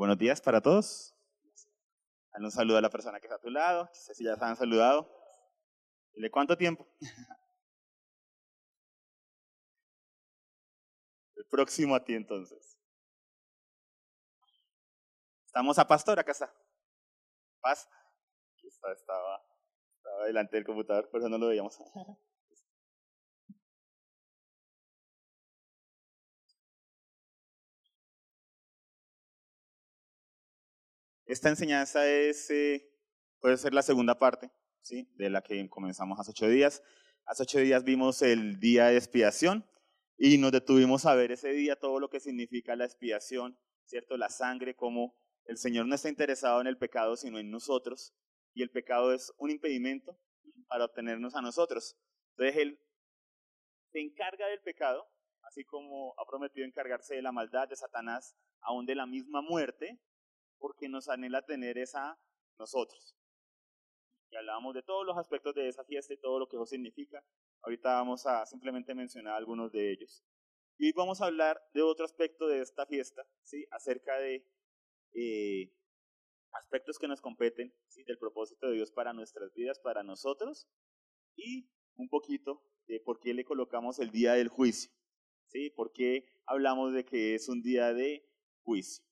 [0.00, 1.14] Buenos días para todos.
[2.32, 3.84] Dale un saludo a la persona que está a tu lado.
[3.84, 5.06] No sé si ya se han saludado.
[6.14, 6.88] ¿De cuánto tiempo?
[11.36, 12.78] El próximo a ti entonces.
[15.44, 16.50] Estamos a Pastor, acá está.
[17.60, 17.86] Paz.
[18.54, 19.44] Aquí está, estaba,
[19.96, 21.76] estaba delante del computador, por eso no lo veíamos.
[31.30, 32.90] Esta enseñanza es, eh,
[33.38, 34.50] puede ser la segunda parte,
[34.82, 35.08] ¿sí?
[35.14, 36.82] De la que comenzamos hace ocho días.
[37.24, 39.64] Hace ocho días vimos el día de expiación
[40.18, 44.16] y nos detuvimos a ver ese día todo lo que significa la expiación, ¿cierto?
[44.16, 48.12] La sangre, como el Señor no está interesado en el pecado, sino en nosotros.
[48.52, 50.18] Y el pecado es un impedimento
[50.66, 51.96] para obtenernos a nosotros.
[52.30, 52.80] Entonces Él
[53.92, 55.06] se encarga del pecado,
[55.42, 60.00] así como ha prometido encargarse de la maldad de Satanás, aún de la misma muerte,
[60.60, 62.20] porque nos anhela tener esa
[62.58, 63.16] nosotros.
[64.30, 67.24] Y hablábamos de todos los aspectos de esa fiesta y todo lo que eso significa.
[67.62, 70.22] Ahorita vamos a simplemente mencionar algunos de ellos.
[70.78, 73.66] Y hoy vamos a hablar de otro aspecto de esta fiesta, ¿sí?
[73.70, 74.46] acerca de
[75.12, 75.74] eh,
[76.52, 78.04] aspectos que nos competen, ¿sí?
[78.04, 80.68] del propósito de Dios para nuestras vidas, para nosotros,
[81.34, 84.90] y un poquito de por qué le colocamos el día del juicio,
[85.48, 85.70] ¿sí?
[85.70, 88.26] por qué hablamos de que es un día de
[88.62, 89.09] juicio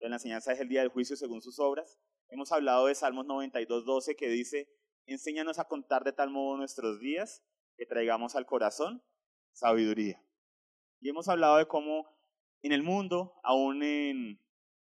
[0.00, 1.98] de la enseñanza es el día del juicio según sus obras.
[2.28, 4.68] Hemos hablado de Salmos 92, 12 que dice,
[5.06, 7.42] enséñanos a contar de tal modo nuestros días
[7.76, 9.02] que traigamos al corazón
[9.52, 10.22] sabiduría.
[11.00, 12.06] Y hemos hablado de cómo
[12.62, 14.40] en el mundo, aún en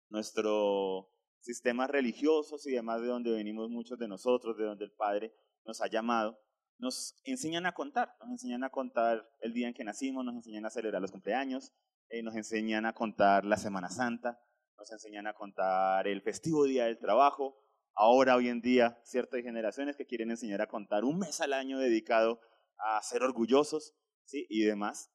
[0.09, 5.33] nuestro sistema religiosos y demás de donde venimos muchos de nosotros, de donde el Padre
[5.65, 6.39] nos ha llamado,
[6.77, 10.65] nos enseñan a contar, nos enseñan a contar el día en que nacimos, nos enseñan
[10.65, 11.73] a celebrar los cumpleaños,
[12.09, 14.41] eh, nos enseñan a contar la Semana Santa,
[14.79, 17.57] nos enseñan a contar el festivo día del trabajo.
[17.93, 21.79] Ahora, hoy en día, ciertas generaciones que quieren enseñar a contar un mes al año
[21.79, 22.39] dedicado
[22.77, 23.93] a ser orgullosos
[24.23, 24.45] ¿sí?
[24.49, 25.11] y demás.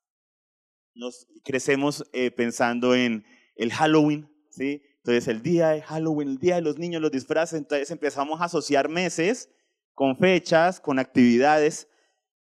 [0.94, 3.24] Nos crecemos eh, pensando en
[3.56, 4.82] el Halloween, ¿sí?
[4.98, 8.44] Entonces, el día de Halloween, el día de los niños, los disfraces, entonces empezamos a
[8.44, 9.50] asociar meses
[9.94, 11.88] con fechas, con actividades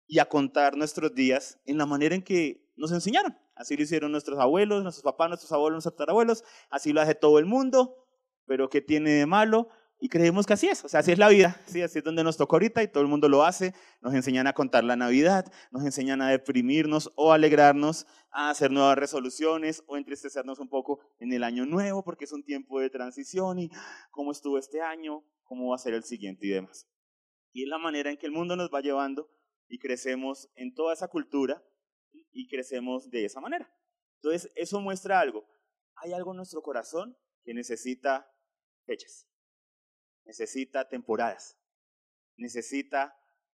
[0.07, 3.37] y a contar nuestros días en la manera en que nos enseñaron.
[3.61, 6.45] Así lo hicieron nuestros abuelos, nuestros papás, nuestros abuelos, nuestros tatarabuelos.
[6.71, 7.95] Así lo hace todo el mundo.
[8.47, 9.69] Pero ¿qué tiene de malo?
[10.01, 11.83] Y creemos que así es, o sea, así es la vida, ¿sí?
[11.83, 13.75] así es donde nos toca ahorita y todo el mundo lo hace.
[14.01, 18.97] Nos enseñan a contar la Navidad, nos enseñan a deprimirnos o alegrarnos, a hacer nuevas
[18.97, 23.59] resoluciones o entristecernos un poco en el año nuevo porque es un tiempo de transición
[23.59, 23.71] y
[24.11, 26.89] cómo estuvo este año, cómo va a ser el siguiente y demás.
[27.53, 29.29] Y es la manera en que el mundo nos va llevando
[29.69, 31.63] y crecemos en toda esa cultura
[32.33, 33.73] y crecemos de esa manera.
[34.17, 35.49] Entonces, eso muestra algo.
[35.97, 38.31] Hay algo en nuestro corazón que necesita
[38.85, 39.27] fechas,
[40.25, 41.59] necesita temporadas,
[42.37, 43.17] necesita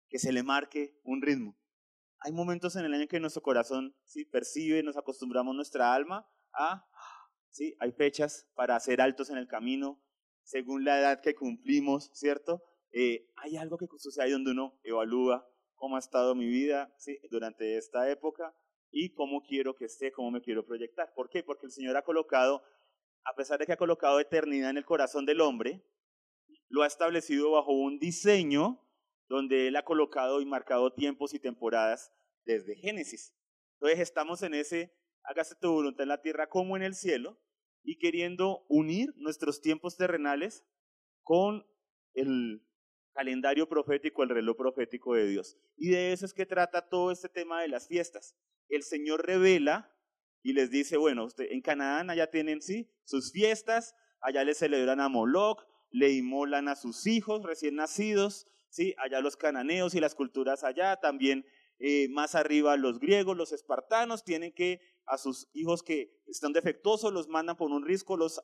[0.10, 1.58] que se le marque un ritmo.
[2.20, 6.88] Hay momentos en el año que nuestro corazón sí percibe, nos acostumbramos nuestra alma a,
[7.50, 10.04] sí, hay fechas para hacer altos en el camino,
[10.44, 12.62] según la edad que cumplimos, ¿cierto?
[12.92, 15.48] Eh, hay algo que sucede ahí donde uno evalúa
[15.82, 16.96] cómo ha estado mi vida
[17.32, 18.56] durante esta época
[18.92, 21.12] y cómo quiero que esté, cómo me quiero proyectar.
[21.16, 21.44] ¿Por qué?
[21.44, 22.62] Porque el Señor ha colocado,
[23.24, 25.84] a pesar de que ha colocado eternidad en el corazón del hombre,
[26.70, 28.80] lo ha establecido bajo un diseño
[29.28, 32.14] donde Él ha colocado y marcado tiempos y temporadas
[32.46, 33.34] desde Génesis.
[33.74, 34.94] Entonces estamos en ese,
[35.24, 37.40] hágase tu voluntad en la tierra como en el cielo,
[37.84, 40.64] y queriendo unir nuestros tiempos terrenales
[41.24, 41.66] con
[42.14, 42.64] el
[43.14, 45.58] calendario profético, el reloj profético de Dios.
[45.78, 48.36] Y de eso es que trata todo este tema de las fiestas.
[48.70, 49.94] El Señor revela
[50.44, 55.00] y les dice, bueno, usted, en Canaán allá tienen, sí, sus fiestas, allá le celebran
[55.00, 60.16] a Moloch, le inmolan a sus hijos recién nacidos, sí, allá los cananeos y las
[60.16, 61.46] culturas allá, también
[61.80, 67.12] eh, más arriba los griegos, los espartanos, tienen que a sus hijos que están defectuosos
[67.12, 68.42] los mandan por un risco, los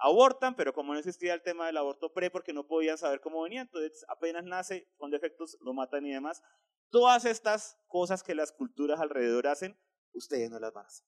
[0.00, 3.42] abortan, pero como no existía el tema del aborto pre, porque no podían saber cómo
[3.42, 6.42] venía, entonces apenas nace con defectos, lo matan y demás.
[6.90, 9.78] Todas estas cosas que las culturas alrededor hacen,
[10.12, 11.06] ustedes no las van a hacer.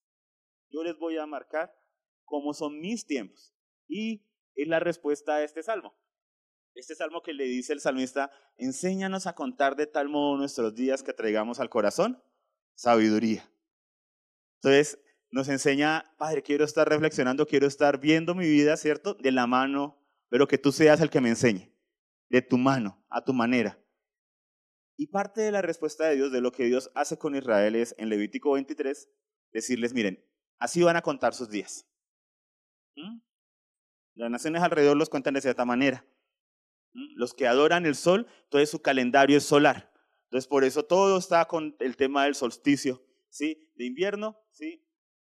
[0.71, 1.75] Yo les voy a marcar
[2.25, 3.55] cómo son mis tiempos.
[3.89, 4.25] Y
[4.55, 5.95] es la respuesta a este salmo.
[6.75, 11.03] Este salmo que le dice el salmista, enséñanos a contar de tal modo nuestros días
[11.03, 12.23] que traigamos al corazón
[12.75, 13.51] sabiduría.
[14.63, 14.99] Entonces,
[15.33, 19.15] nos enseña, Padre, quiero estar reflexionando, quiero estar viendo mi vida, ¿cierto?
[19.15, 19.99] De la mano,
[20.29, 21.73] pero que tú seas el que me enseñe,
[22.29, 23.83] de tu mano, a tu manera.
[24.97, 27.95] Y parte de la respuesta de Dios, de lo que Dios hace con Israel es,
[27.97, 29.09] en Levítico 23,
[29.53, 30.23] decirles, miren,
[30.59, 31.89] así van a contar sus días.
[32.95, 33.21] ¿Mm?
[34.15, 36.07] Las naciones alrededor los cuentan de cierta manera.
[36.93, 39.91] Los que adoran el sol, entonces su calendario es solar.
[40.25, 43.73] Entonces por eso todo está con el tema del solsticio, ¿sí?
[43.77, 44.87] De invierno, ¿sí?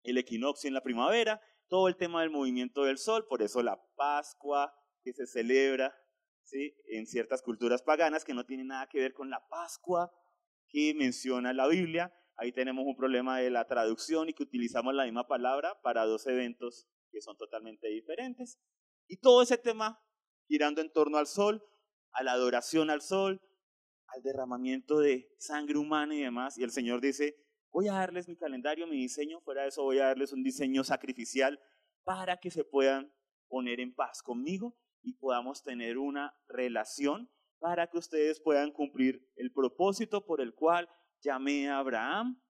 [0.02, 3.80] El equinoccio en la primavera, todo el tema del movimiento del sol, por eso la
[3.96, 5.94] Pascua que se celebra,
[6.42, 6.74] ¿sí?
[6.86, 10.10] En ciertas culturas paganas que no tienen nada que ver con la Pascua
[10.68, 12.14] que menciona la Biblia.
[12.36, 16.26] Ahí tenemos un problema de la traducción y que utilizamos la misma palabra para dos
[16.26, 18.58] eventos que son totalmente diferentes.
[19.08, 20.00] Y todo ese tema
[20.46, 21.62] girando en torno al sol,
[22.12, 23.40] a la adoración al sol,
[24.06, 26.58] al derramamiento de sangre humana y demás.
[26.58, 27.36] Y el Señor dice,
[27.70, 30.84] voy a darles mi calendario, mi diseño, fuera de eso voy a darles un diseño
[30.84, 31.60] sacrificial
[32.04, 33.12] para que se puedan
[33.48, 39.52] poner en paz conmigo y podamos tener una relación para que ustedes puedan cumplir el
[39.52, 40.88] propósito por el cual
[41.20, 42.40] llamé a Abraham,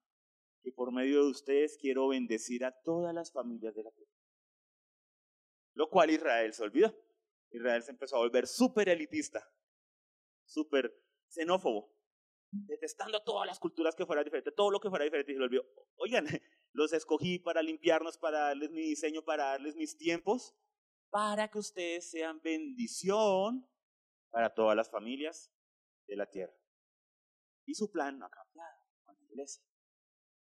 [0.61, 4.11] que por medio de ustedes quiero bendecir a todas las familias de la tierra.
[5.73, 6.93] Lo cual Israel se olvidó.
[7.51, 9.43] Israel se empezó a volver súper elitista,
[10.45, 10.93] súper
[11.27, 11.91] xenófobo,
[12.51, 15.31] detestando todas las culturas que fueran diferentes, todo lo que fuera diferente.
[15.31, 15.65] Y se volvió,
[15.97, 16.25] oigan,
[16.73, 20.55] los escogí para limpiarnos, para darles mi diseño, para darles mis tiempos,
[21.09, 23.67] para que ustedes sean bendición
[24.29, 25.51] para todas las familias
[26.07, 26.53] de la tierra.
[27.65, 29.63] Y su plan no ha cambiado con la iglesia.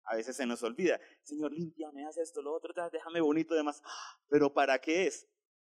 [0.03, 3.81] A veces se nos olvida, Señor, límpiame, haz esto, lo otro, déjame bonito, demás.
[4.27, 5.29] Pero ¿para qué es?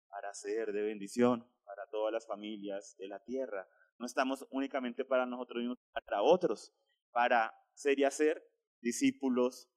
[0.08, 3.68] Para ser de bendición para todas las familias de la tierra.
[4.02, 6.74] No estamos únicamente para nosotros mismos, para otros,
[7.12, 8.44] para ser y hacer
[8.82, 9.70] discípulos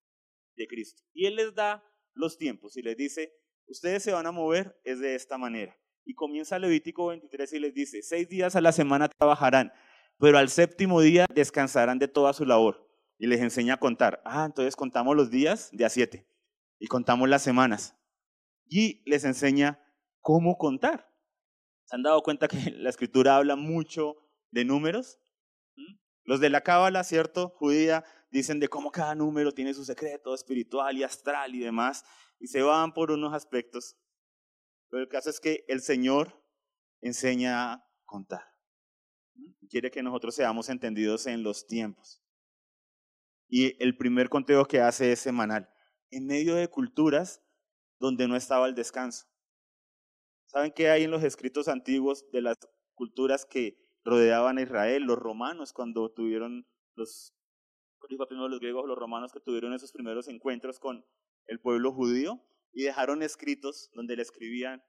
[0.56, 1.03] de Cristo.
[1.12, 1.85] Y Él les da
[2.15, 3.35] los tiempos y les dice,
[3.67, 5.79] ustedes se van a mover es de esta manera.
[6.06, 9.75] Y comienza Levítico 23 y les dice, seis días a la semana trabajarán,
[10.19, 12.88] pero al séptimo día descansarán de toda su labor.
[13.19, 14.23] Y les enseña a contar.
[14.25, 16.26] Ah, entonces contamos los días de a siete
[16.79, 17.94] y contamos las semanas.
[18.71, 19.87] Y les enseña
[20.23, 21.13] cómo contar.
[21.85, 24.17] ¿Se han dado cuenta que la escritura habla mucho
[24.51, 25.19] de números?
[25.77, 25.97] ¿Mm?
[26.25, 27.51] Los de la cábala, ¿cierto?
[27.57, 32.05] Judía, dicen de cómo cada número tiene su secreto espiritual y astral y demás,
[32.39, 33.97] y se van por unos aspectos.
[34.89, 36.43] Pero el caso es que el Señor
[37.01, 38.43] enseña a contar.
[39.69, 42.23] Quiere que nosotros seamos entendidos en los tiempos.
[43.49, 45.69] Y el primer conteo que hace es semanal,
[46.11, 47.43] en medio de culturas
[47.99, 49.27] donde no estaba el descanso.
[50.55, 52.56] ¿Saben qué hay en los escritos antiguos de las
[52.95, 55.03] culturas que rodeaban a Israel?
[55.03, 56.65] Los romanos, cuando tuvieron
[56.95, 57.35] los,
[57.99, 61.05] primero los griegos, los romanos que tuvieron esos primeros encuentros con
[61.47, 62.41] el pueblo judío,
[62.73, 64.81] y dejaron escritos donde le escribían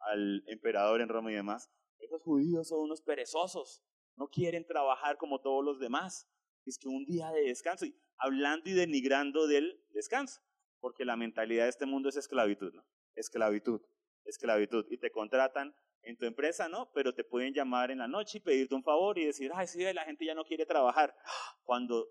[0.00, 1.70] al emperador en Roma y demás,
[2.00, 3.84] esos judíos son unos perezosos,
[4.16, 6.28] no quieren trabajar como todos los demás,
[6.66, 10.40] es que un día de descanso, y hablando y denigrando del descanso,
[10.80, 12.84] porque la mentalidad de este mundo es esclavitud, ¿no?
[13.14, 13.80] Esclavitud,
[14.24, 16.90] esclavitud, y te contratan en tu empresa, ¿no?
[16.92, 19.80] Pero te pueden llamar en la noche y pedirte un favor y decir, ay, sí,
[19.92, 21.14] la gente ya no quiere trabajar,
[21.62, 22.08] cuando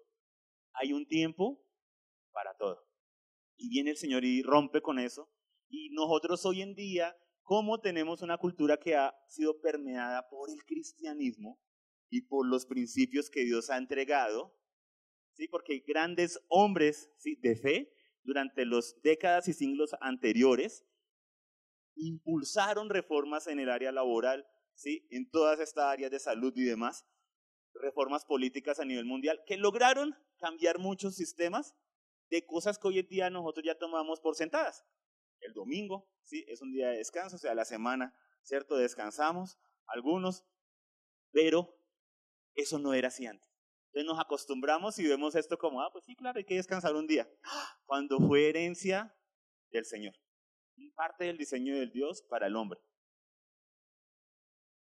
[0.74, 1.63] hay un tiempo
[2.31, 2.88] para todo.
[3.56, 5.30] Y viene el Señor y rompe con eso.
[5.69, 10.63] Y nosotros hoy en día, como tenemos una cultura que ha sido permeada por el
[10.66, 11.59] cristianismo
[12.09, 14.56] y por los principios que Dios ha entregado,
[15.33, 15.48] ¿sí?
[15.48, 17.36] porque grandes hombres ¿sí?
[17.42, 17.94] de fe
[18.24, 20.86] durante las décadas y siglos anteriores
[21.95, 25.07] impulsaron reformas en el área laboral, ¿sí?
[25.12, 27.06] en todas estas áreas de salud y demás,
[27.73, 31.76] reformas políticas a nivel mundial, que lograron cambiar muchos sistemas
[32.30, 34.85] de cosas que hoy en día nosotros ya tomamos por sentadas.
[35.40, 38.76] El domingo, sí, es un día de descanso, o sea, la semana, ¿cierto?
[38.78, 40.45] Descansamos, algunos,
[41.31, 41.78] pero
[42.56, 43.50] eso no era así antes.
[43.88, 47.06] Entonces nos acostumbramos y vemos esto como, ah, pues sí, claro, hay que descansar un
[47.06, 47.30] día.
[47.85, 49.16] Cuando fue herencia
[49.71, 50.16] del Señor.
[50.95, 52.80] Parte del diseño del Dios para el hombre.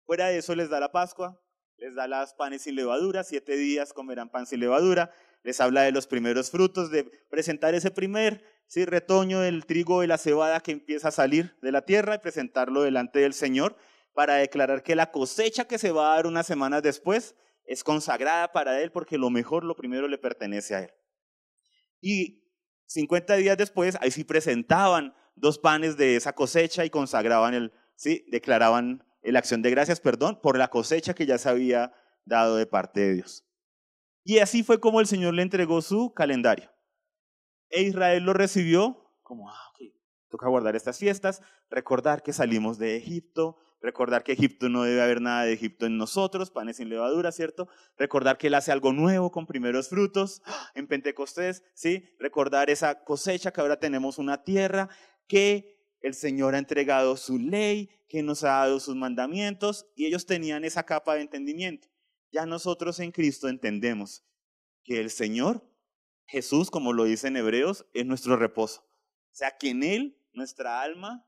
[0.05, 1.41] Fuera de eso les da la Pascua,
[1.77, 5.11] les da las panes sin levadura, siete días comerán pan sin levadura,
[5.43, 8.85] les habla de los primeros frutos, de presentar ese primer ¿sí?
[8.85, 12.83] retoño del trigo y la cebada que empieza a salir de la tierra y presentarlo
[12.83, 13.77] delante del Señor
[14.13, 18.53] para declarar que la cosecha que se va a dar unas semanas después es consagrada
[18.53, 20.91] para Él porque lo mejor, lo primero le pertenece a Él.
[22.01, 22.43] Y
[22.87, 28.25] 50 días después, ahí sí presentaban dos panes de esa cosecha y consagraban el, sí,
[28.29, 31.93] declaraban la acción de gracias, perdón, por la cosecha que ya se había
[32.25, 33.45] dado de parte de Dios.
[34.23, 36.71] Y así fue como el Señor le entregó su calendario.
[37.71, 39.93] E Israel lo recibió como, ah, ok,
[40.29, 45.21] toca guardar estas fiestas, recordar que salimos de Egipto, recordar que Egipto no debe haber
[45.21, 47.69] nada de Egipto en nosotros, panes sin levadura, ¿cierto?
[47.99, 50.43] Recordar que Él hace algo nuevo con primeros frutos
[50.75, 52.05] en Pentecostés, ¿sí?
[52.19, 54.89] Recordar esa cosecha que ahora tenemos una tierra
[55.27, 60.27] que el Señor ha entregado su ley, que nos ha dado sus mandamientos, y ellos
[60.27, 61.89] tenían esa capa de entendimiento.
[62.31, 64.25] Ya nosotros en Cristo entendemos
[64.83, 65.67] que el Señor,
[66.27, 68.83] Jesús, como lo dice en Hebreos, es nuestro reposo.
[68.83, 71.27] O sea, que en Él nuestra alma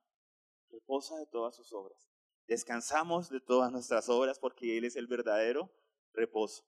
[0.71, 2.11] reposa de todas sus obras.
[2.47, 5.73] Descansamos de todas nuestras obras porque Él es el verdadero
[6.13, 6.65] reposo.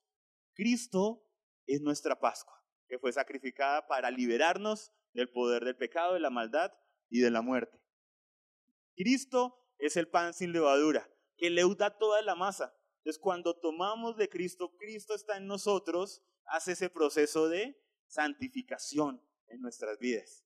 [0.53, 1.23] Cristo
[1.67, 6.73] es nuestra Pascua, que fue sacrificada para liberarnos del poder del pecado, de la maldad
[7.09, 7.79] y de la muerte.
[8.95, 12.75] Cristo es el pan sin levadura, que leuda toda la masa.
[12.97, 19.61] Entonces, cuando tomamos de Cristo, Cristo está en nosotros, hace ese proceso de santificación en
[19.61, 20.45] nuestras vidas.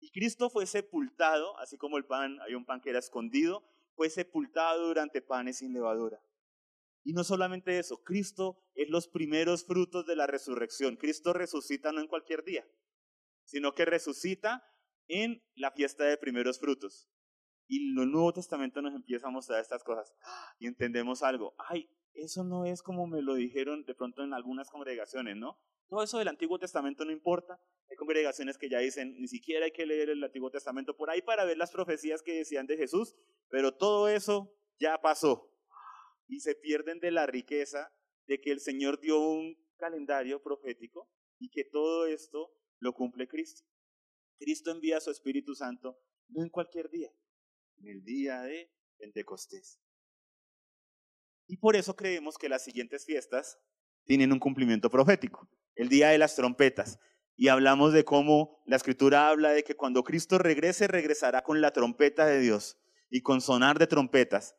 [0.00, 3.64] Y Cristo fue sepultado, así como el pan, hay un pan que era escondido,
[3.94, 6.20] fue sepultado durante panes sin levadura.
[7.04, 10.96] Y no solamente eso, Cristo es los primeros frutos de la resurrección.
[10.96, 12.66] Cristo resucita no en cualquier día,
[13.44, 14.64] sino que resucita
[15.08, 17.08] en la fiesta de primeros frutos.
[17.68, 20.14] Y el Nuevo Testamento nos empieza a mostrar estas cosas.
[20.58, 21.54] Y entendemos algo.
[21.58, 25.58] Ay, eso no es como me lo dijeron de pronto en algunas congregaciones, ¿no?
[25.88, 27.60] Todo eso del Antiguo Testamento no importa.
[27.90, 31.22] Hay congregaciones que ya dicen, ni siquiera hay que leer el Antiguo Testamento por ahí
[31.22, 33.14] para ver las profecías que decían de Jesús,
[33.48, 35.50] pero todo eso ya pasó.
[36.28, 37.92] Y se pierden de la riqueza
[38.26, 43.62] de que el Señor dio un calendario profético y que todo esto lo cumple Cristo.
[44.38, 45.98] Cristo envía su Espíritu Santo
[46.28, 47.12] no en cualquier día,
[47.78, 49.80] en el día de Pentecostés.
[51.46, 53.58] Y por eso creemos que las siguientes fiestas
[54.04, 56.98] tienen un cumplimiento profético el día de las trompetas.
[57.36, 61.72] Y hablamos de cómo la escritura habla de que cuando Cristo regrese, regresará con la
[61.72, 62.78] trompeta de Dios
[63.10, 64.54] y con sonar de trompetas.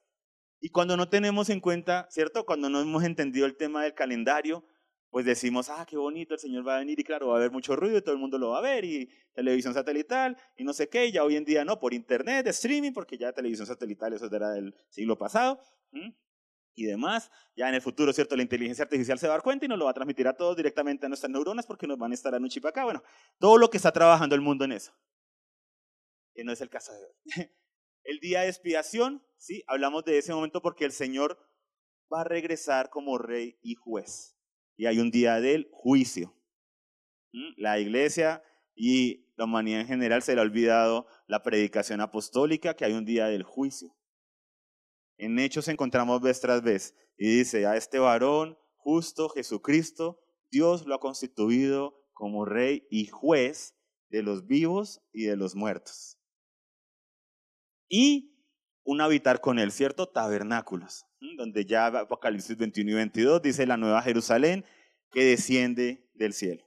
[0.59, 2.45] Y cuando no tenemos en cuenta, ¿cierto?
[2.45, 4.65] Cuando no hemos entendido el tema del calendario,
[5.13, 7.51] pues decimos, ah, qué bonito, el Señor va a venir y claro, va a haber
[7.51, 10.73] mucho ruido y todo el mundo lo va a ver y televisión satelital y no
[10.73, 14.11] sé qué, y ya hoy en día no, por internet, streaming, porque ya televisión satelital,
[14.13, 15.61] eso era del siglo pasado
[16.73, 17.29] y demás.
[17.55, 18.35] Ya en el futuro, ¿cierto?
[18.35, 20.35] La inteligencia artificial se va a dar cuenta y nos lo va a transmitir a
[20.35, 22.83] todos directamente a nuestras neuronas porque nos van a estar en un chip acá.
[22.83, 23.03] Bueno,
[23.37, 24.93] todo lo que está trabajando el mundo en eso.
[26.33, 27.13] Que no es el caso de hoy.
[28.03, 31.37] El día de expiación, sí, hablamos de ese momento porque el Señor
[32.11, 34.35] va a regresar como rey y juez.
[34.75, 36.35] Y hay un día del juicio.
[37.31, 37.53] ¿Mm?
[37.57, 38.43] La iglesia
[38.75, 43.05] y la humanidad en general se le ha olvidado la predicación apostólica, que hay un
[43.05, 43.95] día del juicio.
[45.17, 50.19] En Hechos encontramos vez tras vez y dice, a este varón justo Jesucristo,
[50.51, 53.75] Dios lo ha constituido como rey y juez
[54.09, 56.19] de los vivos y de los muertos.
[57.89, 58.32] Y
[58.83, 60.07] un habitar con él, ¿cierto?
[60.07, 61.05] Tabernáculos,
[61.37, 64.65] donde ya Apocalipsis 21 y 22 dice la nueva Jerusalén
[65.11, 66.65] que desciende del cielo.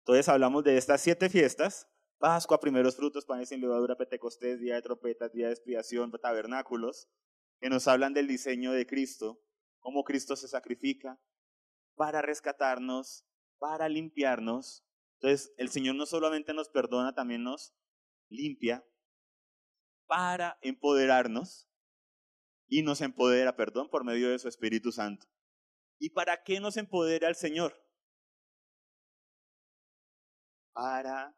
[0.00, 1.88] Entonces hablamos de estas siete fiestas
[2.22, 7.08] Pascua, primeros frutos, panes sin levadura, Pentecostés, día de trompetas, día de expiación, tabernáculos,
[7.58, 9.42] que nos hablan del diseño de Cristo,
[9.80, 11.20] cómo Cristo se sacrifica
[11.96, 13.24] para rescatarnos,
[13.58, 14.84] para limpiarnos.
[15.14, 17.74] Entonces, el Señor no solamente nos perdona, también nos
[18.28, 18.86] limpia
[20.12, 21.66] para empoderarnos
[22.68, 25.26] y nos empodera, perdón, por medio de su Espíritu Santo.
[25.98, 27.82] ¿Y para qué nos empodera el Señor?
[30.74, 31.34] Para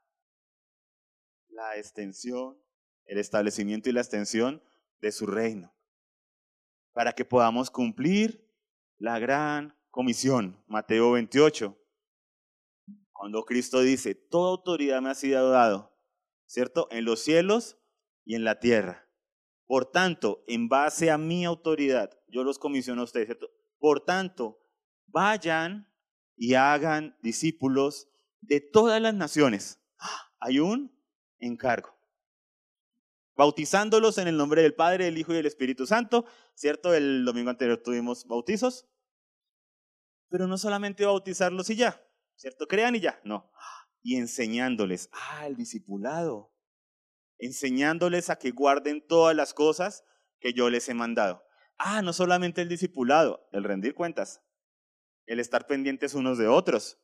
[1.50, 2.60] la extensión,
[3.04, 4.60] el establecimiento y la extensión
[5.00, 5.72] de su reino,
[6.92, 8.52] para que podamos cumplir
[8.98, 10.60] la gran comisión.
[10.66, 11.78] Mateo 28,
[13.12, 15.96] cuando Cristo dice, toda autoridad me ha sido dado,
[16.46, 16.88] ¿cierto?
[16.90, 17.78] En los cielos
[18.24, 19.08] y en la tierra.
[19.66, 23.50] Por tanto, en base a mi autoridad, yo los comisiono a ustedes, ¿cierto?
[23.78, 24.60] Por tanto,
[25.06, 25.90] vayan
[26.36, 28.08] y hagan discípulos
[28.40, 29.80] de todas las naciones.
[30.38, 30.94] Hay un
[31.38, 31.94] encargo.
[33.36, 36.94] Bautizándolos en el nombre del Padre, del Hijo y del Espíritu Santo, ¿cierto?
[36.94, 38.86] El domingo anterior tuvimos bautizos.
[40.28, 42.00] Pero no solamente bautizarlos y ya,
[42.36, 42.66] ¿cierto?
[42.66, 43.50] Crean y ya, no.
[44.02, 46.53] Y enseñándoles, ah, el discipulado.
[47.38, 50.04] Enseñándoles a que guarden todas las cosas
[50.40, 51.42] que yo les he mandado.
[51.78, 54.42] Ah, no solamente el discipulado, el rendir cuentas,
[55.26, 56.98] el estar pendientes unos de otros.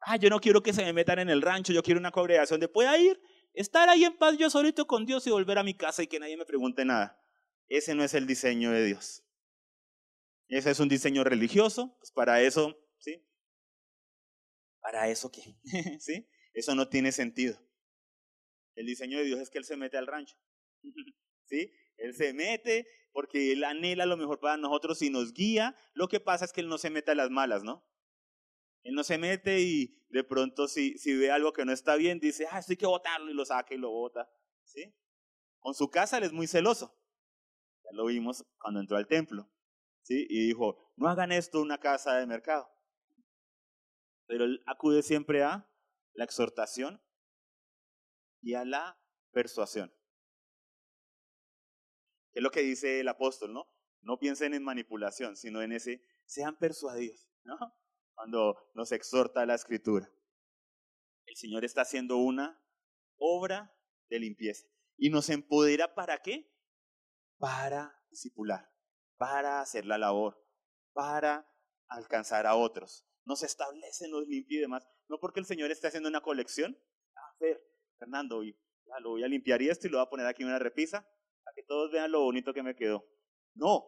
[0.00, 2.60] Ah, yo no quiero que se me metan en el rancho, yo quiero una congregación
[2.60, 3.20] de pueda ir
[3.54, 6.20] estar ahí en paz yo solito con Dios y volver a mi casa y que
[6.20, 7.20] nadie me pregunte nada.
[7.68, 9.24] Ese no es el diseño de Dios.
[10.48, 13.26] Ese es un diseño religioso, pues para eso, ¿sí?
[14.80, 15.58] ¿Para eso qué?
[16.00, 16.28] ¿Sí?
[16.54, 17.58] Eso no tiene sentido.
[18.78, 20.36] El diseño de Dios es que Él se mete al rancho.
[21.46, 21.72] ¿Sí?
[21.96, 25.76] Él se mete porque Él anhela lo mejor para nosotros y nos guía.
[25.94, 27.84] Lo que pasa es que Él no se mete a las malas, ¿no?
[28.84, 32.20] Él no se mete y de pronto si, si ve algo que no está bien,
[32.20, 34.30] dice, ah, esto hay que botarlo y lo saca y lo bota.
[34.62, 34.94] ¿Sí?
[35.58, 36.96] Con su casa él es muy celoso.
[37.82, 39.50] Ya lo vimos cuando entró al templo.
[40.02, 40.24] ¿Sí?
[40.30, 42.70] Y dijo, no hagan esto una casa de mercado.
[44.26, 45.68] Pero él acude siempre a
[46.12, 47.02] la exhortación
[48.40, 48.98] y a la
[49.32, 49.92] persuasión.
[52.32, 53.66] es lo que dice el apóstol, ¿no?
[54.00, 57.28] No piensen en manipulación, sino en ese, sean persuadidos.
[58.14, 60.10] Cuando nos exhorta la escritura.
[61.26, 62.62] El Señor está haciendo una
[63.18, 63.76] obra
[64.08, 64.66] de limpieza.
[64.96, 66.50] Y nos empodera para qué?
[67.38, 68.68] Para discipular,
[69.16, 70.44] para hacer la labor,
[70.92, 71.48] para
[71.88, 73.06] alcanzar a otros.
[73.24, 74.88] Nos establece, nos limpia y demás.
[75.08, 76.76] No porque el Señor esté haciendo una colección.
[77.14, 77.62] A ver,
[77.98, 78.42] Fernando,
[79.00, 81.06] lo voy a limpiar y esto y lo voy a poner aquí en una repisa
[81.44, 83.04] para que todos vean lo bonito que me quedó.
[83.54, 83.86] No,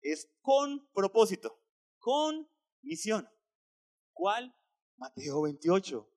[0.00, 1.60] es con propósito,
[1.98, 2.48] con
[2.82, 3.28] misión.
[4.12, 4.54] ¿Cuál?
[4.96, 6.08] Mateo 28.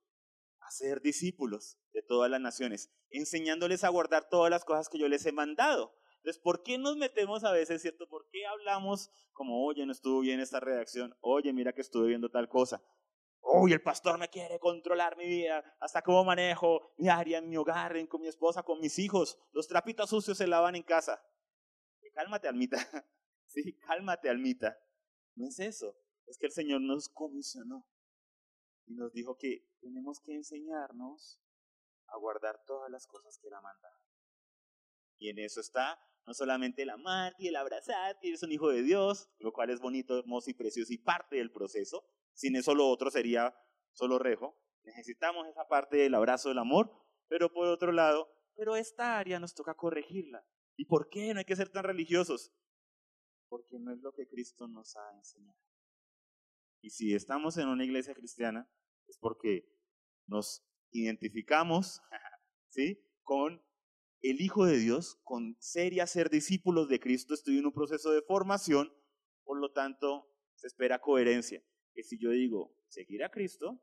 [0.60, 5.26] Hacer discípulos de todas las naciones, enseñándoles a guardar todas las cosas que yo les
[5.26, 5.96] he mandado.
[6.18, 8.08] Entonces, ¿por qué nos metemos a veces, cierto?
[8.10, 11.16] ¿Por qué hablamos como, oye, no estuvo bien esta redacción?
[11.22, 12.84] Oye, mira que estuve viendo tal cosa.
[13.58, 17.56] Oye, el pastor me quiere controlar mi vida, hasta cómo manejo mi área, en mi
[17.56, 19.40] hogar, con mi esposa, con mis hijos.
[19.54, 21.24] Los trapitos sucios se lavan en casa.
[22.14, 22.78] Cálmate, almita.
[23.48, 24.76] Sí, cálmate, almita.
[25.36, 25.96] No es eso.
[26.26, 27.88] Es que el Señor nos comisionó
[28.86, 31.40] y nos dijo que tenemos que enseñarnos
[32.08, 33.96] a guardar todas las cosas que Él ha mandado.
[35.20, 38.70] Y en eso está no solamente el amar y el abrazar, que eres un hijo
[38.70, 42.04] de Dios, lo cual es bonito, hermoso y precioso y parte del proceso.
[42.36, 43.56] Sin eso lo otro sería
[43.92, 44.58] solo rejo.
[44.84, 46.92] Necesitamos esa parte del abrazo del amor,
[47.28, 50.46] pero por otro lado, pero esta área nos toca corregirla.
[50.78, 52.54] ¿Y por qué no hay que ser tan religiosos?
[53.50, 55.60] Porque no es lo que Cristo nos ha enseñado.
[56.82, 58.70] Y si estamos en una iglesia cristiana,
[59.08, 59.68] es porque
[60.28, 62.02] nos identificamos
[62.70, 63.02] ¿sí?
[63.24, 63.64] con
[64.22, 67.34] el Hijo de Dios, con ser y hacer discípulos de Cristo.
[67.34, 68.92] Estoy en un proceso de formación,
[69.44, 71.64] por lo tanto, se espera coherencia.
[71.96, 73.82] Que si yo digo seguir a Cristo,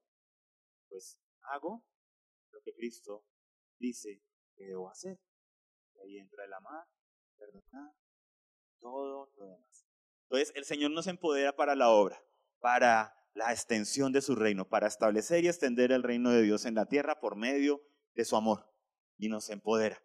[0.88, 1.18] pues
[1.54, 1.84] hago
[2.52, 3.26] lo que Cristo
[3.78, 4.22] dice
[4.54, 5.18] que debo hacer.
[5.94, 6.86] Y ahí entra el amar,
[7.36, 7.92] perdonar,
[8.78, 9.88] todo lo demás.
[10.24, 12.22] Entonces, el Señor nos empodera para la obra
[12.62, 16.76] para la extensión de su reino, para establecer y extender el reino de Dios en
[16.76, 17.82] la tierra por medio
[18.14, 18.72] de su amor.
[19.18, 20.02] Y nos empodera.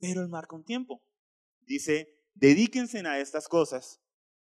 [0.00, 1.02] Pero él marca un tiempo.
[1.60, 4.00] Dice, dedíquense a estas cosas,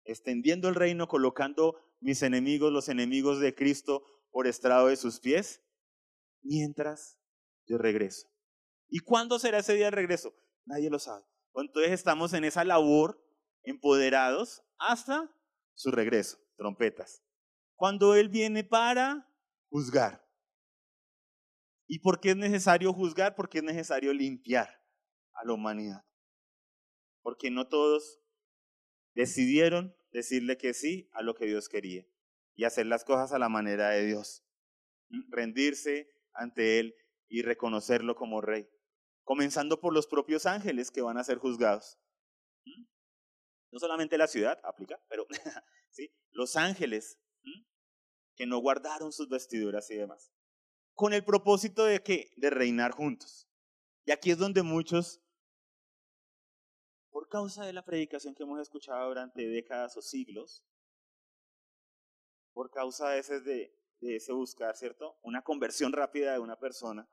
[0.05, 5.63] extendiendo el reino, colocando mis enemigos, los enemigos de Cristo, por estrado de sus pies,
[6.43, 7.19] mientras
[7.67, 8.29] yo regreso.
[8.89, 10.35] ¿Y cuándo será ese día de regreso?
[10.65, 11.25] Nadie lo sabe.
[11.55, 13.23] Entonces estamos en esa labor,
[13.65, 15.31] empoderados, hasta
[15.75, 17.23] su regreso, trompetas.
[17.75, 19.29] Cuando Él viene para
[19.69, 20.27] juzgar.
[21.87, 23.35] ¿Y por qué es necesario juzgar?
[23.35, 24.69] Porque es necesario limpiar
[25.33, 26.05] a la humanidad.
[27.23, 28.21] Porque no todos
[29.15, 32.07] decidieron decirle que sí a lo que Dios quería
[32.55, 34.45] y hacer las cosas a la manera de Dios.
[35.29, 36.95] Rendirse ante Él
[37.29, 38.69] y reconocerlo como rey.
[39.23, 41.99] Comenzando por los propios ángeles que van a ser juzgados.
[43.71, 45.27] No solamente la ciudad aplica, pero
[45.91, 46.11] ¿sí?
[46.31, 47.19] los ángeles
[48.35, 50.33] que no guardaron sus vestiduras y demás.
[50.95, 53.49] Con el propósito de que de reinar juntos.
[54.05, 55.21] Y aquí es donde muchos
[57.29, 60.65] por causa de la predicación que hemos escuchado durante décadas o siglos,
[62.55, 65.19] por causa de ese, de, de ese buscar, ¿cierto?
[65.23, 67.07] Una conversión rápida de una persona,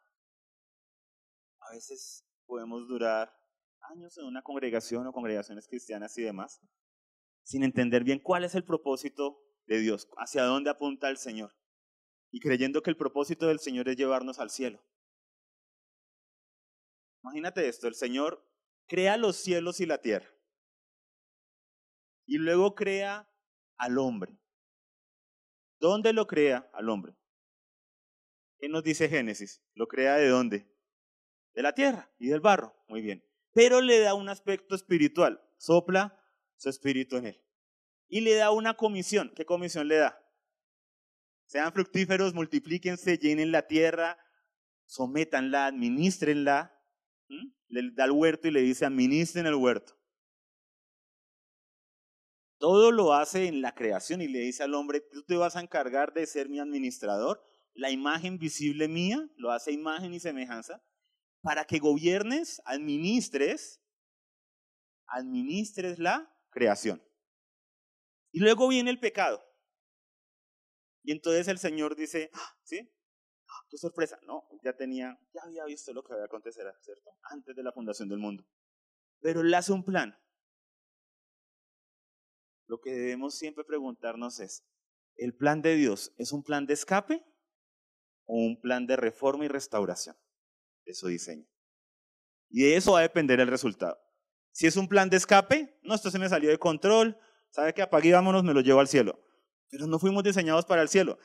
[1.60, 3.30] a veces podemos durar
[3.82, 6.62] años en una congregación o congregaciones cristianas y demás,
[7.44, 11.54] sin entender bien cuál es el propósito de Dios, hacia dónde apunta el Señor,
[12.32, 14.82] y creyendo que el propósito del Señor es llevarnos al cielo.
[17.22, 18.55] Imagínate esto, el Señor
[18.88, 20.30] crea los cielos y la tierra,
[22.26, 23.30] y luego crea
[23.78, 24.38] al hombre.
[25.80, 27.16] ¿Dónde lo crea al hombre?
[28.58, 29.62] ¿Qué nos dice Génesis?
[29.74, 30.68] ¿Lo crea de dónde?
[31.54, 32.76] De la tierra y del barro.
[32.88, 33.24] Muy bien
[33.56, 36.22] pero le da un aspecto espiritual, sopla
[36.58, 37.42] su espíritu en él.
[38.10, 39.32] Y le da una comisión.
[39.34, 40.22] ¿Qué comisión le da?
[41.46, 44.20] Sean fructíferos, multiplíquense, llenen la tierra,
[44.84, 46.78] sométanla, administrenla.
[47.76, 50.00] Le da el huerto y le dice, administren el huerto.
[52.58, 55.60] Todo lo hace en la creación y le dice al hombre, tú te vas a
[55.60, 57.44] encargar de ser mi administrador.
[57.74, 60.82] La imagen visible mía, lo hace imagen y semejanza
[61.42, 63.84] para que gobiernes, administres,
[65.08, 67.04] administres la creación.
[68.32, 69.44] Y luego viene el pecado.
[71.04, 72.58] Y entonces el Señor dice, ¡Ah!
[72.64, 72.90] ¿sí?
[73.76, 73.78] ¡Ah!
[73.78, 74.20] ¡Qué sorpresa!
[74.26, 77.12] No, ya tenía, ya había visto lo que había acontecer, ¿cierto?
[77.24, 78.46] Antes de la fundación del mundo.
[79.20, 80.18] Pero Él hace un plan.
[82.68, 84.66] Lo que debemos siempre preguntarnos es,
[85.18, 87.24] ¿el plan de Dios es un plan de escape
[88.26, 90.16] o un plan de reforma y restauración
[90.86, 91.46] de su diseño?
[92.50, 94.00] Y de eso va a depender el resultado.
[94.52, 97.82] Si es un plan de escape, no, esto se me salió de control, ¿sabe que
[97.82, 99.20] apague y vámonos, me lo llevo al cielo?
[99.70, 101.18] Pero no fuimos diseñados para el cielo.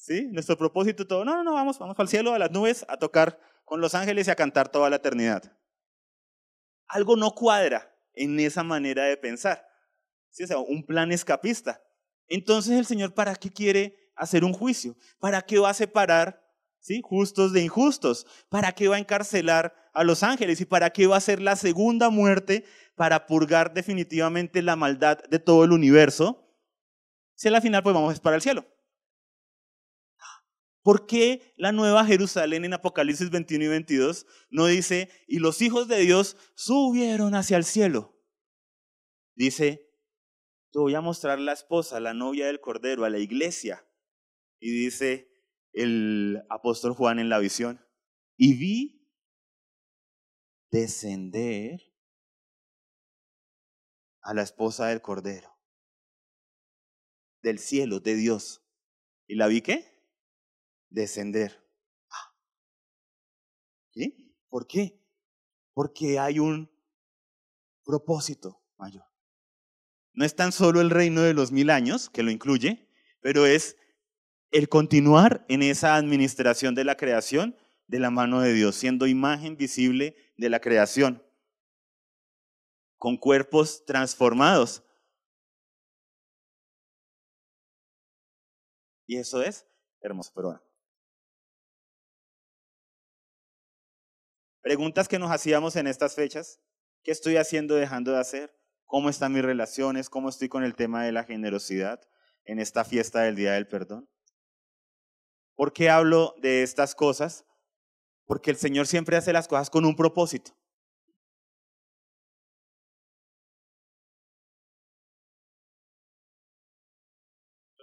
[0.00, 0.28] ¿Sí?
[0.32, 3.38] Nuestro propósito todo, no, no, no, vamos, vamos al cielo, a las nubes, a tocar
[3.66, 5.54] con los ángeles y a cantar toda la eternidad.
[6.86, 9.68] Algo no cuadra en esa manera de pensar.
[10.30, 10.44] ¿Sí?
[10.54, 11.82] O un plan escapista.
[12.28, 14.96] Entonces el Señor, ¿para qué quiere hacer un juicio?
[15.18, 17.02] ¿Para qué va a separar ¿sí?
[17.04, 18.26] justos de injustos?
[18.48, 20.62] ¿Para qué va a encarcelar a los ángeles?
[20.62, 25.40] ¿Y para qué va a hacer la segunda muerte para purgar definitivamente la maldad de
[25.40, 26.50] todo el universo?
[27.34, 28.64] Si a la final pues vamos para el cielo.
[30.82, 35.88] ¿Por qué la nueva Jerusalén en Apocalipsis 21 y 22 no dice, y los hijos
[35.88, 38.18] de Dios subieron hacia el cielo?
[39.34, 39.90] Dice,
[40.72, 43.86] te voy a mostrar la esposa, la novia del Cordero, a la iglesia.
[44.58, 45.30] Y dice
[45.72, 47.84] el apóstol Juan en la visión,
[48.36, 49.08] y vi
[50.70, 51.80] descender
[54.22, 55.60] a la esposa del Cordero
[57.42, 58.62] del cielo, de Dios.
[59.26, 59.89] ¿Y la vi qué?
[60.90, 61.58] Descender.
[64.48, 65.00] ¿Por qué?
[65.74, 66.68] Porque hay un
[67.84, 69.04] propósito mayor.
[70.12, 72.88] No es tan solo el reino de los mil años, que lo incluye,
[73.20, 73.76] pero es
[74.50, 79.56] el continuar en esa administración de la creación de la mano de Dios, siendo imagen
[79.56, 81.22] visible de la creación,
[82.98, 84.82] con cuerpos transformados
[89.10, 89.66] Y eso es
[90.00, 90.69] hermoso, pero bueno.
[94.62, 96.60] Preguntas que nos hacíamos en estas fechas.
[97.02, 98.54] ¿Qué estoy haciendo, dejando de hacer?
[98.84, 100.10] ¿Cómo están mis relaciones?
[100.10, 102.00] ¿Cómo estoy con el tema de la generosidad
[102.44, 104.08] en esta fiesta del Día del Perdón?
[105.54, 107.46] ¿Por qué hablo de estas cosas?
[108.26, 110.52] Porque el Señor siempre hace las cosas con un propósito.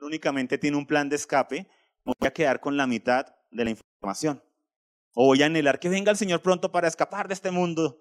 [0.08, 1.68] únicamente tiene un plan de escape,
[2.04, 4.42] me voy a quedar con la mitad de la información.
[5.20, 8.00] O voy a anhelar que venga el Señor pronto para escapar de este mundo.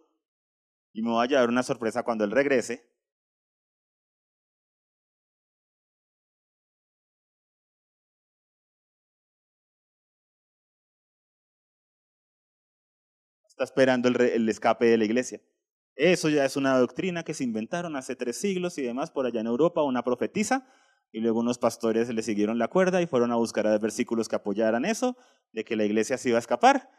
[0.93, 2.87] Y me voy a dar una sorpresa cuando Él regrese.
[13.49, 15.41] Está esperando el, el escape de la iglesia.
[15.95, 19.41] Eso ya es una doctrina que se inventaron hace tres siglos y demás por allá
[19.41, 20.69] en Europa, una profetisa
[21.13, 24.37] y luego unos pastores le siguieron la cuerda y fueron a buscar a versículos que
[24.37, 25.17] apoyaran eso,
[25.53, 26.91] de que la iglesia se iba a escapar.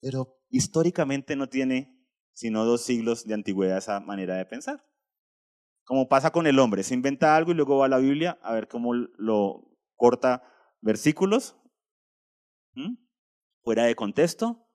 [0.00, 1.96] Pero históricamente no tiene
[2.36, 4.84] sino dos siglos de antigüedad esa manera de pensar.
[5.84, 8.52] Como pasa con el hombre, se inventa algo y luego va a la Biblia a
[8.52, 10.42] ver cómo lo corta
[10.82, 11.56] versículos
[13.62, 14.68] fuera de contexto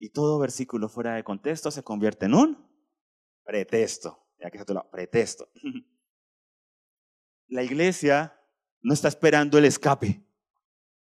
[0.00, 2.70] y todo versículo fuera de contexto se convierte en un
[3.44, 4.20] pretexto.
[4.38, 5.48] Ya que se pretexto.
[7.46, 8.36] La iglesia
[8.82, 10.26] no está esperando el escape,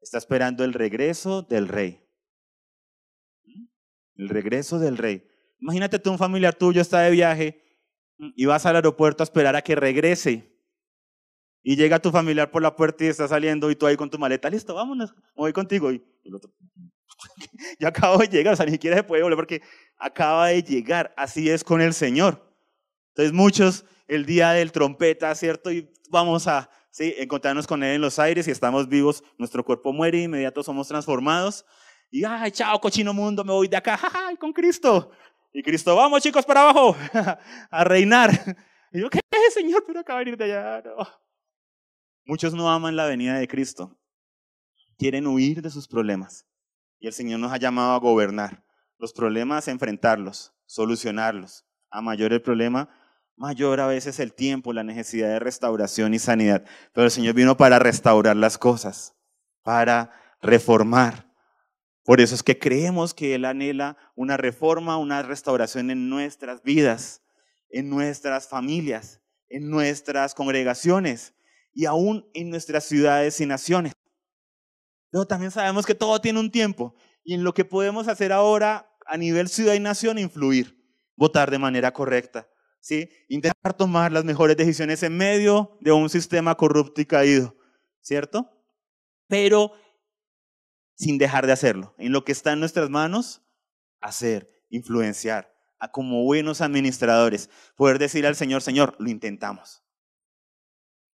[0.01, 2.08] está esperando el regreso del rey.
[4.19, 5.25] El regreso del rey.
[5.61, 7.63] Imagínate tú, un familiar tuyo está de viaje
[8.17, 10.53] y vas al aeropuerto a esperar a que regrese.
[11.63, 14.19] Y llega tu familiar por la puerta y está saliendo y tú ahí con tu
[14.19, 15.89] maleta, listo, vámonos, voy contigo.
[15.93, 16.51] Y el otro,
[17.79, 19.61] ya acabo de llegar, o sea, ni siquiera se puede volver porque
[19.97, 21.13] acaba de llegar.
[21.15, 22.45] Así es con el Señor.
[23.11, 25.71] Entonces muchos el día del trompeta, ¿cierto?
[25.71, 27.15] Y vamos a ¿sí?
[27.19, 31.65] encontrarnos con Él en los aires y estamos vivos, nuestro cuerpo muere, inmediato somos transformados.
[32.11, 35.11] Y, ay, chao, cochino mundo, me voy de acá, ay, con Cristo.
[35.53, 36.95] Y Cristo, vamos chicos para abajo,
[37.71, 38.31] a reinar.
[38.91, 39.19] Y yo, ¿qué,
[39.53, 39.83] Señor?
[39.85, 40.83] Pero acaba de venir de allá.
[42.25, 43.97] Muchos no aman la venida de Cristo.
[44.97, 46.45] Quieren huir de sus problemas.
[46.99, 48.63] Y el Señor nos ha llamado a gobernar.
[48.97, 51.65] Los problemas, enfrentarlos, solucionarlos.
[51.89, 52.89] A mayor el problema,
[53.35, 56.65] mayor a veces el tiempo, la necesidad de restauración y sanidad.
[56.93, 59.15] Pero el Señor vino para restaurar las cosas,
[59.63, 61.28] para reformar.
[62.09, 67.21] Por eso es que creemos que Él anhela una reforma, una restauración en nuestras vidas,
[67.69, 71.35] en nuestras familias, en nuestras congregaciones
[71.71, 73.93] y aún en nuestras ciudades y naciones.
[75.11, 78.91] Pero también sabemos que todo tiene un tiempo y en lo que podemos hacer ahora
[79.05, 80.83] a nivel ciudad y nación, influir,
[81.15, 83.07] votar de manera correcta, ¿sí?
[83.27, 87.55] Intentar tomar las mejores decisiones en medio de un sistema corrupto y caído,
[88.01, 88.49] ¿cierto?
[89.29, 89.73] pero
[90.99, 91.95] sin dejar de hacerlo.
[91.97, 93.41] En lo que está en nuestras manos,
[94.01, 95.55] hacer, influenciar,
[95.93, 99.81] como buenos administradores, poder decir al Señor, Señor, lo intentamos.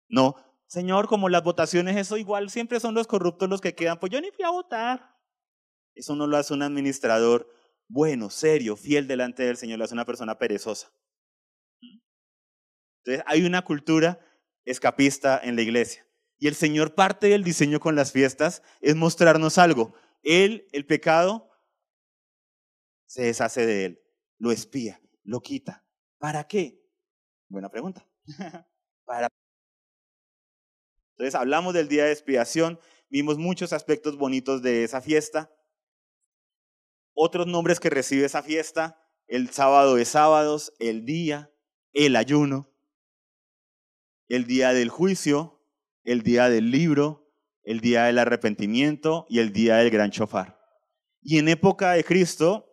[0.07, 4.13] No, Señor, como las votaciones, eso igual siempre son los corruptos los que quedan, pues
[4.13, 5.19] yo ni fui a votar.
[5.95, 7.49] Eso no lo hace un administrador
[7.89, 10.93] bueno, serio, fiel delante del Señor, lo hace una persona perezosa.
[13.03, 14.21] Entonces hay una cultura
[14.65, 16.07] escapista en la iglesia.
[16.41, 19.95] Y el Señor parte del diseño con las fiestas es mostrarnos algo.
[20.23, 21.51] Él, el pecado,
[23.07, 24.03] se deshace de él,
[24.39, 25.85] lo espía, lo quita.
[26.19, 26.83] ¿Para qué?
[27.49, 28.07] Buena pregunta.
[29.05, 29.29] Para
[31.21, 35.55] entonces hablamos del día de expiación, vimos muchos aspectos bonitos de esa fiesta.
[37.13, 41.53] Otros nombres que recibe esa fiesta, el sábado de sábados, el día,
[41.93, 42.73] el ayuno,
[44.29, 45.60] el día del juicio,
[46.05, 47.31] el día del libro,
[47.63, 50.59] el día del arrepentimiento y el día del gran chofar.
[51.23, 52.67] Y en época de Cristo,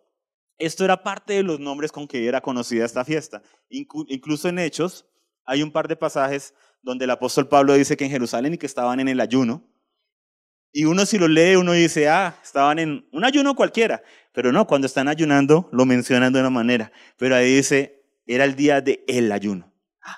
[0.58, 3.42] esto era parte de los nombres con que era conocida esta fiesta.
[3.68, 5.06] Incluso en Hechos
[5.44, 8.66] hay un par de pasajes donde el apóstol Pablo dice que en Jerusalén y que
[8.66, 9.64] estaban en el ayuno.
[10.72, 14.02] Y uno si lo lee, uno dice, ah, estaban en un ayuno cualquiera.
[14.32, 16.92] Pero no, cuando están ayunando, lo mencionan de una manera.
[17.16, 19.67] Pero ahí dice, era el día de el ayuno.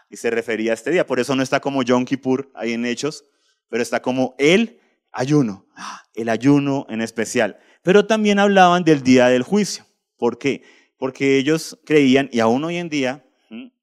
[0.08, 1.06] Y se refería a este día.
[1.06, 3.24] Por eso no está como Yom Kippur ahí en Hechos,
[3.68, 4.80] pero está como el
[5.12, 5.66] ayuno.
[6.14, 7.58] El ayuno en especial.
[7.82, 9.86] Pero también hablaban del día del juicio.
[10.16, 10.62] ¿Por qué?
[10.98, 13.24] Porque ellos creían, y aún hoy en día,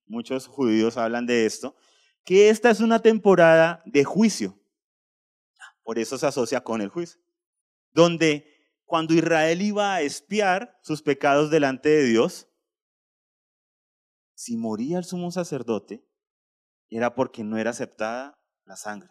[0.06, 1.76] muchos judíos hablan de esto,
[2.24, 4.60] que esta es una temporada de juicio.
[5.84, 7.20] Por eso se asocia con el juicio.
[7.92, 8.54] Donde
[8.86, 12.48] cuando Israel iba a espiar sus pecados delante de Dios,
[14.38, 16.06] si moría el sumo sacerdote,
[16.90, 19.10] era porque no era aceptada la sangre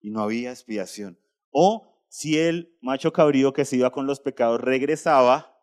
[0.00, 1.18] y no había expiación.
[1.50, 5.58] O si el macho cabrío que se iba con los pecados regresaba,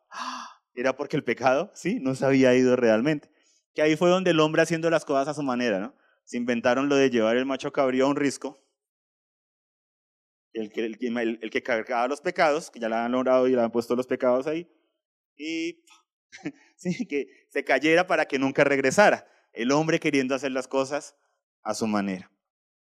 [0.73, 3.29] era porque el pecado, sí, no se había ido realmente.
[3.75, 5.95] Que ahí fue donde el hombre haciendo las cosas a su manera, ¿no?
[6.23, 8.65] se inventaron lo de llevar el macho cabrío a un risco,
[10.53, 14.07] el que, cargaba los pecados, que ya le han logrado y le han puesto los
[14.07, 14.69] pecados ahí,
[15.37, 15.83] y
[16.75, 19.27] sí, que se cayera para que nunca regresara.
[19.53, 21.15] El hombre queriendo hacer las cosas
[21.63, 22.31] a su manera.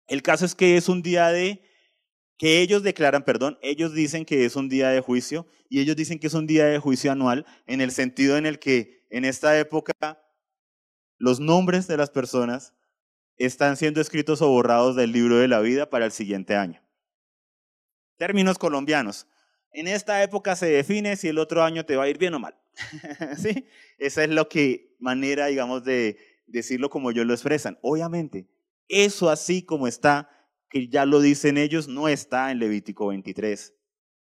[0.07, 1.63] El caso es que es un día de,
[2.41, 6.17] que ellos declaran, perdón, ellos dicen que es un día de juicio y ellos dicen
[6.17, 9.59] que es un día de juicio anual en el sentido en el que en esta
[9.59, 9.93] época
[11.19, 12.73] los nombres de las personas
[13.37, 16.81] están siendo escritos o borrados del libro de la vida para el siguiente año.
[18.17, 19.27] Términos colombianos.
[19.73, 22.39] En esta época se define si el otro año te va a ir bien o
[22.39, 22.55] mal.
[23.37, 23.65] ¿Sí?
[23.97, 27.77] Esa es lo que manera, digamos, de decirlo como ellos lo expresan.
[27.81, 28.49] Obviamente,
[28.87, 30.29] eso así como está,
[30.69, 33.73] que ya lo dicen ellos, no está en Levítico 23.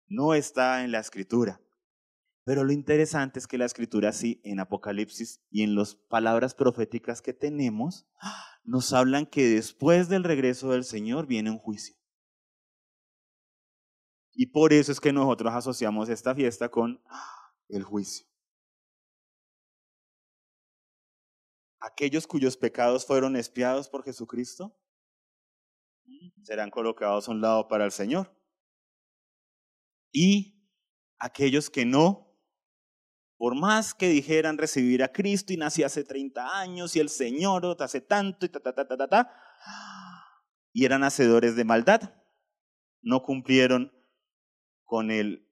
[0.08, 1.62] No está en la escritura.
[2.45, 7.21] Pero lo interesante es que la escritura sí, en Apocalipsis y en las palabras proféticas
[7.21, 8.06] que tenemos,
[8.63, 11.95] nos hablan que después del regreso del Señor viene un juicio.
[14.36, 17.02] Y por eso es que nosotros asociamos esta fiesta con
[17.69, 18.28] el juicio.
[21.80, 24.76] Aquellos cuyos pecados fueron espiados por Jesucristo
[26.43, 28.32] serán colocados a un lado para el Señor.
[30.12, 30.63] Y
[31.17, 32.26] aquellos que no
[33.38, 37.76] por más que dijeran recibir a Cristo y nací hace 30 años y el Señor
[37.80, 39.34] hace tanto y ta, ta, ta, ta, ta, ta,
[40.71, 42.15] y eran hacedores de maldad,
[43.02, 43.91] no cumplieron
[44.86, 45.48] con el,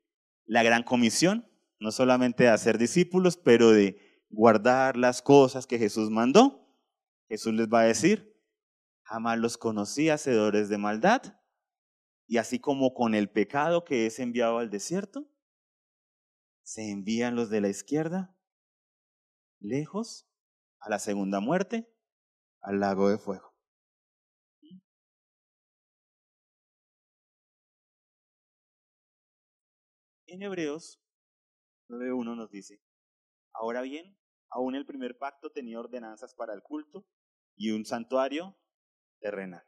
[0.46, 6.10] la gran comisión, no solamente de hacer discípulos, pero de guardar las cosas que Jesús
[6.10, 6.66] mandó.
[7.28, 8.40] Jesús les va a decir,
[9.02, 11.40] jamás los conocí hacedores de maldad,
[12.28, 15.28] y así como con el pecado que es enviado al desierto,
[16.64, 18.36] se envían los de la izquierda
[19.60, 20.28] lejos
[20.80, 21.90] a la segunda muerte,
[22.62, 23.53] al lago de fuego.
[30.34, 31.00] En Hebreos
[31.90, 32.82] 9.1 nos dice,
[33.54, 34.18] ahora bien,
[34.50, 37.06] aún el primer pacto tenía ordenanzas para el culto
[37.56, 38.58] y un santuario
[39.20, 39.64] terrenal.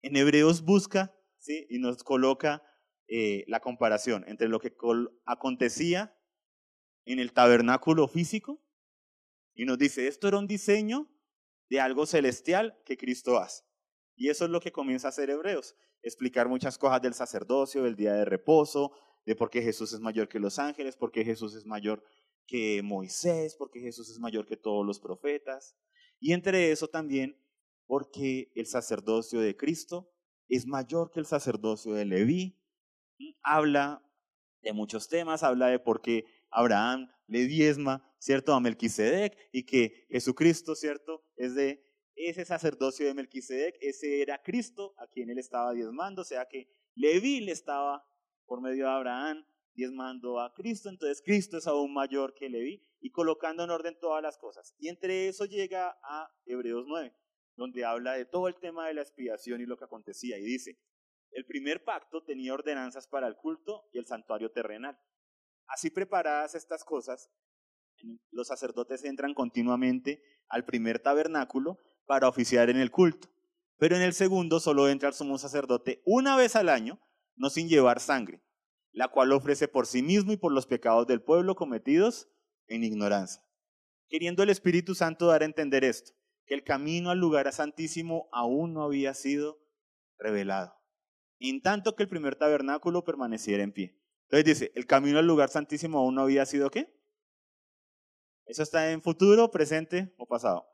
[0.00, 1.66] En Hebreos busca ¿sí?
[1.68, 2.62] y nos coloca
[3.08, 4.72] eh, la comparación entre lo que
[5.24, 6.16] acontecía
[7.04, 8.62] en el tabernáculo físico
[9.52, 11.10] y nos dice, esto era un diseño
[11.68, 13.64] de algo celestial que Cristo hace.
[14.14, 17.96] Y eso es lo que comienza a hacer Hebreos, explicar muchas cosas del sacerdocio, del
[17.96, 18.92] día de reposo,
[19.24, 22.02] de por qué Jesús es mayor que los ángeles, por qué Jesús es mayor
[22.46, 25.76] que Moisés, por qué Jesús es mayor que todos los profetas.
[26.18, 27.38] Y entre eso también,
[27.86, 30.12] porque el sacerdocio de Cristo
[30.48, 32.58] es mayor que el sacerdocio de Leví.
[33.42, 34.04] Habla
[34.60, 40.06] de muchos temas, habla de por qué Abraham le diezma, ¿cierto?, a Melquisedec y que
[40.10, 45.72] Jesucristo, ¿cierto?, es de ese sacerdocio de Melquisedec, ese era Cristo a quien él estaba
[45.72, 48.04] diezmando, o sea que Leví le estaba
[48.52, 53.10] por medio de Abraham diezmando a Cristo, entonces Cristo es aún mayor que Leví y
[53.10, 54.74] colocando en orden todas las cosas.
[54.78, 57.16] Y entre eso llega a Hebreos 9,
[57.56, 60.78] donde habla de todo el tema de la expiación y lo que acontecía y dice,
[61.30, 65.00] el primer pacto tenía ordenanzas para el culto y el santuario terrenal.
[65.66, 67.30] Así preparadas estas cosas,
[68.32, 73.28] los sacerdotes entran continuamente al primer tabernáculo para oficiar en el culto,
[73.78, 77.00] pero en el segundo solo entra el sumo sacerdote una vez al año,
[77.36, 78.42] no sin llevar sangre,
[78.92, 82.28] la cual ofrece por sí mismo y por los pecados del pueblo cometidos
[82.66, 83.42] en ignorancia.
[84.08, 86.12] Queriendo el Espíritu Santo dar a entender esto,
[86.46, 89.58] que el camino al lugar santísimo aún no había sido
[90.18, 90.74] revelado,
[91.38, 93.98] en tanto que el primer tabernáculo permaneciera en pie.
[94.24, 96.94] Entonces dice, el camino al lugar santísimo aún no había sido qué?
[98.46, 100.71] ¿Eso está en futuro, presente o pasado?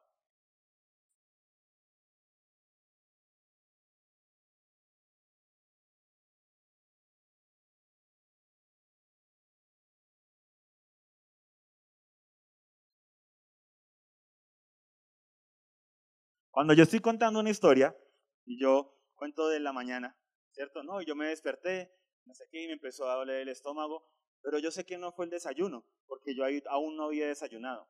[16.59, 17.97] Cuando yo estoy contando una historia
[18.45, 20.19] y yo cuento de la mañana,
[20.51, 20.83] ¿cierto?
[20.83, 21.95] No, y yo me desperté,
[22.25, 24.11] no sé qué, y me empezó a doler el estómago,
[24.43, 27.89] pero yo sé que no fue el desayuno, porque yo aún no había desayunado.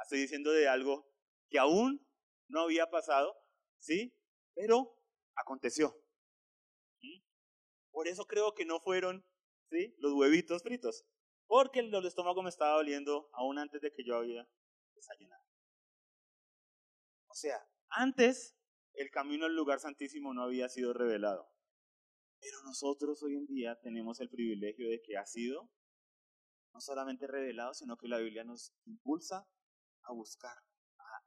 [0.00, 1.12] Estoy diciendo de algo
[1.48, 2.06] que aún
[2.46, 3.36] no había pasado,
[3.80, 4.16] ¿sí?
[4.54, 4.96] Pero
[5.34, 6.00] aconteció.
[7.90, 9.26] Por eso creo que no fueron.
[9.98, 11.04] Los huevitos fritos,
[11.48, 14.48] porque el estómago me estaba doliendo aún antes de que yo había
[14.94, 15.49] desayunado.
[17.30, 18.56] O sea, antes
[18.94, 21.48] el camino al lugar santísimo no había sido revelado.
[22.40, 25.70] Pero nosotros hoy en día tenemos el privilegio de que ha sido
[26.74, 29.48] no solamente revelado, sino que la Biblia nos impulsa
[30.02, 30.56] a buscar,
[30.98, 31.24] a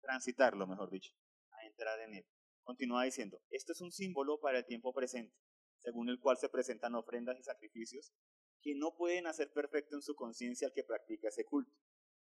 [0.00, 1.12] transitarlo, mejor dicho,
[1.50, 2.26] a entrar en él.
[2.62, 5.36] Continúa diciendo, esto es un símbolo para el tiempo presente,
[5.80, 8.14] según el cual se presentan ofrendas y sacrificios
[8.62, 11.76] que no pueden hacer perfecto en su conciencia al que practica ese culto,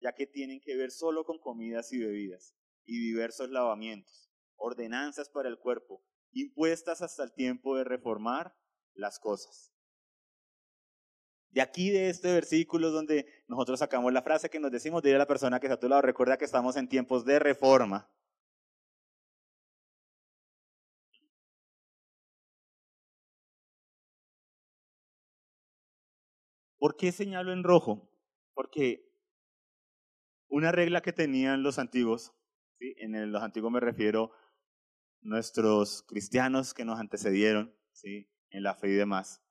[0.00, 5.48] ya que tienen que ver solo con comidas y bebidas y diversos lavamientos, ordenanzas para
[5.48, 8.54] el cuerpo, impuestas hasta el tiempo de reformar
[8.94, 9.72] las cosas.
[11.50, 15.18] De aquí, de este versículo, donde nosotros sacamos la frase que nos decimos, dile a
[15.18, 18.10] la persona que está a tu lado, recuerda que estamos en tiempos de reforma.
[26.84, 28.10] ¿Por qué señalo en rojo?
[28.52, 29.08] Porque
[30.48, 32.34] una regla que tenían los antiguos,
[32.78, 32.94] ¿sí?
[32.98, 34.32] en los antiguos me refiero
[35.24, 38.30] nuestros cristianos que nos antecedieron, ¿sí?
[38.50, 39.42] En la fe y demás,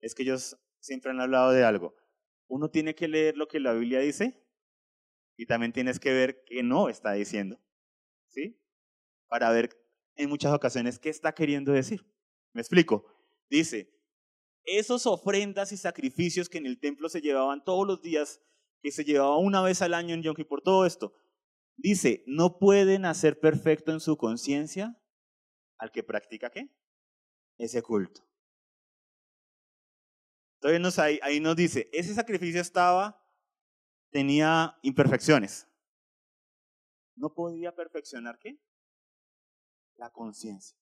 [0.00, 1.94] es que ellos siempre han hablado de algo.
[2.48, 4.44] Uno tiene que leer lo que la Biblia dice
[5.36, 7.58] y también tienes que ver qué no está diciendo,
[8.26, 8.60] ¿sí?
[9.28, 9.70] Para ver
[10.16, 12.04] en muchas ocasiones qué está queriendo decir.
[12.52, 13.06] Me explico.
[13.48, 13.90] Dice,
[14.64, 18.42] esos ofrendas y sacrificios que en el templo se llevaban todos los días,
[18.82, 21.14] que se llevaba una vez al año en Yom Kippur, todo esto,
[21.76, 25.00] Dice, no pueden hacer perfecto en su conciencia
[25.78, 26.70] al que practica qué?
[27.58, 28.22] Ese culto.
[30.60, 33.20] Entonces ahí, nos dice, ese sacrificio estaba,
[34.10, 35.66] tenía imperfecciones.
[37.16, 38.60] No podía perfeccionar qué?
[39.96, 40.78] La conciencia.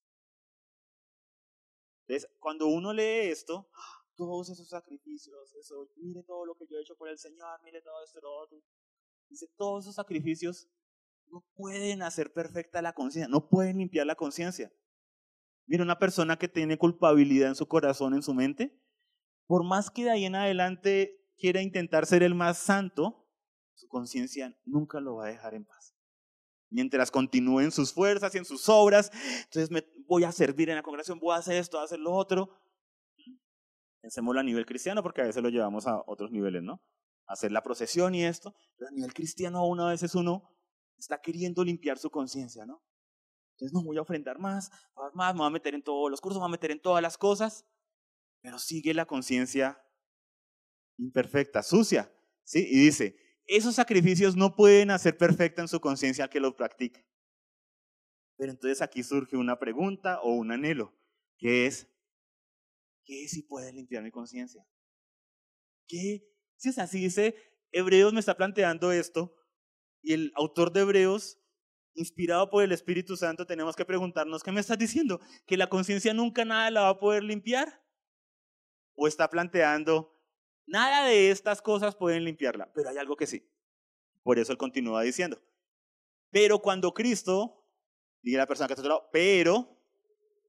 [2.05, 3.69] Entonces, cuando uno lee esto,
[4.15, 7.81] todos esos sacrificios, eso, mire todo lo que yo he hecho por el Señor, mire
[7.81, 8.61] todo esto, todo otro.
[9.29, 10.69] Dice, todos esos sacrificios
[11.31, 14.71] no pueden hacer perfecta la conciencia, no pueden limpiar la conciencia.
[15.65, 18.77] Mira, una persona que tiene culpabilidad en su corazón, en su mente,
[19.47, 23.29] por más que de ahí en adelante quiera intentar ser el más santo,
[23.73, 25.95] su conciencia nunca lo va a dejar en paz.
[26.69, 29.11] Mientras continúe en sus fuerzas y en sus obras,
[29.43, 31.99] entonces me voy a servir en la congregación, voy a hacer esto, voy a hacer
[31.99, 32.49] lo otro.
[34.01, 36.81] Pensémoslo a nivel cristiano, porque a veces lo llevamos a otros niveles, ¿no?
[37.27, 40.51] Hacer la procesión y esto, pero a nivel cristiano aún a veces uno
[41.01, 42.83] está queriendo limpiar su conciencia, ¿no?
[43.53, 44.71] Entonces no voy a ofrendar más,
[45.13, 47.01] más, me voy a meter en todos los cursos, me voy a meter en todas
[47.01, 47.65] las cosas,
[48.41, 49.83] pero sigue la conciencia
[50.97, 52.11] imperfecta, sucia,
[52.43, 52.65] ¿sí?
[52.69, 57.03] Y dice, esos sacrificios no pueden hacer perfecta en su conciencia al que lo practica.
[58.37, 60.95] Pero entonces aquí surge una pregunta o un anhelo,
[61.37, 61.87] que es,
[63.03, 64.65] ¿qué si puede limpiar mi conciencia?
[65.87, 66.27] ¿Qué?
[66.55, 67.35] Si es así, dice,
[67.71, 69.35] Hebreos me está planteando esto,
[70.01, 71.37] y el autor de Hebreos
[71.93, 75.19] inspirado por el Espíritu Santo, tenemos que preguntarnos, ¿qué me estás diciendo?
[75.45, 77.83] ¿Que la conciencia nunca nada la va a poder limpiar?
[78.95, 80.17] ¿O está planteando,
[80.65, 83.49] nada de estas cosas pueden limpiarla, pero hay algo que sí?
[84.23, 85.41] Por eso él continúa diciendo,
[86.29, 87.67] pero cuando Cristo,
[88.21, 89.77] diga la persona que está a lado, pero,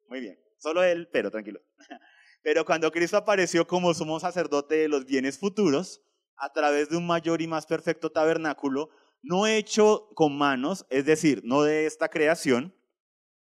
[0.09, 1.61] muy bien, solo él, pero tranquilo.
[2.45, 6.03] Pero cuando Cristo apareció como sumo sacerdote de los bienes futuros,
[6.37, 8.91] a través de un mayor y más perfecto tabernáculo,
[9.23, 12.75] no hecho con manos, es decir, no de esta creación,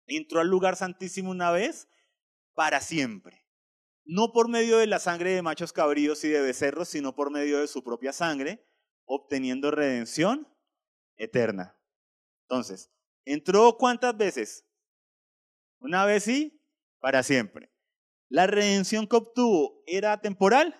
[0.06, 1.88] entró al lugar santísimo una vez
[2.54, 3.44] para siempre.
[4.04, 7.60] No por medio de la sangre de machos cabríos y de becerros, sino por medio
[7.60, 8.64] de su propia sangre,
[9.04, 10.48] obteniendo redención
[11.16, 11.76] eterna.
[12.42, 12.90] Entonces,
[13.24, 14.66] ¿entró cuántas veces?
[15.80, 16.62] Una vez sí,
[17.00, 17.72] para siempre.
[18.28, 20.74] ¿La redención que obtuvo era temporal?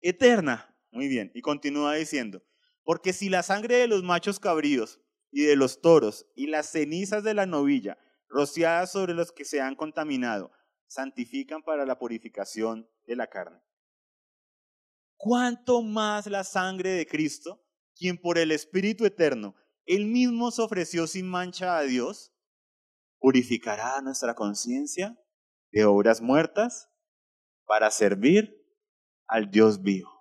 [0.00, 0.76] Eterna.
[0.90, 1.30] Muy bien.
[1.34, 2.42] Y continúa diciendo,
[2.86, 5.00] porque si la sangre de los machos cabríos
[5.32, 9.60] y de los toros y las cenizas de la novilla rociadas sobre los que se
[9.60, 10.52] han contaminado
[10.86, 13.60] santifican para la purificación de la carne.
[15.16, 17.60] ¿Cuánto más la sangre de Cristo,
[17.96, 22.32] quien por el Espíritu Eterno él mismo se ofreció sin mancha a Dios,
[23.18, 25.18] purificará nuestra conciencia
[25.72, 26.88] de obras muertas
[27.64, 28.64] para servir
[29.26, 30.15] al Dios vivo.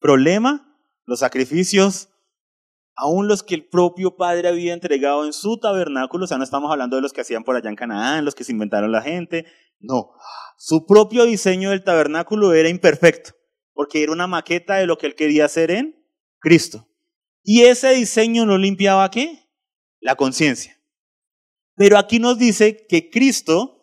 [0.00, 2.08] Problema, los sacrificios,
[2.94, 6.70] aún los que el propio Padre había entregado en su tabernáculo, o sea, no estamos
[6.70, 9.46] hablando de los que hacían por allá en Canaán, los que se inventaron la gente,
[9.80, 10.10] no,
[10.56, 13.32] su propio diseño del tabernáculo era imperfecto,
[13.72, 16.04] porque era una maqueta de lo que él quería hacer en
[16.40, 16.88] Cristo.
[17.44, 19.48] Y ese diseño no limpiaba qué?
[20.00, 20.76] La conciencia.
[21.76, 23.77] Pero aquí nos dice que Cristo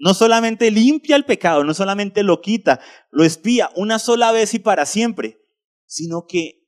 [0.00, 2.80] no solamente limpia el pecado, no solamente lo quita,
[3.10, 5.46] lo espía una sola vez y para siempre,
[5.84, 6.66] sino que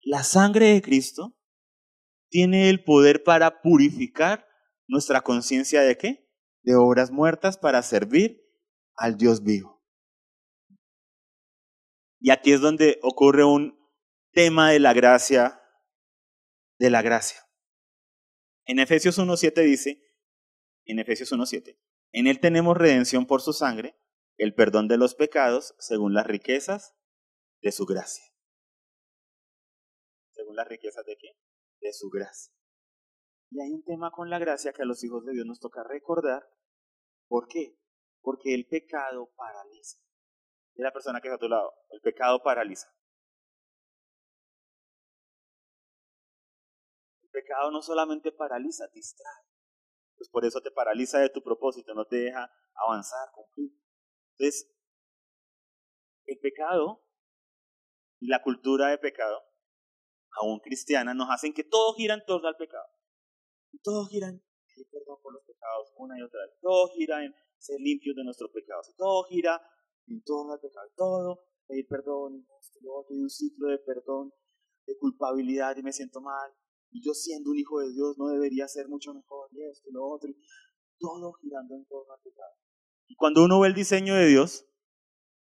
[0.00, 1.38] la sangre de Cristo
[2.30, 4.48] tiene el poder para purificar
[4.86, 6.26] nuestra conciencia de qué?
[6.62, 8.42] De obras muertas para servir
[8.96, 9.84] al Dios vivo.
[12.20, 13.78] Y aquí es donde ocurre un
[14.32, 15.60] tema de la gracia,
[16.78, 17.38] de la gracia.
[18.64, 20.02] En Efesios 1.7 dice,
[20.86, 21.78] en Efesios 1.7,
[22.12, 23.98] en Él tenemos redención por su sangre,
[24.36, 26.96] el perdón de los pecados, según las riquezas
[27.60, 28.24] de su gracia.
[30.32, 31.36] Según las riquezas de qué?
[31.80, 32.52] De su gracia.
[33.50, 35.82] Y hay un tema con la gracia que a los hijos de Dios nos toca
[35.82, 36.48] recordar.
[37.28, 37.78] ¿Por qué?
[38.20, 39.98] Porque el pecado paraliza.
[40.74, 41.72] Es la persona que está a tu lado.
[41.90, 42.88] El pecado paraliza.
[47.38, 49.47] pecado no solamente paraliza, distrae.
[50.18, 53.72] Pues por eso te paraliza de tu propósito, no te deja avanzar, cumplir.
[54.32, 54.70] Entonces,
[56.26, 57.02] el pecado
[58.20, 59.40] y la cultura de pecado,
[60.42, 62.86] aún cristiana, nos hacen que todo gira en torno al pecado.
[63.82, 66.58] Todo gira en pedir perdón por los pecados una y otra vez.
[66.60, 68.92] Todo gira en ser limpios de nuestros pecados.
[68.96, 69.60] todo gira
[70.08, 70.90] en torno al pecado.
[70.96, 72.46] Todo pedir perdón,
[73.10, 74.32] y un ciclo de perdón,
[74.86, 76.50] de culpabilidad y me siento mal,
[76.90, 79.92] y yo siendo un hijo de Dios no debería ser mucho mejor, y esto y
[79.92, 80.30] lo otro,
[80.98, 82.54] todo girando en torno al pecado.
[83.06, 84.66] Y cuando uno ve el diseño de Dios,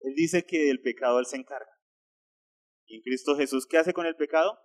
[0.01, 1.71] Él dice que del pecado Él se encarga.
[2.87, 4.59] Y en Cristo Jesús, ¿qué hace con el pecado?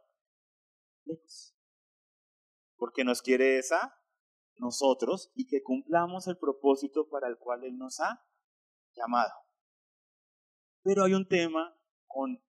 [1.05, 1.55] Lejos.
[2.75, 3.93] Porque nos quiere esa
[4.59, 8.25] nosotros y que cumplamos el propósito para el cual Él nos ha
[8.95, 9.33] llamado.
[10.83, 12.43] Pero hay un tema con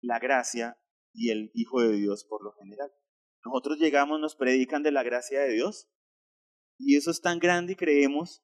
[0.00, 0.78] la gracia
[1.12, 2.90] y el Hijo de Dios por lo general.
[3.44, 5.88] Nosotros llegamos, nos predican de la gracia de Dios
[6.78, 8.42] y eso es tan grande y creemos,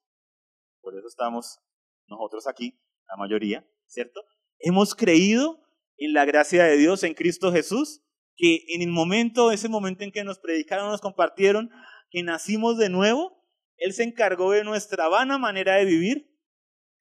[0.81, 1.59] por eso estamos
[2.07, 4.21] nosotros aquí, la mayoría, ¿cierto?
[4.59, 5.59] Hemos creído
[5.97, 8.03] en la gracia de Dios en Cristo Jesús,
[8.35, 11.71] que en el momento, ese momento en que nos predicaron, nos compartieron,
[12.11, 13.43] que nacimos de nuevo,
[13.77, 16.31] Él se encargó de nuestra vana manera de vivir,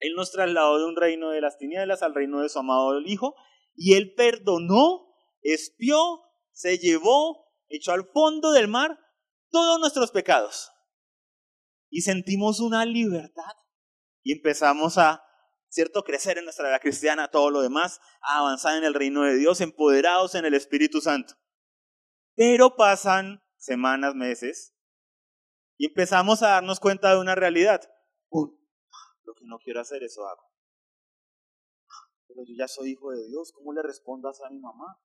[0.00, 3.34] Él nos trasladó de un reino de las tinieblas al reino de su amado Hijo,
[3.74, 5.98] y Él perdonó, espió,
[6.52, 8.98] se llevó, echó al fondo del mar
[9.50, 10.70] todos nuestros pecados.
[11.90, 13.54] Y sentimos una libertad
[14.22, 15.24] y empezamos a,
[15.68, 19.36] ¿cierto?, crecer en nuestra vida cristiana, todo lo demás, a avanzar en el reino de
[19.36, 21.34] Dios, empoderados en el Espíritu Santo.
[22.34, 24.74] Pero pasan semanas, meses,
[25.78, 27.82] y empezamos a darnos cuenta de una realidad.
[28.30, 30.42] lo que no quiero hacer, eso hago.
[32.28, 34.98] Pero yo ya soy hijo de Dios, ¿cómo le respondo a mi mamá?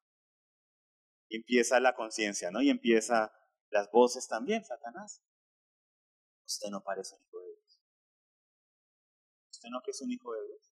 [1.36, 2.62] Empieza la conciencia, ¿no?
[2.62, 3.32] Y empieza
[3.70, 5.22] las voces también, Satanás.
[6.46, 7.82] Usted no parece un hijo de Dios.
[9.52, 10.74] Usted no que es un hijo de Dios.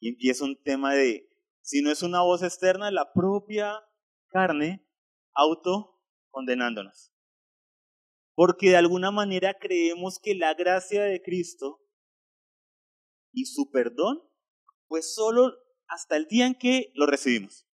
[0.00, 1.28] Y empieza un tema de
[1.66, 3.84] sino es una voz externa, la propia
[4.28, 4.86] carne
[5.34, 7.12] autocondenándonos.
[8.36, 11.84] Porque de alguna manera creemos que la gracia de Cristo
[13.32, 14.22] y su perdón,
[14.86, 15.56] pues solo
[15.88, 17.66] hasta el día en que lo recibimos.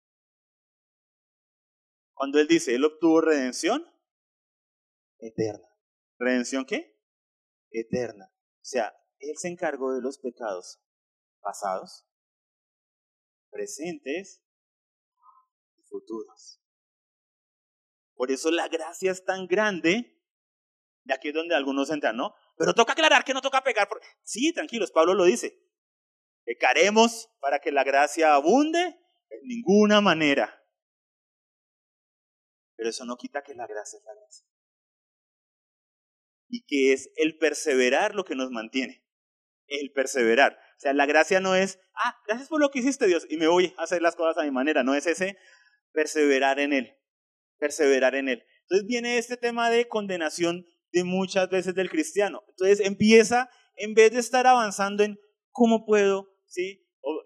[2.22, 3.84] Cuando Él dice, Él obtuvo redención
[5.18, 5.68] eterna.
[6.20, 6.96] ¿Redención qué?
[7.72, 8.32] Eterna.
[8.32, 10.80] O sea, Él se encargó de los pecados
[11.40, 12.06] pasados,
[13.50, 14.44] presentes
[15.80, 16.62] y futuros.
[18.14, 20.24] Por eso la gracia es tan grande,
[21.04, 22.36] y aquí es donde algunos entran, ¿no?
[22.56, 23.90] Pero toca aclarar que no toca pegar.
[24.22, 25.60] Sí, tranquilos, Pablo lo dice.
[26.44, 30.61] Pecaremos para que la gracia abunde en ninguna manera.
[32.82, 34.48] Pero eso no quita que la gracia es la gracia.
[36.50, 39.06] Y que es el perseverar lo que nos mantiene.
[39.68, 40.54] El perseverar.
[40.54, 43.46] O sea, la gracia no es, ah, gracias por lo que hiciste Dios y me
[43.46, 44.82] voy a hacer las cosas a mi manera.
[44.82, 45.38] No es ese
[45.92, 46.98] perseverar en Él.
[47.60, 48.44] Perseverar en Él.
[48.62, 52.44] Entonces viene este tema de condenación de muchas veces del cristiano.
[52.48, 55.20] Entonces empieza, en vez de estar avanzando en
[55.52, 56.81] cómo puedo, ¿sí?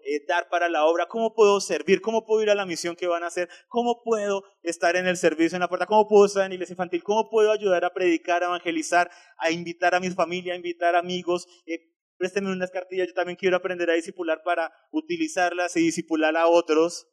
[0.08, 3.08] Eh, dar para la obra, cómo puedo servir, cómo puedo ir a la misión que
[3.08, 6.46] van a hacer, cómo puedo estar en el servicio en la puerta, cómo puedo estar
[6.46, 10.52] en iglesia infantil, cómo puedo ayudar a predicar, a evangelizar, a invitar a mi familia,
[10.52, 15.76] a invitar amigos, eh, présteme unas cartillas, yo también quiero aprender a discipular para utilizarlas
[15.76, 17.08] y discipular a otros.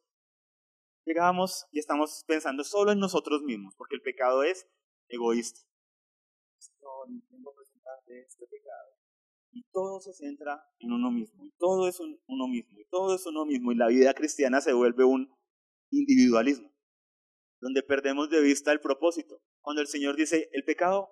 [1.04, 4.68] Llegamos y estamos pensando solo en nosotros mismos, porque el pecado es
[5.08, 5.62] egoísta.
[6.80, 8.93] No, tengo presentarte este pecado.
[9.56, 13.26] Y todo se centra en uno mismo, y todo es uno mismo, y todo es
[13.28, 15.32] uno mismo, y la vida cristiana se vuelve un
[15.92, 16.74] individualismo,
[17.62, 19.44] donde perdemos de vista el propósito.
[19.62, 21.10] Cuando el Señor dice, el pecado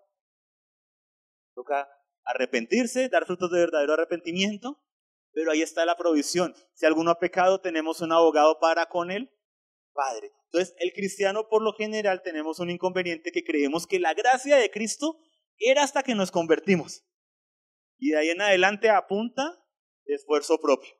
[1.54, 1.88] toca
[2.24, 4.84] arrepentirse, dar frutos de verdadero arrepentimiento,
[5.34, 6.56] pero ahí está la provisión.
[6.74, 9.32] Si alguno ha pecado, tenemos un abogado para con él,
[9.94, 10.32] Padre.
[10.46, 14.72] Entonces, el cristiano por lo general tenemos un inconveniente que creemos que la gracia de
[14.72, 15.20] Cristo
[15.58, 17.06] era hasta que nos convertimos.
[18.02, 19.64] Y de ahí en adelante apunta
[20.06, 20.92] de esfuerzo propio.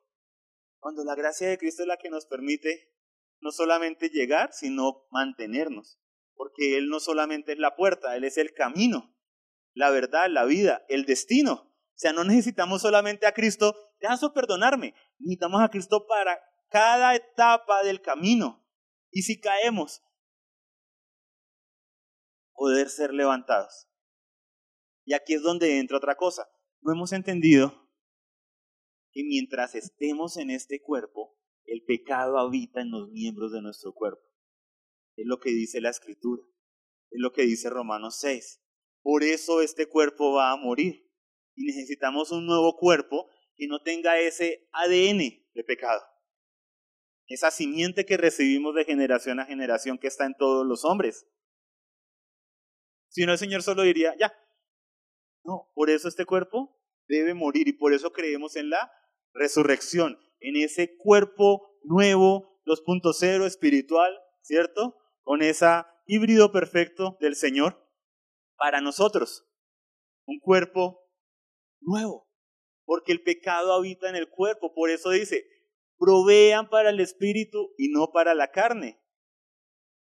[0.78, 2.94] Cuando la gracia de Cristo es la que nos permite
[3.40, 6.00] no solamente llegar, sino mantenernos.
[6.34, 9.16] Porque Él no solamente es la puerta, Él es el camino,
[9.74, 11.74] la verdad, la vida, el destino.
[11.74, 17.82] O sea, no necesitamos solamente a Cristo, déjame perdonarme, necesitamos a Cristo para cada etapa
[17.82, 18.64] del camino.
[19.10, 20.04] Y si caemos,
[22.52, 23.88] poder ser levantados.
[25.04, 26.48] Y aquí es donde entra otra cosa
[26.82, 27.88] no hemos entendido
[29.12, 34.22] que mientras estemos en este cuerpo, el pecado habita en los miembros de nuestro cuerpo.
[35.16, 36.42] Es lo que dice la escritura,
[37.10, 38.60] es lo que dice Romanos 6.
[39.02, 41.08] Por eso este cuerpo va a morir
[41.54, 45.18] y necesitamos un nuevo cuerpo que no tenga ese ADN
[45.54, 46.00] de pecado.
[47.26, 51.26] Esa simiente que recibimos de generación a generación que está en todos los hombres.
[53.08, 54.32] Si no, el Señor solo diría, ya,
[55.44, 56.78] no, por eso este cuerpo
[57.08, 58.92] debe morir y por eso creemos en la
[59.32, 64.96] resurrección, en ese cuerpo nuevo, 2.0 espiritual, ¿cierto?
[65.22, 65.66] Con ese
[66.06, 67.82] híbrido perfecto del Señor
[68.56, 69.48] para nosotros.
[70.26, 71.00] Un cuerpo
[71.80, 72.28] nuevo,
[72.84, 75.44] porque el pecado habita en el cuerpo, por eso dice,
[75.98, 79.00] provean para el espíritu y no para la carne,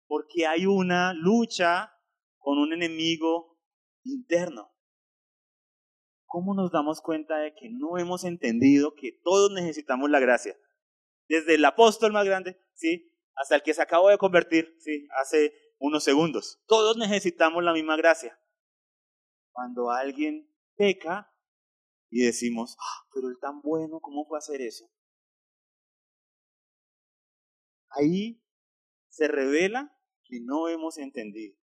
[0.07, 1.95] porque hay una lucha
[2.38, 3.59] con un enemigo
[4.05, 4.70] interno.
[6.31, 10.57] ¿Cómo nos damos cuenta de que no hemos entendido que todos necesitamos la gracia?
[11.28, 13.12] Desde el apóstol más grande, ¿sí?
[13.35, 15.09] Hasta el que se acabó de convertir, ¿sí?
[15.20, 16.62] Hace unos segundos.
[16.66, 18.41] Todos necesitamos la misma gracia.
[19.51, 21.35] Cuando alguien peca
[22.11, 24.89] y decimos, ah, pero él tan bueno, ¿cómo a hacer eso?
[27.89, 28.41] Ahí
[29.09, 31.57] se revela que no hemos entendido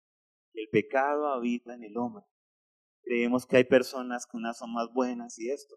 [0.52, 2.24] que el pecado habita en el hombre
[3.04, 5.76] Creemos que hay personas que unas son más buenas y esto.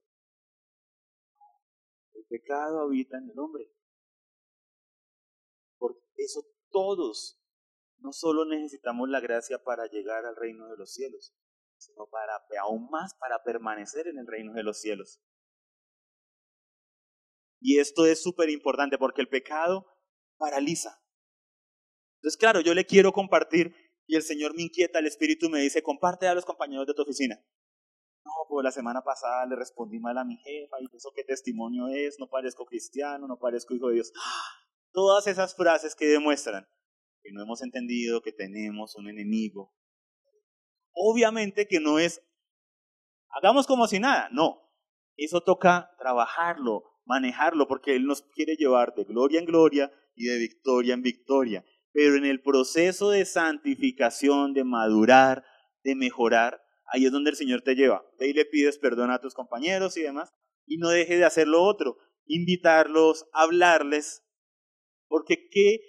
[2.14, 3.70] El pecado habita en el hombre.
[5.78, 7.40] Por eso todos
[8.00, 11.36] no solo necesitamos la gracia para llegar al reino de los cielos,
[11.78, 15.22] sino para aún más para permanecer en el reino de los cielos.
[17.60, 19.86] Y esto es súper importante porque el pecado
[20.38, 21.02] paraliza.
[22.18, 23.76] Entonces, claro, yo le quiero compartir
[24.08, 27.01] y el Señor me inquieta, el Espíritu me dice, comparte a los compañeros de tu
[27.01, 27.39] oficina.
[28.24, 31.88] No, pues la semana pasada le respondí mal a mi jefa y eso qué testimonio
[31.89, 34.12] es, no parezco cristiano, no parezco hijo de Dios.
[34.91, 36.68] Todas esas frases que demuestran
[37.22, 39.74] que no hemos entendido que tenemos un enemigo.
[40.93, 42.22] Obviamente que no es,
[43.30, 44.72] hagamos como si nada, no.
[45.18, 50.38] Eso toca trabajarlo, manejarlo porque Él nos quiere llevar de gloria en gloria y de
[50.38, 51.66] victoria en victoria.
[51.94, 55.44] Pero en el proceso de santificación, de madurar,
[55.84, 56.62] de mejorar,
[56.92, 58.06] ahí es donde el Señor te lleva.
[58.20, 60.34] Ve y le pides perdón a tus compañeros y demás,
[60.66, 64.24] y no deje de hacer lo otro, invitarlos, hablarles,
[65.08, 65.80] porque ¿qué,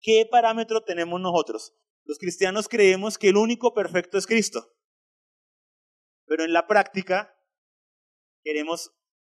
[0.00, 1.74] qué parámetro tenemos nosotros?
[2.04, 4.72] Los cristianos creemos que el único perfecto es Cristo,
[6.26, 7.34] pero en la práctica
[8.42, 8.92] queremos,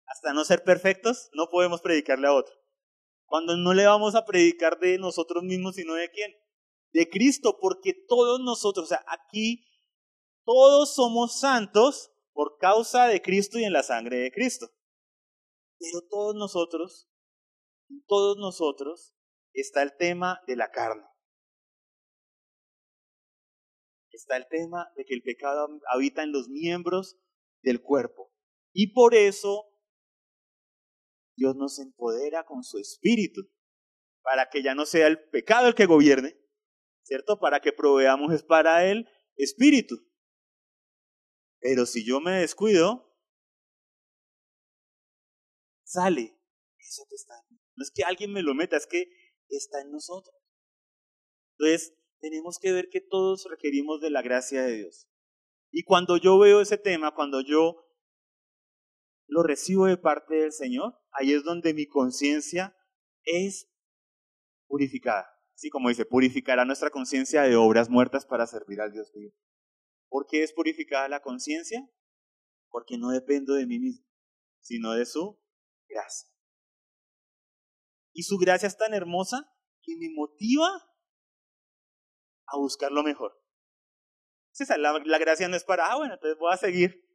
[0.07, 2.57] hasta no ser perfectos, no podemos predicarle a otro.
[3.28, 6.34] Cuando no le vamos a predicar de nosotros mismos, sino de quién?
[6.93, 9.65] De Cristo, porque todos nosotros, o sea, aquí
[10.45, 14.69] todos somos santos por causa de Cristo y en la sangre de Cristo.
[15.78, 17.09] Pero todos nosotros,
[18.07, 19.13] todos nosotros,
[19.51, 21.05] está el tema de la carne.
[24.11, 27.17] Está el tema de que el pecado habita en los miembros
[27.61, 28.32] del cuerpo.
[28.71, 29.66] Y por eso
[31.38, 33.47] Dios nos empodera con su espíritu,
[34.21, 36.35] para que ya no sea el pecado el que gobierne,
[37.03, 37.39] ¿cierto?
[37.39, 39.95] Para que proveamos es para el espíritu.
[41.59, 43.15] Pero si yo me descuido,
[45.85, 46.38] sale.
[46.79, 49.07] Eso que está en No es que alguien me lo meta, es que
[49.49, 50.35] está en nosotros.
[51.57, 55.07] Entonces, tenemos que ver que todos requerimos de la gracia de Dios.
[55.71, 57.86] Y cuando yo veo ese tema, cuando yo
[59.28, 62.75] lo recibo de parte del Señor, ahí es donde mi conciencia
[63.23, 63.69] es
[64.67, 65.28] purificada.
[65.53, 69.34] Así como dice, purificará nuestra conciencia de obras muertas para servir al Dios vivo.
[70.09, 71.88] ¿Por qué es purificada la conciencia?
[72.69, 74.05] Porque no dependo de mí mismo,
[74.59, 75.39] sino de su
[75.89, 76.30] gracia.
[78.13, 79.51] Y su gracia es tan hermosa
[79.82, 80.67] que me motiva
[82.47, 83.34] a buscar lo mejor.
[84.78, 87.07] La, la gracia no es para, ah, bueno, entonces voy a seguir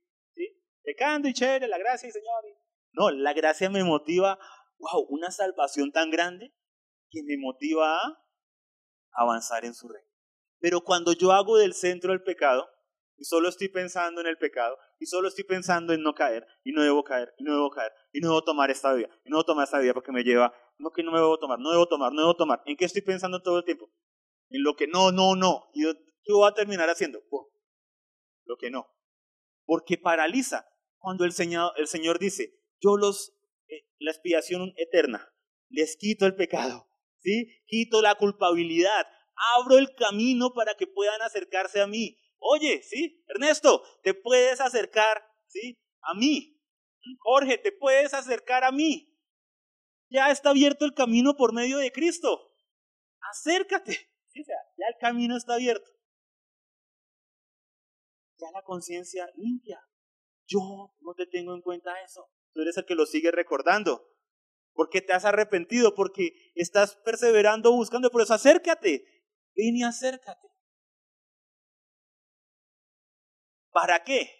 [0.83, 2.45] pecando y chévere, la gracia y Señor.
[2.93, 4.39] No, la gracia me motiva,
[4.79, 6.55] wow, una salvación tan grande
[7.11, 8.19] que me motiva a
[9.13, 10.09] avanzar en su reino.
[10.61, 12.69] Pero cuando yo hago del centro el pecado,
[13.17, 16.73] y solo estoy pensando en el pecado, y solo estoy pensando en no caer, y
[16.73, 19.37] no debo caer, y no debo caer, y no debo tomar esta vida, y no
[19.39, 21.87] debo tomar esta vida porque me lleva, no que no me debo tomar, no debo
[21.87, 22.63] tomar, no debo tomar.
[22.67, 23.91] ¿En qué estoy pensando todo el tiempo?
[24.51, 25.71] En lo que no, no, no.
[25.73, 25.83] ¿Y
[26.25, 27.21] qué voy a terminar haciendo?
[28.45, 28.89] lo que no.
[29.65, 30.67] Porque paraliza.
[31.03, 31.75] Cuando el Señor,
[32.21, 33.35] dice, yo los,
[33.67, 35.29] eh, la expiación eterna,
[35.69, 36.89] les quito el pecado,
[37.19, 37.61] ¿sí?
[37.67, 39.05] Quito la culpabilidad,
[39.57, 42.21] abro el camino para que puedan acercarse a mí.
[42.39, 43.21] Oye, ¿sí?
[43.27, 45.77] Ernesto, te puedes acercar, ¿sí?
[46.03, 46.57] A mí.
[47.19, 49.13] Jorge, te puedes acercar a mí.
[50.09, 52.55] Ya está abierto el camino por medio de Cristo.
[53.29, 54.09] Acércate.
[54.29, 54.45] ¿Sí?
[54.47, 55.91] ya el camino está abierto.
[58.39, 59.81] Ya la conciencia limpia.
[60.53, 62.31] Yo no te tengo en cuenta eso.
[62.53, 64.09] Tú eres el que lo sigue recordando.
[64.75, 68.11] Porque te has arrepentido, porque estás perseverando buscando.
[68.11, 69.05] Por eso acércate.
[69.55, 70.49] Ven y acércate.
[73.71, 74.31] ¿Para qué?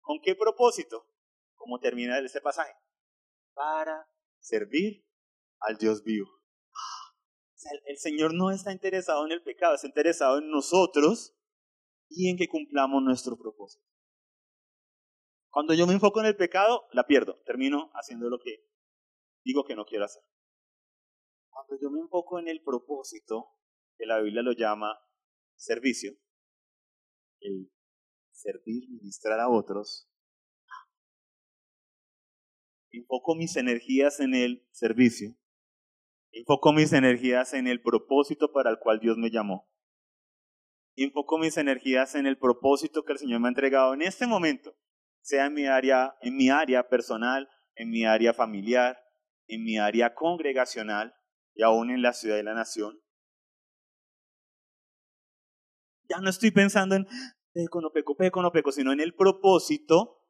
[0.00, 1.06] ¿Con qué propósito?
[1.54, 2.72] ¿Cómo termina ese pasaje?
[3.54, 4.06] Para
[4.38, 5.06] servir
[5.60, 6.28] al Dios vivo.
[7.86, 11.34] el Señor no está interesado en el pecado, está interesado en nosotros
[12.08, 13.87] y en que cumplamos nuestro propósito.
[15.50, 17.40] Cuando yo me enfoco en el pecado, la pierdo.
[17.44, 18.64] Termino haciendo lo que
[19.44, 20.22] digo que no quiero hacer.
[21.50, 23.48] Cuando yo me enfoco en el propósito,
[23.96, 24.98] que la Biblia lo llama
[25.56, 26.12] servicio,
[27.40, 27.70] el
[28.30, 30.08] servir, ministrar a otros,
[32.90, 35.34] enfoco mis energías en el servicio,
[36.30, 39.68] enfoco mis energías en el propósito para el cual Dios me llamó,
[40.94, 44.76] enfoco mis energías en el propósito que el Señor me ha entregado en este momento
[45.22, 48.98] sea en mi área, en mi área personal, en mi área familiar,
[49.46, 51.14] en mi área congregacional
[51.54, 53.00] y aún en la ciudad y la nación.
[56.08, 57.06] Ya no estoy pensando en
[57.52, 60.24] peco, no peco, peco, no peco, sino en el propósito.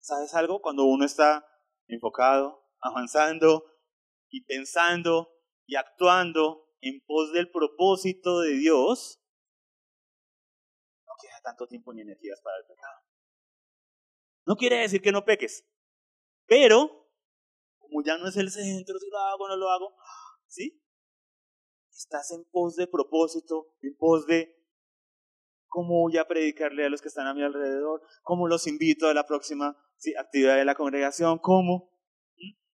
[0.00, 0.60] ¿Sabes algo?
[0.60, 1.46] Cuando uno está
[1.86, 3.64] enfocado, avanzando
[4.28, 5.32] y pensando
[5.66, 9.22] y actuando en pos del propósito de Dios,
[11.06, 13.01] no queda tanto tiempo ni energías para el pecado.
[14.44, 15.64] No quiere decir que no peques,
[16.46, 17.08] pero
[17.78, 19.94] como ya no es el centro, si lo hago o no lo hago,
[20.46, 20.82] ¿sí?
[21.90, 24.56] Estás en pos de propósito, en pos de
[25.68, 29.14] cómo voy a predicarle a los que están a mi alrededor, cómo los invito a
[29.14, 29.76] la próxima
[30.18, 31.91] actividad de la congregación, cómo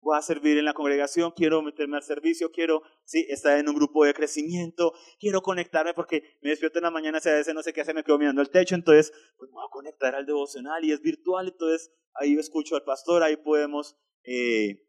[0.02, 3.76] voy a servir en la congregación, quiero meterme al servicio, quiero sí, estar en un
[3.76, 7.62] grupo de crecimiento, quiero conectarme porque me despierto en la mañana, si a veces no
[7.62, 10.26] sé qué hacer, me quedo mirando el techo, entonces pues me voy a conectar al
[10.26, 14.84] devocional y es virtual, entonces ahí escucho al pastor, ahí podemos eh,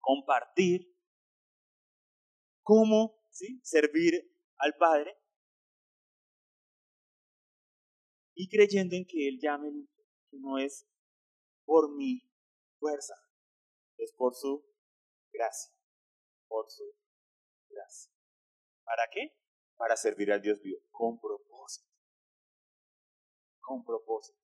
[0.00, 0.90] compartir,
[2.62, 3.60] cómo ¿sí?
[3.62, 4.14] servir
[4.56, 5.16] al Padre
[8.34, 9.70] y creyendo en que Él llame,
[10.30, 10.86] que no es
[11.66, 12.22] por mi
[12.78, 13.14] fuerza,
[13.98, 14.64] es por su
[15.32, 15.74] gracia,
[16.48, 16.84] por su
[17.68, 18.12] gracia.
[18.84, 19.36] ¿Para qué?
[19.76, 21.90] Para servir al Dios vivo, con propósito.
[23.60, 24.38] Con propósito.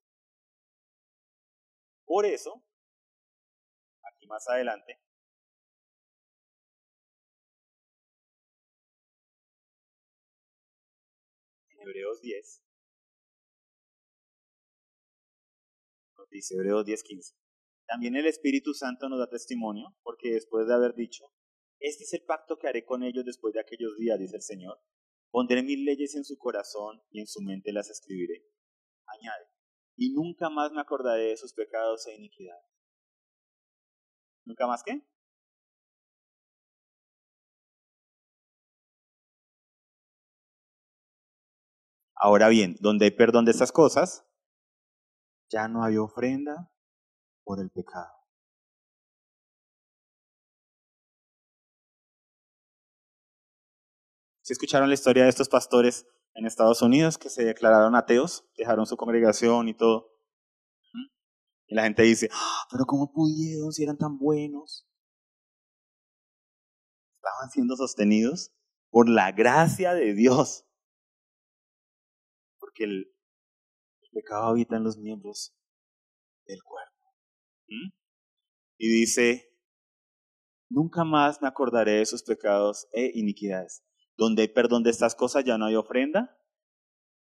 [2.05, 2.63] Por eso,
[4.03, 5.01] aquí más adelante,
[11.71, 12.63] en Hebreos 10,
[16.19, 17.42] nos dice Hebreos 10:15.
[17.93, 21.27] También el Espíritu Santo nos da testimonio, porque después de haber dicho,
[21.79, 24.81] este es el pacto que haré con ellos después de aquellos días, dice el Señor,
[25.31, 28.47] pondré mis leyes en su corazón y en su mente las escribiré.
[29.05, 29.45] Añade,
[29.95, 32.65] y nunca más me acordaré de sus pecados e iniquidades.
[34.47, 35.07] ¿Nunca más qué?
[42.15, 44.27] Ahora bien, donde hay perdón de estas cosas,
[45.51, 46.72] ya no hay ofrenda
[47.61, 48.13] el pecado.
[54.43, 58.87] Si escucharon la historia de estos pastores en Estados Unidos que se declararon ateos, dejaron
[58.87, 60.11] su congregación y todo.
[61.67, 64.87] Y la gente dice, ah, pero ¿cómo pudieron si eran tan buenos?
[67.17, 68.53] Estaban siendo sostenidos
[68.91, 70.67] por la gracia de Dios.
[72.59, 73.09] Porque el,
[74.13, 75.55] pecado habita en los miembros
[76.47, 76.92] del cuerpo.
[78.79, 79.53] Y dice,
[80.69, 83.85] nunca más me acordaré de sus pecados e iniquidades.
[84.17, 86.37] Donde hay perdón de estas cosas ya no hay ofrenda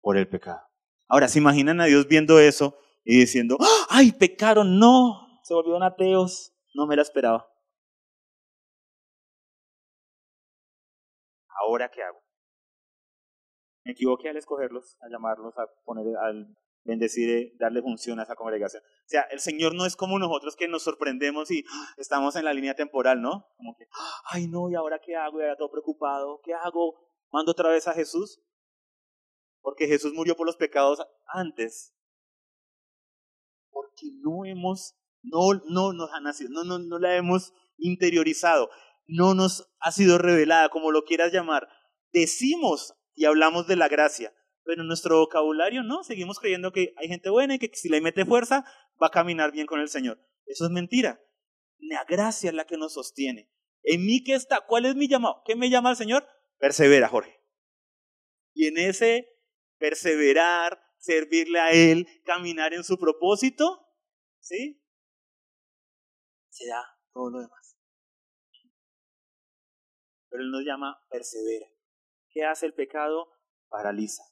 [0.00, 0.60] por el pecado.
[1.08, 3.86] Ahora, ¿se imaginan a Dios viendo eso y diciendo, ¡Ah!
[3.90, 4.78] ¡ay, pecaron!
[4.78, 6.54] No, se volvieron ateos.
[6.74, 7.46] No me la esperaba.
[11.48, 12.18] ¿Ahora qué hago?
[13.84, 18.82] Me equivoqué al escogerlos, a llamarlos, a poner, al bendecir, darle función a esa congregación.
[18.82, 21.94] O sea, el Señor no es como nosotros que nos sorprendemos y ¡ah!
[21.96, 23.46] estamos en la línea temporal, ¿no?
[23.56, 23.86] Como que,
[24.24, 25.38] ay no, ¿y ahora qué hago?
[25.38, 26.98] Y ahora todo preocupado, ¿qué hago?
[27.30, 28.42] ¿Mando otra vez a Jesús?
[29.60, 31.94] Porque Jesús murió por los pecados antes.
[33.70, 38.70] Porque no hemos, no, no nos ha nacido, no, no, no la hemos interiorizado,
[39.06, 41.68] no nos ha sido revelada, como lo quieras llamar.
[42.12, 47.08] Decimos y hablamos de la gracia, pero en nuestro vocabulario no, seguimos creyendo que hay
[47.08, 48.64] gente buena y que si le mete fuerza
[49.02, 50.20] va a caminar bien con el Señor.
[50.46, 51.20] Eso es mentira.
[51.78, 53.50] La gracia es la que nos sostiene.
[53.82, 55.42] En mí que está, ¿cuál es mi llamado?
[55.44, 56.26] ¿Qué me llama el Señor?
[56.58, 57.42] Persevera, Jorge.
[58.54, 59.28] Y en ese
[59.78, 63.84] perseverar, servirle a Él, caminar en su propósito,
[64.38, 64.80] ¿sí?
[66.50, 67.76] Se da todo lo demás.
[70.28, 71.66] Pero Él nos llama persevera.
[72.30, 73.28] ¿Qué hace el pecado?
[73.68, 74.22] Paraliza.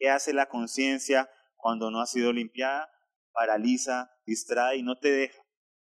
[0.00, 2.90] ¿Qué hace la conciencia cuando no ha sido limpiada?
[3.32, 5.40] Paraliza, distrae y no te deja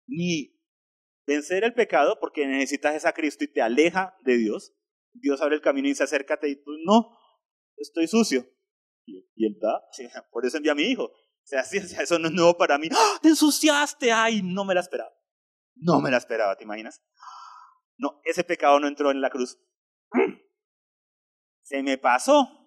[0.05, 0.59] ni
[1.26, 4.74] vencer el pecado porque necesitas a Cristo y te aleja de Dios.
[5.14, 7.18] Dios abre el camino y se acércate y tú, no,
[7.78, 8.45] estoy sucio.
[9.05, 9.82] Y él da,
[10.30, 11.05] por eso envía a mi hijo.
[11.05, 12.89] O sea, eso no es nuevo para mí.
[12.91, 13.20] ¡Ah!
[13.22, 15.12] Te ensuciaste, ay, no me la esperaba.
[15.76, 17.01] No me la esperaba, ¿te imaginas?
[17.97, 19.57] No, ese pecado no entró en la cruz.
[21.64, 22.61] Se me pasó.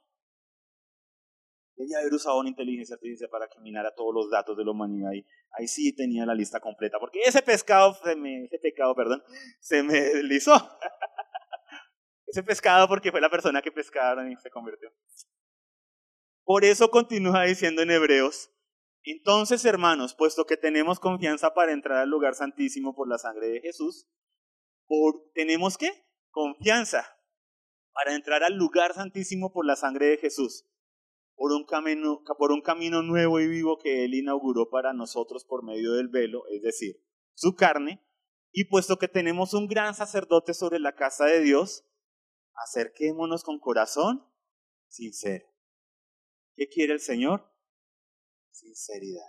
[1.76, 5.10] Ella haber usado una inteligencia artificial para que minara todos los datos de la humanidad
[5.12, 5.26] y
[5.58, 9.22] ahí sí tenía la lista completa, porque ese pescado, se me, ese pecado, perdón,
[9.60, 10.54] se me deslizó.
[12.26, 14.88] ese pescado porque fue la persona que pescaron y se convirtió.
[16.44, 18.50] Por eso continúa diciendo en Hebreos,
[19.02, 23.60] entonces hermanos, puesto que tenemos confianza para entrar al lugar santísimo por la sangre de
[23.60, 24.08] Jesús,
[24.86, 25.90] por, tenemos qué?
[26.30, 27.18] Confianza
[27.92, 30.66] para entrar al lugar santísimo por la sangre de Jesús
[31.36, 35.64] por un, camino, por un camino nuevo y vivo que Él inauguró para nosotros por
[35.64, 36.96] medio del velo, es decir,
[37.34, 38.04] su carne,
[38.52, 41.84] y puesto que tenemos un gran sacerdote sobre la casa de Dios,
[42.54, 44.24] acerquémonos con corazón
[44.86, 45.46] sincero.
[46.54, 47.52] ¿Qué quiere el Señor?
[48.52, 49.26] Sinceridad.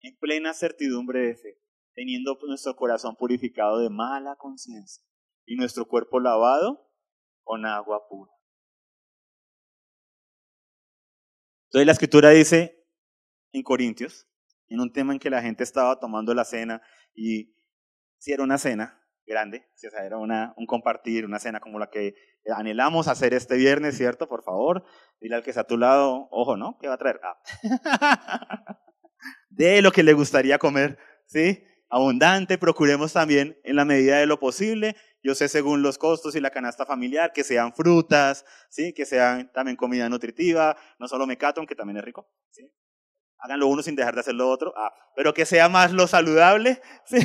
[0.00, 1.62] En plena certidumbre de fe,
[1.94, 5.04] teniendo nuestro corazón purificado de mala conciencia
[5.44, 6.90] y nuestro cuerpo lavado
[7.42, 8.32] con agua pura.
[11.72, 12.84] Entonces la escritura dice
[13.50, 14.28] en Corintios,
[14.68, 16.82] en un tema en que la gente estaba tomando la cena
[17.14, 17.56] y
[18.18, 22.14] si era una cena grande, si era un compartir, una cena como la que
[22.54, 24.28] anhelamos hacer este viernes, ¿cierto?
[24.28, 24.84] Por favor,
[25.18, 26.76] dile al que está a tu lado, ojo, ¿no?
[26.78, 27.20] ¿Qué va a traer?
[27.22, 28.78] Ah.
[29.48, 31.64] de lo que le gustaría comer, ¿sí?
[31.88, 36.40] Abundante, procuremos también en la medida de lo posible, yo sé según los costos y
[36.40, 38.92] la canasta familiar, que sean frutas, ¿sí?
[38.92, 42.68] Que sean también comida nutritiva, no solo mecaton, que también es rico, ¿sí?
[43.38, 46.80] Háganlo uno sin dejar de hacer lo otro, ah, pero que sea más lo saludable,
[47.06, 47.18] ¿sí?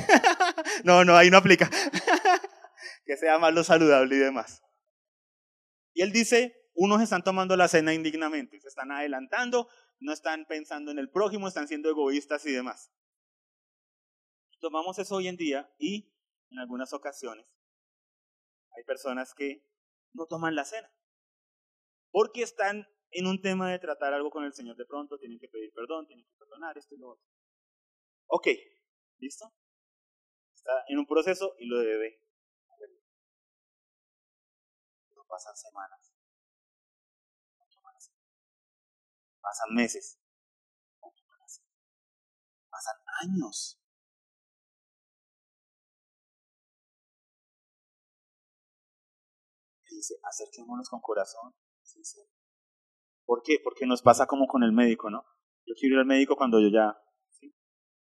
[0.84, 1.70] no, no, ahí no aplica.
[3.06, 4.64] que sea más lo saludable y demás.
[5.93, 9.70] Y él dice, unos están tomando la cena indignamente, se están adelantando,
[10.00, 12.91] no están pensando en el prójimo, están siendo egoístas y demás.
[14.60, 16.12] Tomamos eso hoy en día y
[16.52, 17.57] en algunas ocasiones
[18.78, 19.63] hay personas que
[20.13, 20.89] no toman la cena
[22.11, 25.47] porque están en un tema de tratar algo con el Señor de pronto, tienen que
[25.47, 27.25] pedir perdón, tienen que perdonar esto y lo otro.
[28.28, 28.47] Ok,
[29.17, 29.51] ¿listo?
[30.53, 32.21] Está en un proceso y lo debe.
[35.15, 36.13] No pasan semanas.
[39.41, 40.19] Pasan meses.
[42.69, 43.80] Pasan años.
[50.08, 52.30] Dice, acerquémonos con corazón sincero.
[53.26, 53.58] ¿Por qué?
[53.64, 55.26] Porque nos pasa como con el médico, ¿no?
[55.66, 56.97] Yo quiero ir al médico cuando yo ya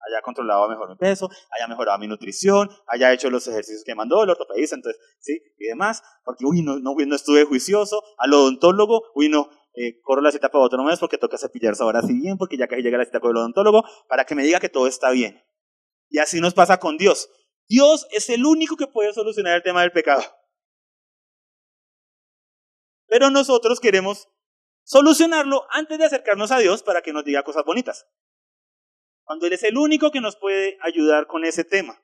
[0.08, 4.24] haya controlado mejor mi peso, haya mejorado mi nutrición, haya hecho los ejercicios que mandó
[4.24, 5.42] el ortopedista, entonces, ¿sí?
[5.58, 10.22] Y demás, porque, uy, no, no, no estuve juicioso, al odontólogo, uy, no, eh, corro
[10.22, 12.98] la cita para otro mes porque toca cepillarse ahora sí bien, porque ya casi llega
[12.98, 15.44] la cita con el odontólogo, para que me diga que todo está bien.
[16.10, 17.30] Y así nos pasa con Dios.
[17.68, 20.24] Dios es el único que puede solucionar el tema del pecado.
[23.10, 24.30] Pero nosotros queremos
[24.84, 28.08] solucionarlo antes de acercarnos a Dios para que nos diga cosas bonitas.
[29.24, 32.02] Cuando Él es el único que nos puede ayudar con ese tema.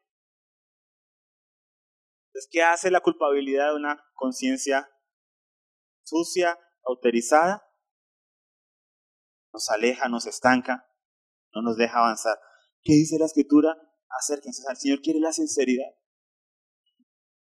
[2.28, 4.90] Entonces, ¿qué hace la culpabilidad de una conciencia
[6.04, 7.64] sucia, autorizada?
[9.54, 10.86] Nos aleja, nos estanca,
[11.54, 12.38] no nos deja avanzar.
[12.84, 13.76] ¿Qué dice la escritura?
[14.10, 15.92] Acérquense al Señor, quiere la sinceridad.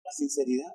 [0.03, 0.73] La sinceridad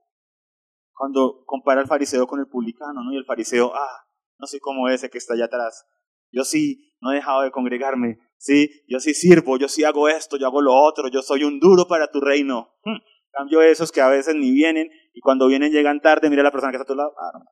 [1.03, 3.13] cuando compara al fariseo con el publicano, ¿no?
[3.13, 4.07] Y el fariseo, ah,
[4.39, 5.85] no sé cómo ese que está allá atrás.
[6.31, 8.21] Yo sí, no he dejado de congregarme.
[8.37, 11.59] Sí, yo sí sirvo, yo sí hago esto, yo hago lo otro, yo soy un
[11.59, 12.77] duro para tu reino.
[12.85, 12.99] Hmm,
[13.33, 16.53] cambio esos que a veces ni vienen y cuando vienen llegan tarde, mira a la
[16.53, 17.13] persona que está a tu lado.
[17.19, 17.45] Ah, no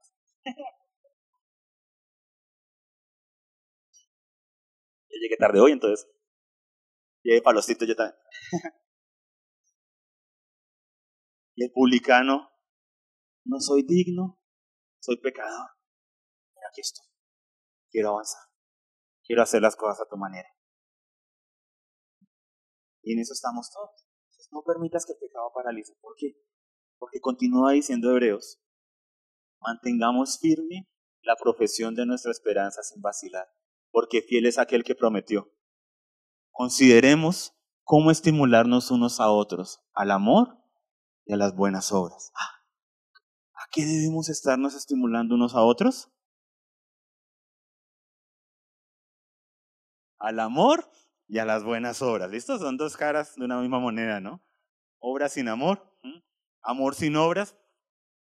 [5.08, 6.08] Yo llegué tarde hoy, entonces.
[7.24, 8.14] Llegué para los yo también.
[11.56, 12.49] y el publicano
[13.44, 14.40] no soy digno,
[15.00, 15.70] soy pecador.
[16.54, 17.06] Pero aquí estoy.
[17.90, 18.42] Quiero avanzar.
[19.24, 20.48] Quiero hacer las cosas a tu manera.
[23.02, 24.06] Y en eso estamos todos.
[24.52, 25.94] no permitas que el pecado paralice.
[26.00, 26.36] ¿Por qué?
[26.98, 28.60] Porque continúa diciendo Hebreos,
[29.60, 30.88] mantengamos firme
[31.22, 33.46] la profesión de nuestra esperanza sin vacilar,
[33.90, 35.52] porque fiel es aquel que prometió.
[36.50, 40.58] Consideremos cómo estimularnos unos a otros al amor
[41.24, 42.32] y a las buenas obras.
[42.34, 42.59] ¡Ah!
[43.70, 46.10] Qué debemos estarnos estimulando unos a otros?
[50.18, 50.90] Al amor
[51.28, 52.30] y a las buenas obras.
[52.30, 52.58] ¿Listo?
[52.58, 54.42] Son dos caras de una misma moneda, ¿no?
[54.98, 55.96] Obras sin amor,
[56.62, 57.56] amor sin obras,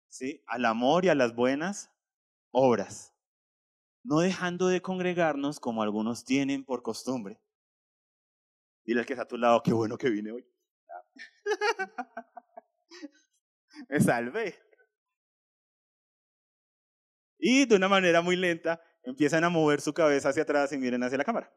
[0.09, 0.43] ¿sí?
[0.47, 1.93] Al amor y a las buenas
[2.53, 3.13] obras.
[4.03, 7.41] No dejando de congregarnos como algunos tienen por costumbre.
[8.85, 10.47] Dile al que está a tu lado, qué bueno que vine hoy.
[13.89, 14.64] Me salvé.
[17.47, 21.03] Y de una manera muy lenta empiezan a mover su cabeza hacia atrás y miren
[21.03, 21.53] hacia la cámara.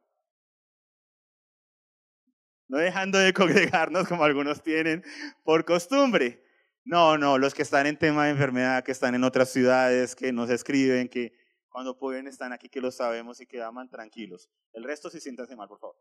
[2.67, 5.01] No dejando de congregarnos como algunos tienen
[5.45, 6.43] por costumbre.
[6.83, 10.33] No, no, los que están en tema de enfermedad, que están en otras ciudades, que
[10.33, 11.31] nos escriben, que
[11.69, 14.49] cuando pueden están aquí, que lo sabemos y que aman tranquilos.
[14.73, 15.95] El resto sí siéntanse mal, por favor.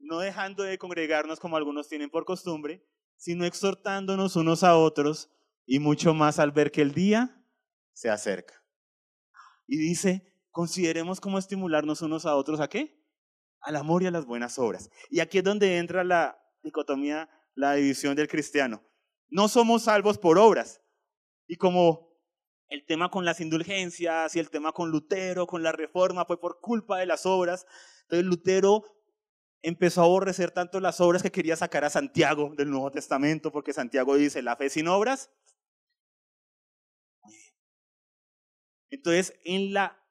[0.00, 2.84] No dejando de congregarnos como algunos tienen por costumbre,
[3.16, 5.30] sino exhortándonos unos a otros
[5.64, 7.40] y mucho más al ver que el día
[7.92, 8.57] se acerca.
[9.68, 13.04] Y dice, consideremos cómo estimularnos unos a otros a qué?
[13.60, 14.90] Al amor y a las buenas obras.
[15.10, 18.82] Y aquí es donde entra la dicotomía, la división del cristiano.
[19.28, 20.80] No somos salvos por obras.
[21.46, 22.08] Y como
[22.68, 26.60] el tema con las indulgencias y el tema con Lutero, con la reforma, fue por
[26.60, 27.66] culpa de las obras.
[28.02, 28.84] Entonces Lutero
[29.60, 33.74] empezó a aborrecer tanto las obras que quería sacar a Santiago del Nuevo Testamento, porque
[33.74, 35.30] Santiago dice, la fe sin obras
[38.90, 40.02] Entonces, en la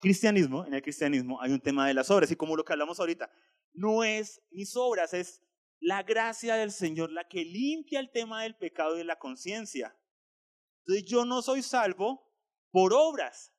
[0.00, 3.00] cristianismo, en el cristianismo hay un tema de las obras y como lo que hablamos
[3.00, 3.30] ahorita,
[3.72, 5.42] no es mis obras, es
[5.80, 9.96] la gracia del Señor la que limpia el tema del pecado y de la conciencia.
[10.80, 12.32] Entonces yo no soy salvo
[12.70, 13.52] por obras,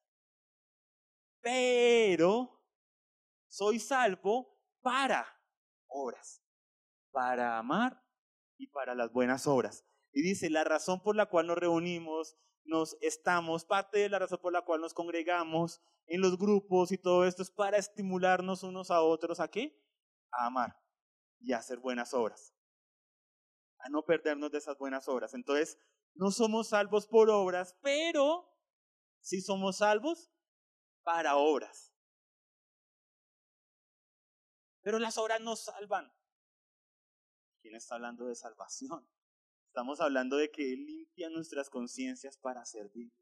[1.42, 2.62] pero
[3.48, 5.26] soy salvo para
[5.88, 6.42] obras.
[7.12, 8.04] para amar
[8.58, 9.84] y para las buenas obras.
[10.12, 12.38] Y dice, la razón por la cual nos reunimos,
[12.70, 16.98] nos estamos, parte de la razón por la cual nos congregamos en los grupos y
[16.98, 19.78] todo esto es para estimularnos unos a otros a qué?
[20.32, 20.80] A amar
[21.40, 22.56] y a hacer buenas obras.
[23.80, 25.34] A no perdernos de esas buenas obras.
[25.34, 25.80] Entonces,
[26.14, 28.50] no somos salvos por obras, pero
[29.20, 30.32] sí somos salvos
[31.04, 31.94] para obras.
[34.82, 36.14] Pero las obras no salvan.
[37.62, 39.08] ¿Quién está hablando de salvación?
[39.80, 43.14] Estamos hablando de que Él limpia nuestras conciencias para servir.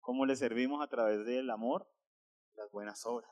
[0.00, 1.88] ¿Cómo le servimos a través del amor?
[2.56, 3.30] Las buenas obras.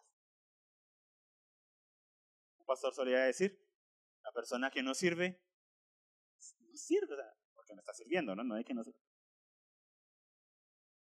[2.61, 3.61] Un pastor solía decir,
[4.23, 5.43] la persona que no sirve,
[6.61, 7.17] no sirve,
[7.57, 8.45] porque no está sirviendo, ¿no?
[8.45, 9.01] No hay que no sirve.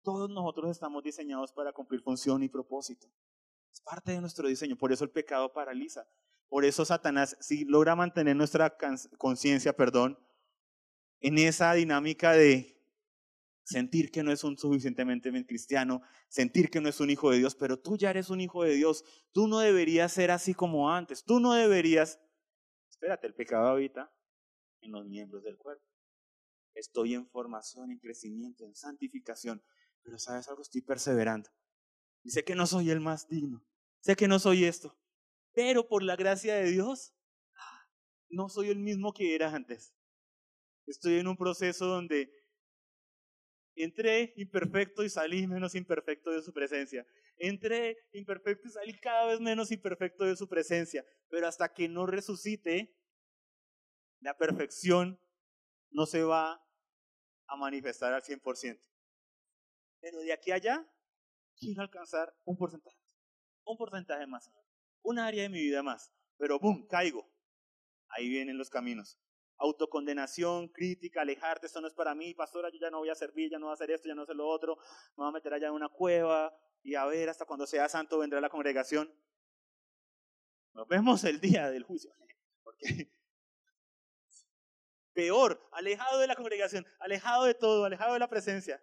[0.03, 3.07] Todos nosotros estamos diseñados para cumplir función y propósito.
[3.71, 6.05] Es parte de nuestro diseño, por eso el pecado paraliza.
[6.49, 8.75] Por eso Satanás, si logra mantener nuestra
[9.17, 10.19] conciencia, perdón,
[11.19, 12.79] en esa dinámica de
[13.69, 17.55] sentir que no es un suficientemente cristiano, sentir que no es un hijo de Dios,
[17.55, 21.23] pero tú ya eres un hijo de Dios, tú no deberías ser así como antes,
[21.23, 22.19] tú no deberías,
[22.89, 24.11] espérate, el pecado habita
[24.81, 25.85] en los miembros del cuerpo.
[26.73, 29.63] Estoy en formación, en crecimiento, en santificación,
[30.01, 31.49] pero sabes algo, estoy perseverando.
[32.23, 33.63] Y sé que no soy el más digno,
[33.99, 34.97] sé que no soy esto,
[35.53, 37.13] pero por la gracia de Dios,
[38.29, 39.93] no soy el mismo que era antes.
[40.89, 42.33] Estoy en un proceso donde
[43.75, 47.05] entré imperfecto y salí menos imperfecto de su presencia.
[47.37, 51.05] Entré imperfecto y salí cada vez menos imperfecto de su presencia.
[51.29, 52.97] Pero hasta que no resucite,
[54.19, 55.21] la perfección
[55.91, 56.59] no se va
[57.45, 58.79] a manifestar al 100%.
[60.01, 60.91] Pero de aquí a allá,
[61.55, 62.97] quiero alcanzar un porcentaje,
[63.63, 64.51] un porcentaje más,
[65.03, 66.11] un área de mi vida más.
[66.37, 66.87] Pero ¡boom!
[66.87, 67.31] Caigo.
[68.07, 69.19] Ahí vienen los caminos.
[69.59, 73.51] Autocondenación, crítica, alejarte, esto no es para mí, pastora, yo ya no voy a servir,
[73.51, 74.77] ya no voy a hacer esto, ya no sé lo otro,
[75.17, 78.19] me voy a meter allá en una cueva y a ver hasta cuando sea santo
[78.19, 79.13] vendrá la congregación.
[80.73, 82.11] Nos vemos el día del juicio.
[82.63, 82.79] Porque
[85.13, 88.81] peor, alejado de la congregación, alejado de todo, alejado de la presencia.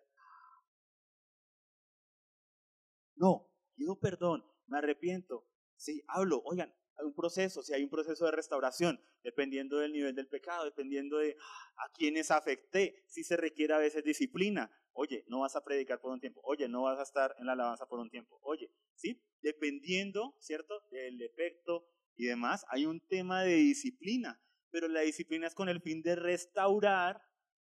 [3.14, 5.47] No, pido perdón, me arrepiento.
[5.77, 6.74] Sí, hablo, oigan,
[7.05, 11.36] un proceso, si hay un proceso de restauración, dependiendo del nivel del pecado, dependiendo de
[11.76, 14.70] a quienes afecté, si se requiere a veces disciplina.
[14.92, 16.40] Oye, no vas a predicar por un tiempo.
[16.44, 18.38] Oye, no vas a estar en la alabanza por un tiempo.
[18.42, 19.22] Oye, ¿sí?
[19.42, 20.80] Dependiendo, ¿cierto?
[20.90, 21.86] Del efecto
[22.16, 24.40] y demás, hay un tema de disciplina,
[24.70, 27.20] pero la disciplina es con el fin de restaurar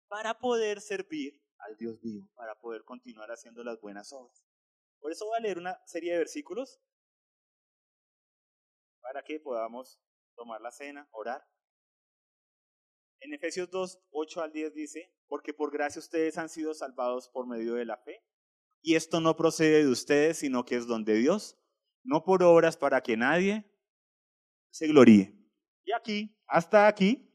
[0.09, 4.43] para poder servir al Dios vivo, para poder continuar haciendo las buenas obras.
[5.01, 6.81] Por eso voy a leer una serie de versículos
[9.09, 9.99] para que podamos
[10.37, 11.43] tomar la cena, orar.
[13.21, 17.47] En Efesios 2, 8 al 10 dice, porque por gracia ustedes han sido salvados por
[17.47, 18.23] medio de la fe,
[18.83, 21.57] y esto no procede de ustedes, sino que es don de Dios,
[22.05, 23.65] no por obras para que nadie
[24.71, 25.35] se gloríe.
[25.85, 27.35] Y aquí, hasta aquí,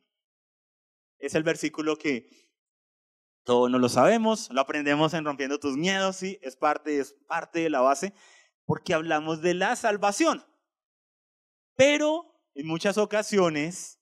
[1.18, 2.30] es el versículo que
[3.44, 7.62] todos no lo sabemos, lo aprendemos en Rompiendo tus Miedos, sí, es parte, es parte
[7.62, 8.14] de la base,
[8.64, 10.46] porque hablamos de la salvación.
[11.76, 14.00] Pero en muchas ocasiones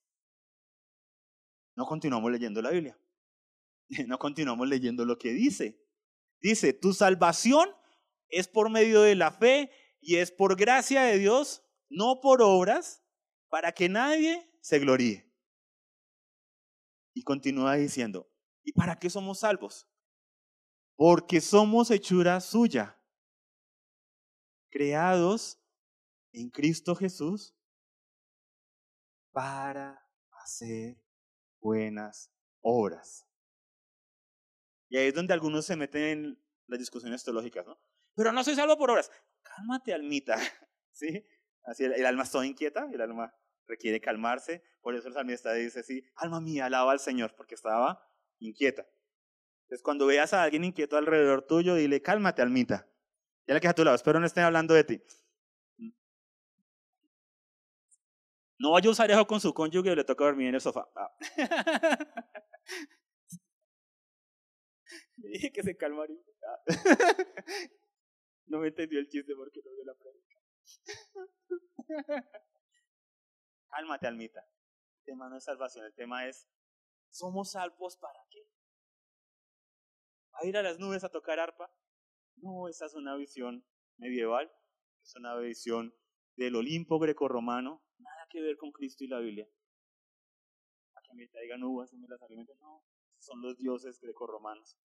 [1.75, 2.97] no continuamos leyendo la Biblia.
[4.07, 5.77] No continuamos leyendo lo que dice.
[6.39, 7.69] Dice, tu salvación
[8.29, 9.69] es por medio de la fe
[9.99, 13.03] y es por gracia de Dios, no por obras,
[13.49, 15.29] para que nadie se gloríe.
[17.13, 18.31] Y continúa diciendo,
[18.63, 19.87] ¿y para qué somos salvos?
[20.95, 22.97] Porque somos hechura suya,
[24.69, 25.59] creados
[26.31, 27.53] en Cristo Jesús
[29.31, 30.07] para
[30.43, 30.97] hacer
[31.59, 33.27] buenas obras.
[34.89, 37.79] Y ahí es donde algunos se meten en las discusiones teológicas, ¿no?
[38.15, 39.09] Pero no soy salvo por obras.
[39.41, 40.37] Cálmate, almita.
[40.91, 41.25] ¿Sí?
[41.63, 43.33] Así el, alma está inquieta, el alma
[43.67, 44.63] requiere calmarse.
[44.81, 48.03] Por eso el salmista dice así, alma mía, alaba al Señor, porque estaba
[48.39, 48.85] inquieta.
[49.63, 52.89] Entonces, cuando veas a alguien inquieto alrededor tuyo, dile, cálmate, almita.
[53.47, 55.01] Ya le queda a tu lado, espero no estén hablando de ti.
[58.61, 60.87] No vaya a usar eso con su cónyuge y le toca dormir en el sofá.
[60.95, 61.11] Ah.
[65.17, 66.21] dije que se calmaría.
[66.47, 66.59] Ah.
[68.45, 70.37] no me entendió el chiste porque no vio la predica.
[73.69, 74.41] Cálmate, almita.
[74.99, 76.47] El tema no es salvación, el tema es,
[77.09, 78.47] ¿somos salvos para qué?
[80.33, 81.73] ¿A ir a las nubes a tocar arpa?
[82.35, 83.65] No, esa es una visión
[83.97, 84.51] medieval,
[85.01, 85.95] es una visión
[86.35, 87.83] del Olimpo grecorromano,
[88.31, 89.47] que ver con Cristo y la Biblia.
[91.13, 92.57] me traigan uvas y me las alimenten.
[92.59, 92.83] No,
[93.19, 94.77] son los dioses grecorromanos.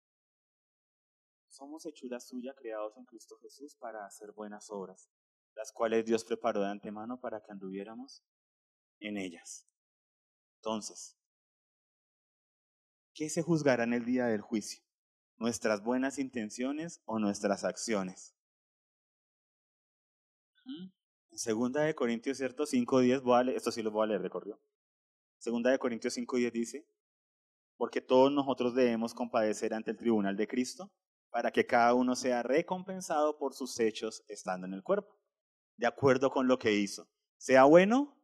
[1.49, 5.09] Somos hechura suya creados en Cristo Jesús para hacer buenas obras,
[5.55, 8.25] las cuales Dios preparó de antemano para que anduviéramos
[8.99, 9.67] en ellas.
[10.57, 11.17] Entonces,
[13.15, 14.83] ¿qué se juzgará en el día del juicio?
[15.39, 18.35] ¿Nuestras buenas intenciones o nuestras acciones?
[20.65, 20.96] En
[21.37, 22.65] segunda de Corintios, ¿cierto?
[22.65, 24.61] 5.10, esto sí lo voy a leer de corrido.
[25.39, 26.89] Segunda de Corintios 5.10 dice,
[27.77, 30.91] porque todos nosotros debemos compadecer ante el tribunal de Cristo
[31.31, 35.19] para que cada uno sea recompensado por sus hechos estando en el cuerpo,
[35.77, 38.17] de acuerdo con lo que hizo, sea bueno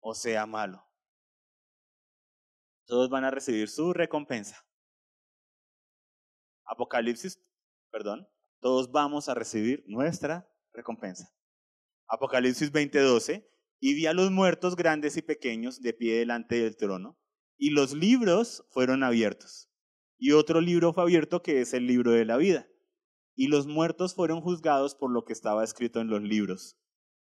[0.00, 0.84] o sea malo.
[2.86, 4.66] Todos van a recibir su recompensa.
[6.64, 7.40] Apocalipsis,
[7.90, 8.28] perdón,
[8.60, 11.32] todos vamos a recibir nuestra recompensa.
[12.10, 13.48] Apocalipsis 20:12,
[13.78, 17.16] y vi a los muertos grandes y pequeños de pie delante del trono,
[17.56, 19.70] y los libros fueron abiertos.
[20.18, 22.68] Y otro libro fue abierto que es el libro de la vida.
[23.36, 26.76] Y los muertos fueron juzgados por lo que estaba escrito en los libros,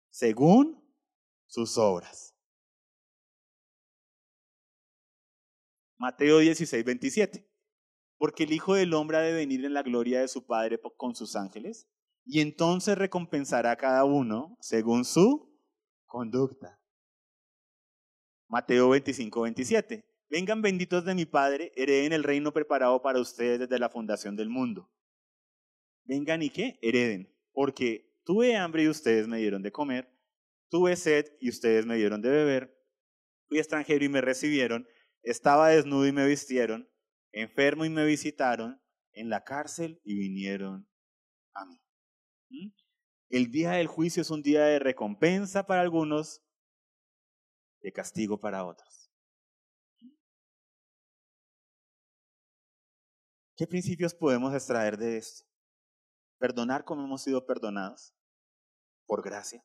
[0.09, 0.81] según
[1.47, 2.35] sus obras.
[5.99, 7.47] Mateo 16, 27.
[8.17, 11.15] Porque el Hijo del Hombre ha de venir en la gloria de su Padre con
[11.17, 11.89] sus ángeles,
[12.31, 15.53] y entonces recompensará a cada uno según su
[16.07, 16.81] conducta.
[18.47, 20.05] Mateo 25, 27.
[20.29, 24.49] Vengan benditos de mi Padre, hereden el reino preparado para ustedes desde la fundación del
[24.49, 24.89] mundo.
[26.05, 26.79] Vengan y qué?
[26.83, 30.17] Hereden, porque tuve hambre y ustedes me dieron de comer,
[30.69, 32.81] tuve sed y ustedes me dieron de beber,
[33.49, 34.87] fui extranjero y me recibieron,
[35.25, 36.89] estaba desnudo y me vistieron,
[37.33, 38.81] enfermo y me visitaron,
[39.15, 40.89] en la cárcel y vinieron
[41.55, 41.81] a mí.
[43.29, 46.43] El día del juicio es un día de recompensa para algunos,
[47.81, 49.11] de castigo para otros.
[53.57, 55.47] ¿Qué principios podemos extraer de esto?
[56.39, 58.15] Perdonar como hemos sido perdonados,
[59.07, 59.65] por gracia.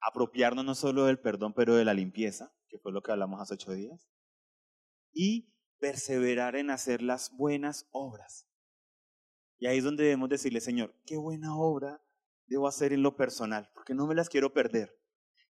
[0.00, 3.54] Apropiarnos no solo del perdón, pero de la limpieza que fue lo que hablamos hace
[3.54, 4.08] ocho días,
[5.12, 8.47] y perseverar en hacer las buenas obras.
[9.58, 12.00] Y ahí es donde debemos decirle, Señor, qué buena obra
[12.46, 14.98] debo hacer en lo personal, porque no me las quiero perder.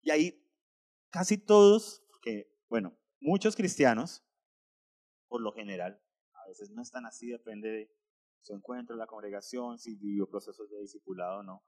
[0.03, 0.45] Y ahí
[1.11, 4.25] casi todos, que, bueno, muchos cristianos,
[5.29, 6.03] por lo general,
[6.33, 7.99] a veces no están así, depende de
[8.41, 11.65] su encuentro, la congregación, si vivió procesos de discipulado o no.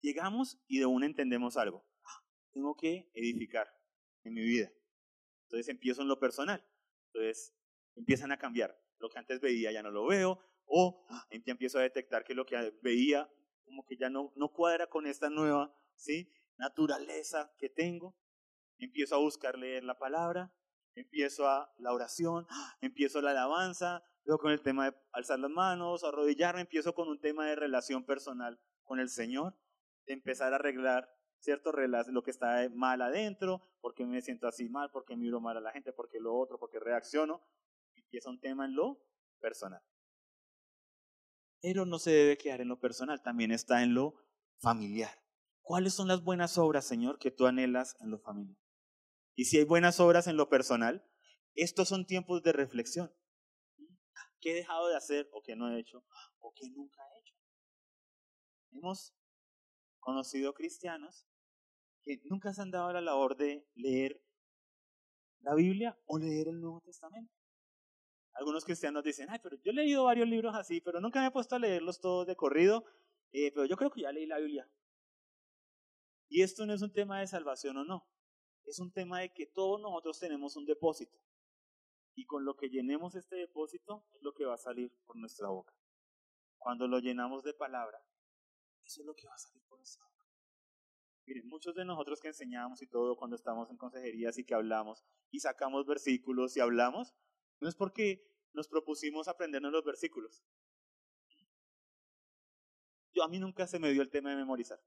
[0.00, 1.86] Llegamos y de una entendemos algo.
[2.04, 3.68] Ah, tengo que edificar
[4.24, 4.70] en mi vida.
[5.44, 6.64] Entonces empiezo en lo personal.
[7.06, 7.54] Entonces
[7.96, 8.78] empiezan a cambiar.
[8.98, 12.46] Lo que antes veía ya no lo veo, o ya empiezo a detectar que lo
[12.46, 13.28] que veía
[13.64, 16.30] como que ya no, no cuadra con esta nueva ¿sí?
[16.56, 18.16] naturaleza que tengo.
[18.78, 20.52] Empiezo a buscar leer la palabra,
[20.94, 22.46] empiezo a la oración,
[22.80, 27.20] empiezo la alabanza, luego con el tema de alzar las manos, arrodillarme, empiezo con un
[27.20, 29.54] tema de relación personal con el Señor,
[30.06, 31.72] empezar a arreglar ¿cierto?
[31.72, 35.72] Lo que está mal adentro, porque me siento así mal, porque miro mal a la
[35.72, 37.42] gente, porque lo otro, porque reacciono.
[37.94, 39.00] Empieza un tema en lo
[39.40, 39.82] personal.
[41.60, 44.14] Pero no se debe quedar en lo personal, también está en lo
[44.60, 45.22] familiar.
[45.62, 48.58] ¿Cuáles son las buenas obras, Señor, que tú anhelas en lo familiar?
[49.34, 51.04] Y si hay buenas obras en lo personal,
[51.54, 53.12] estos son tiempos de reflexión.
[54.40, 56.04] ¿Qué he dejado de hacer o qué no he hecho
[56.38, 57.34] o qué nunca he hecho?
[58.72, 59.14] Hemos
[59.98, 61.26] conocido cristianos
[62.02, 64.22] que nunca se han dado la labor de leer
[65.40, 67.37] la Biblia o leer el Nuevo Testamento.
[68.38, 71.30] Algunos cristianos dicen, ay, pero yo he leído varios libros así, pero nunca me he
[71.32, 72.84] puesto a leerlos todos de corrido,
[73.32, 74.70] eh, pero yo creo que ya leí la Biblia.
[76.28, 78.08] Y esto no es un tema de salvación o no,
[78.64, 81.18] es un tema de que todos nosotros tenemos un depósito.
[82.14, 85.48] Y con lo que llenemos este depósito es lo que va a salir por nuestra
[85.48, 85.74] boca.
[86.58, 88.00] Cuando lo llenamos de palabra,
[88.84, 90.26] eso es lo que va a salir por nuestra boca.
[91.26, 95.04] Miren, muchos de nosotros que enseñamos y todo cuando estamos en consejerías y que hablamos
[95.32, 97.14] y sacamos versículos y hablamos,
[97.60, 100.44] no es porque nos propusimos aprendernos los versículos.
[103.12, 104.80] Yo a mí nunca se me dio el tema de memorizar.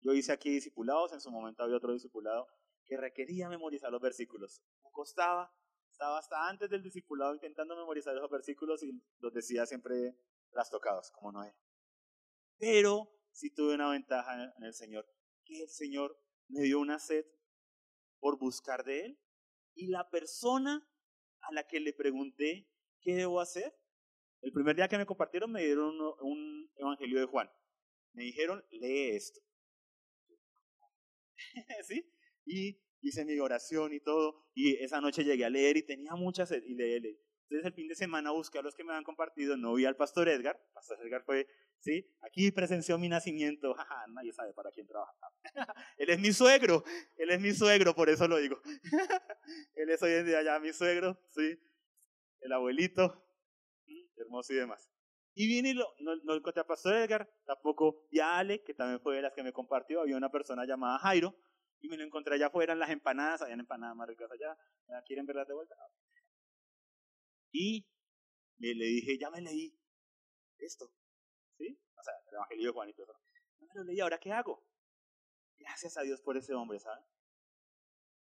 [0.00, 2.48] Yo hice aquí discipulados, en su momento había otro discipulado
[2.86, 4.62] que requería memorizar los versículos.
[4.82, 5.52] Me costaba,
[5.90, 10.16] estaba hasta antes del discipulado intentando memorizar esos versículos y los decía siempre
[10.50, 11.56] trastocados, como no era.
[12.58, 15.06] Pero sí tuve una ventaja en el Señor
[15.58, 16.18] el Señor
[16.48, 17.24] me dio una sed
[18.18, 19.20] por buscar de Él.
[19.74, 20.88] Y la persona
[21.42, 22.68] a la que le pregunté
[23.00, 23.74] qué debo hacer,
[24.42, 27.50] el primer día que me compartieron me dieron un, evangelio de Juan.
[28.12, 29.40] Me dijeron, lee esto.
[31.86, 32.10] ¿Sí?
[32.46, 36.50] Y hice mi oración y todo, y esa noche llegué a leer y tenía muchas,
[36.52, 39.74] y leí, Entonces el fin de semana busqué a los que me han compartido, no
[39.74, 41.46] vi al pastor Edgar, pastor Edgar fue,
[41.78, 45.14] sí, aquí presenció mi nacimiento, jaja, nadie sabe para quién trabaja.
[45.98, 46.84] él es mi suegro,
[47.16, 48.60] él es mi suegro, por eso lo digo.
[49.82, 51.58] Él es hoy en día ya mi suegro, sí,
[52.40, 53.24] el abuelito,
[54.16, 54.90] hermoso y demás.
[55.34, 59.00] Y vine y lo, no, no a Pastor Edgar, tampoco y a Ale, que también
[59.00, 60.00] fue de las que me compartió.
[60.00, 61.34] Había una persona llamada Jairo,
[61.80, 64.56] y me lo encontré allá afuera en las empanadas, habían empanadas más ricas allá.
[65.06, 65.74] ¿Quieren verlas de vuelta?
[67.52, 67.86] Y
[68.58, 69.78] le, le dije, ya me leí
[70.58, 70.92] esto.
[71.56, 71.78] ¿Sí?
[71.96, 73.06] O sea, el Evangelio de Juanito.
[73.60, 74.62] No me lo leí, ¿ahora qué hago?
[75.58, 77.04] Gracias a Dios por ese hombre, ¿sabes?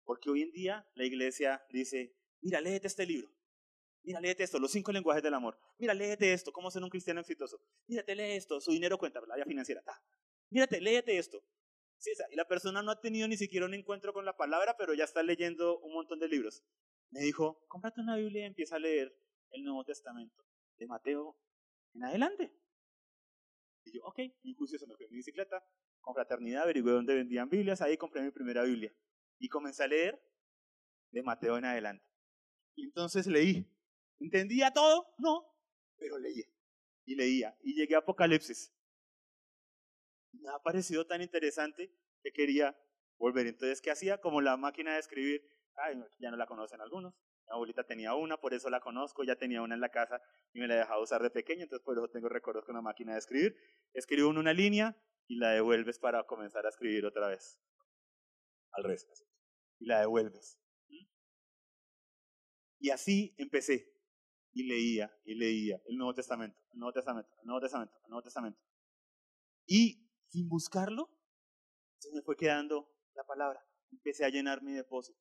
[0.05, 3.29] Porque hoy en día la iglesia dice, mira, léete este libro.
[4.03, 5.57] Mira, léete esto, los cinco lenguajes del amor.
[5.79, 7.59] Mira, léete esto, cómo ser un cristiano exitoso.
[7.87, 9.81] Mírate, lee esto, su dinero cuenta, la vida financiera.
[9.81, 9.99] Ta.
[10.51, 11.43] Mírate, léete esto.
[11.97, 14.93] Sí, y la persona no ha tenido ni siquiera un encuentro con la palabra, pero
[14.93, 16.63] ya está leyendo un montón de libros.
[17.09, 19.17] Me dijo, cómprate una Biblia y empieza a leer
[19.51, 20.43] el Nuevo Testamento
[20.77, 21.35] de Mateo
[21.95, 22.53] en adelante.
[23.85, 25.63] Y yo, ok, mi juicio se me fue en mi bicicleta,
[26.01, 28.93] con fraternidad, averigué dónde vendían Biblias, ahí compré mi primera Biblia.
[29.39, 30.21] Y comencé a leer
[31.11, 32.05] de Mateo en adelante.
[32.75, 33.69] Y entonces leí
[34.19, 35.07] ¿Entendía todo?
[35.17, 35.45] No,
[35.97, 36.45] pero leía.
[37.05, 37.57] Y leía.
[37.61, 38.73] Y llegué a Apocalipsis.
[40.31, 41.91] Me ha parecido tan interesante
[42.23, 42.77] que quería
[43.17, 43.47] volver.
[43.47, 44.19] Entonces, ¿qué hacía?
[44.19, 45.43] Como la máquina de escribir.
[45.75, 47.13] Ay, ya no la conocen algunos.
[47.47, 49.23] Mi abuelita tenía una, por eso la conozco.
[49.23, 50.21] Ya tenía una en la casa
[50.53, 51.63] y me la dejaba usar de pequeño.
[51.63, 53.55] Entonces, por eso tengo recuerdos con la máquina de escribir.
[53.93, 54.97] Escribo una línea
[55.27, 57.59] y la devuelves para comenzar a escribir otra vez.
[58.75, 59.13] Al resto.
[59.79, 60.59] Y la devuelves.
[62.79, 63.91] Y así empecé
[64.53, 68.21] y leía y leía el Nuevo Testamento, el Nuevo Testamento, el Nuevo Testamento, el Nuevo
[68.21, 68.59] Testamento.
[69.65, 71.09] Y sin buscarlo,
[71.97, 73.65] se me fue quedando la palabra.
[73.91, 75.19] Empecé a llenar mi depósito.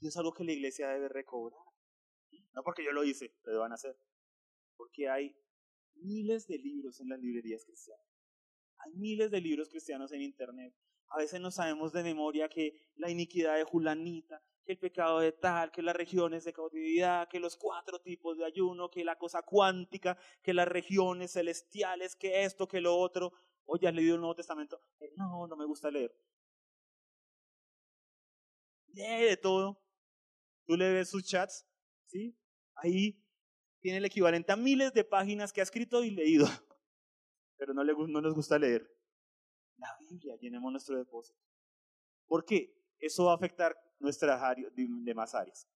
[0.00, 1.60] Y es algo que la iglesia debe recobrar.
[2.52, 3.96] No porque yo lo hice, lo van hacer.
[4.76, 5.36] Porque hay
[5.94, 8.06] miles de libros en las librerías cristianas.
[8.78, 10.74] Hay miles de libros cristianos en Internet.
[11.08, 15.32] A veces no sabemos de memoria que la iniquidad de Julanita, que el pecado de
[15.32, 19.42] tal, que las regiones de cautividad, que los cuatro tipos de ayuno, que la cosa
[19.42, 23.32] cuántica, que las regiones celestiales, que esto, que lo otro.
[23.66, 24.80] Oye, ¿has leído el Nuevo Testamento?
[25.00, 26.14] Eh, no, no me gusta leer.
[28.92, 29.80] Lee de todo.
[30.66, 31.66] Tú le ves sus chats,
[32.06, 32.36] ¿sí?
[32.76, 33.22] Ahí
[33.80, 36.46] tiene el equivalente a miles de páginas que ha escrito y leído.
[37.58, 38.93] Pero no, le, no les gusta leer.
[39.76, 41.38] La Biblia, llenemos nuestro depósito.
[42.26, 42.74] ¿Por qué?
[42.98, 45.68] Eso va a afectar nuestras áreas, demás áreas.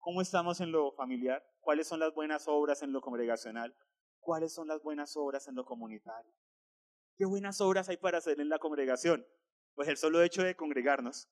[0.00, 1.42] ¿Cómo estamos en lo familiar?
[1.60, 3.74] ¿Cuáles son las buenas obras en lo congregacional?
[4.20, 6.32] ¿Cuáles son las buenas obras en lo comunitario?
[7.16, 9.26] ¿Qué buenas obras hay para hacer en la congregación?
[9.74, 11.28] Pues el solo hecho de congregarnos,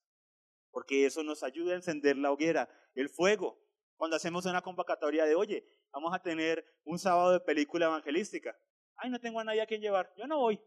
[0.71, 3.61] porque eso nos ayuda a encender la hoguera, el fuego.
[3.97, 8.57] Cuando hacemos una convocatoria de, oye, vamos a tener un sábado de película evangelística.
[8.97, 10.61] Ay, no tengo a nadie a quien llevar, yo no voy.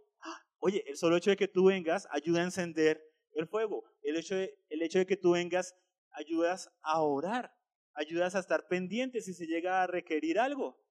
[0.59, 2.99] Oye, el solo hecho de que tú vengas ayuda a encender
[3.33, 3.83] el fuego.
[4.01, 5.75] El hecho, de, el hecho de que tú vengas
[6.11, 7.55] ayudas a orar,
[7.93, 10.81] ayudas a estar pendiente si se llega a requerir algo.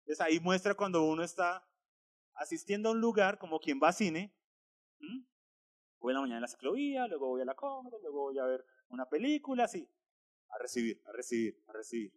[0.00, 1.64] Entonces ahí muestra cuando uno está
[2.34, 4.34] asistiendo a un lugar como quien va a cine.
[6.00, 8.44] Voy en la mañana a la ciclovía, luego voy a la cómoda, luego voy a
[8.46, 9.88] ver una película, así.
[10.48, 12.12] A recibir, a recibir, a recibir.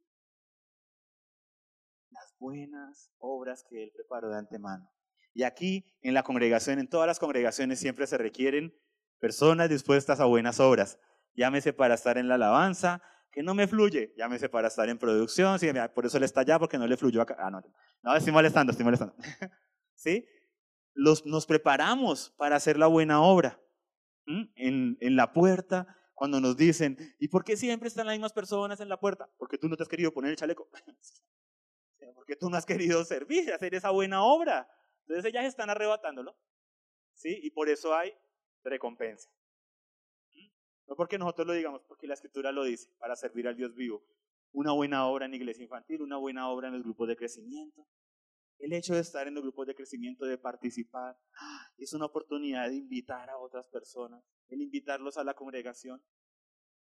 [2.09, 4.89] Las buenas obras que Él preparó de antemano.
[5.35, 8.73] Y aquí en la congregación, en todas las congregaciones siempre se requieren
[9.19, 10.97] personas dispuestas a buenas obras.
[11.33, 13.01] Llámese para estar en la alabanza,
[13.33, 14.13] que no me fluye.
[14.17, 17.21] Llámese para estar en producción, sí, por eso él está allá, porque no le fluyó
[17.21, 17.35] acá.
[17.37, 17.61] Ah, no,
[18.01, 19.13] no, estoy molestando, estoy molestando.
[19.93, 20.25] ¿Sí?
[20.93, 23.59] Los, nos preparamos para hacer la buena obra.
[24.25, 28.79] En, en la puerta, cuando nos dicen, ¿y por qué siempre están las mismas personas
[28.79, 29.29] en la puerta?
[29.37, 30.69] Porque tú no te has querido poner el chaleco.
[32.15, 34.67] Porque tú no has querido servir, hacer esa buena obra.
[35.07, 36.35] Entonces ellas están arrebatándolo.
[37.13, 37.39] ¿Sí?
[37.43, 38.13] Y por eso hay
[38.63, 39.29] recompensa.
[40.87, 44.03] No porque nosotros lo digamos, porque la escritura lo dice, para servir al Dios vivo.
[44.51, 47.87] Una buena obra en iglesia infantil, una buena obra en los grupos de crecimiento.
[48.59, 51.17] El hecho de estar en los grupos de crecimiento, de participar,
[51.77, 56.01] es una oportunidad de invitar a otras personas, el invitarlos a la congregación.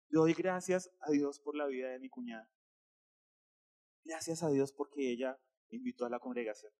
[0.08, 2.50] doy gracias a Dios por la vida de mi cuñada.
[4.04, 5.38] Gracias a Dios porque ella
[5.70, 6.72] invitó a la congregación.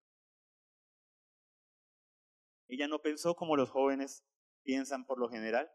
[2.72, 4.24] Ella no pensó como los jóvenes
[4.62, 5.70] piensan por lo general,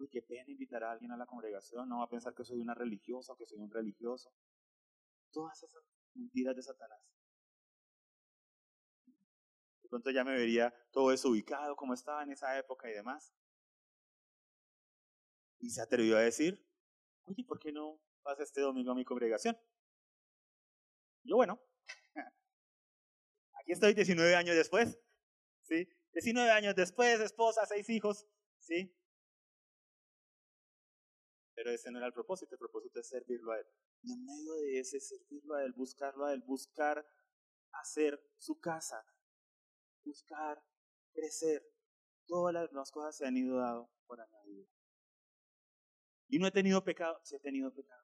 [0.00, 2.58] uy, qué pena invitar a alguien a la congregación, no va a pensar que soy
[2.58, 4.34] una religiosa o que soy un religioso.
[5.30, 6.98] Todas esas mentiras de Satanás.
[9.84, 13.32] De pronto ya me vería todo desubicado, como estaba en esa época y demás.
[15.60, 16.66] Y se atrevió a decir,
[17.22, 19.56] oye, ¿por qué no vas este domingo a mi congregación?
[21.22, 21.62] Yo, bueno,
[23.60, 24.98] aquí estoy 19 años después,
[25.60, 25.88] ¿sí?
[26.12, 28.26] 19 años después, esposa, seis hijos,
[28.58, 28.94] ¿sí?
[31.54, 33.66] Pero ese no era el propósito, el propósito es servirlo a Él.
[34.02, 37.06] Y en medio de ese servirlo a Él, buscarlo a Él, buscar
[37.72, 39.04] hacer su casa,
[40.04, 40.62] buscar
[41.12, 41.62] crecer,
[42.26, 44.66] todas las cosas se han ido dado por añadido.
[46.28, 48.02] Y no he tenido pecado, sí he tenido pecado.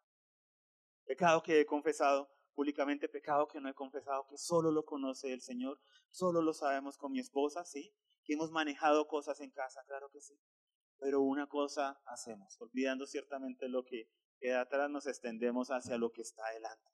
[1.04, 5.40] Pecado que he confesado públicamente, pecado que no he confesado, que solo lo conoce el
[5.40, 5.80] Señor,
[6.10, 7.94] solo lo sabemos con mi esposa, sí,
[8.24, 10.36] que hemos manejado cosas en casa, claro que sí.
[10.98, 14.10] Pero una cosa hacemos, olvidando ciertamente lo que
[14.40, 16.90] queda atrás, nos extendemos hacia lo que está adelante.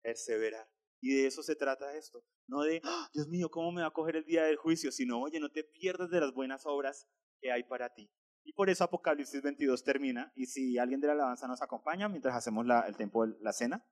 [0.00, 0.68] Perseverar.
[1.00, 2.24] Y de eso se trata esto.
[2.48, 3.08] No de, ¡Ah!
[3.14, 4.90] Dios mío, ¿cómo me va a coger el día del juicio?
[4.90, 7.06] Sino, oye, no te pierdas de las buenas obras
[7.38, 8.10] que hay para ti.
[8.44, 10.32] Y por eso Apocalipsis 22 termina.
[10.34, 13.84] Y si alguien de la alabanza nos acompaña mientras hacemos el tiempo de la cena.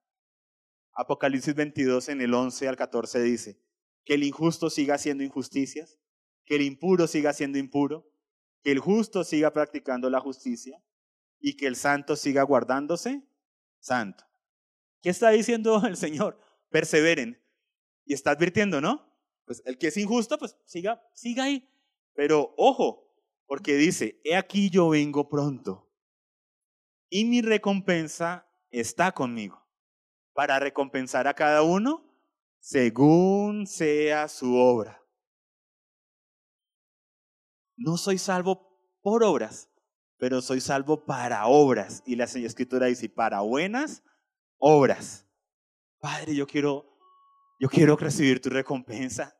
[0.92, 3.62] Apocalipsis 22 en el 11 al 14 dice,
[4.04, 5.98] que el injusto siga haciendo injusticias,
[6.44, 8.10] que el impuro siga siendo impuro,
[8.62, 10.82] que el justo siga practicando la justicia
[11.38, 13.22] y que el santo siga guardándose
[13.78, 14.24] santo.
[15.00, 16.38] ¿Qué está diciendo el Señor?
[16.70, 17.40] Perseveren.
[18.04, 19.06] Y está advirtiendo, ¿no?
[19.44, 21.68] Pues el que es injusto, pues siga, siga ahí.
[22.14, 23.09] Pero ojo,
[23.50, 25.92] porque dice, he aquí yo vengo pronto
[27.08, 29.60] y mi recompensa está conmigo
[30.32, 32.08] para recompensar a cada uno
[32.60, 35.04] según sea su obra.
[37.76, 38.68] No soy salvo
[39.02, 39.68] por obras,
[40.16, 42.04] pero soy salvo para obras.
[42.06, 44.04] Y la escritura dice, para buenas
[44.58, 45.26] obras.
[45.98, 46.86] Padre, yo quiero,
[47.58, 49.36] yo quiero recibir tu recompensa.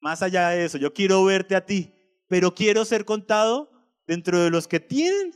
[0.00, 1.94] Más allá de eso, yo quiero verte a ti,
[2.30, 3.72] pero quiero ser contado
[4.06, 5.34] dentro de los que tienen,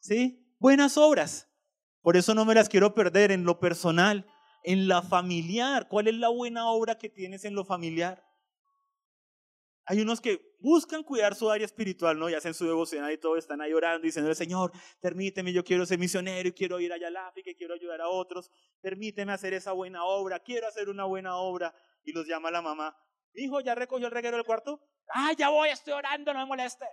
[0.00, 0.54] ¿sí?
[0.58, 1.48] Buenas obras.
[2.02, 4.26] Por eso no me las quiero perder en lo personal
[4.62, 5.88] en la familiar.
[5.88, 8.22] ¿Cuál es la buena obra que tienes en lo familiar?
[9.86, 12.28] Hay unos que buscan cuidar su área espiritual, ¿no?
[12.28, 15.98] Y hacen su devocional y todo, están ahí orando, diciendo, Señor, permíteme, yo quiero ser
[15.98, 18.50] misionero y quiero ir allá al África y quiero ayudar a otros,
[18.82, 21.74] permíteme hacer esa buena obra, quiero hacer una buena obra.
[22.04, 22.94] Y los llama la mamá,
[23.32, 24.82] hijo, ¿ya recogió el reguero del cuarto?
[25.12, 26.86] Ah, ya voy, estoy orando, no me moleste.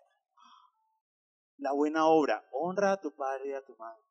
[1.58, 4.02] La buena obra, honra a tu padre y a tu madre.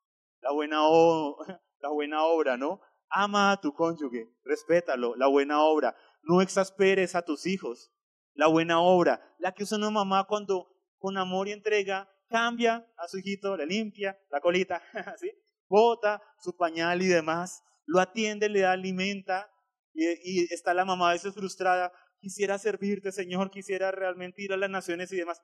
[0.40, 0.78] La buena,
[1.80, 2.80] la buena obra, ¿no?
[3.08, 5.96] Ama a tu cónyuge, respétalo, la buena obra.
[6.22, 7.92] No exasperes a tus hijos.
[8.34, 10.68] La buena obra, la que usa una mamá cuando
[10.98, 14.82] con amor y entrega cambia a su hijito, le limpia la colita,
[15.20, 15.30] ¿sí?
[15.68, 19.50] bota su pañal y demás, lo atiende, le alimenta
[19.94, 21.92] y, y está la mamá a veces frustrada.
[22.26, 25.40] Quisiera servirte, Señor, quisiera realmente ir a las naciones y demás.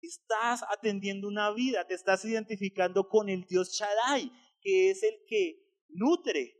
[0.00, 4.32] Estás atendiendo una vida, te estás identificando con el Dios Shaddai,
[4.62, 6.56] que es el que nutre,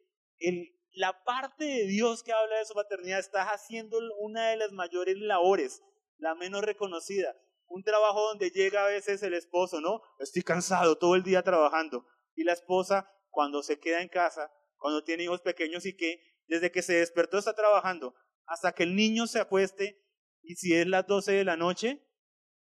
[0.93, 5.17] la parte de Dios que habla de su paternidad, estás haciendo una de las mayores
[5.17, 5.83] labores,
[6.19, 7.35] la menos reconocida.
[7.67, 10.03] Un trabajo donde llega a veces el esposo, ¿no?
[10.19, 12.05] Estoy cansado todo el día trabajando.
[12.35, 16.71] Y la esposa, cuando se queda en casa, cuando tiene hijos pequeños y que desde
[16.71, 18.15] que se despertó está trabajando,
[18.51, 20.05] hasta que el niño se acueste,
[20.43, 22.05] y si es las 12 de la noche,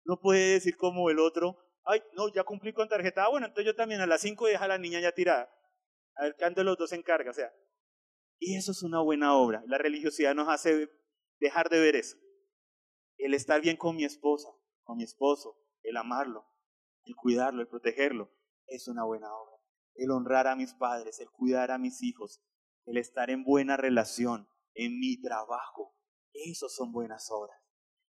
[0.06, 3.66] no puede decir como el otro, ay, no, ya cumplí con tarjeta, ah, bueno, entonces
[3.66, 5.52] yo también a las 5 deja a la niña ya tirada.
[6.16, 7.32] A ver, ¿cuánto los dos se encarga?
[7.32, 7.52] O sea,
[8.38, 9.64] y eso es una buena obra.
[9.66, 10.92] La religiosidad nos hace
[11.40, 12.18] dejar de ver eso.
[13.18, 14.50] El estar bien con mi esposa,
[14.84, 16.46] con mi esposo, el amarlo,
[17.04, 18.32] el cuidarlo, el protegerlo,
[18.68, 19.56] es una buena obra.
[19.96, 22.44] El honrar a mis padres, el cuidar a mis hijos,
[22.86, 25.96] el estar en buena relación, en mi trabajo,
[26.34, 27.58] esos son buenas obras.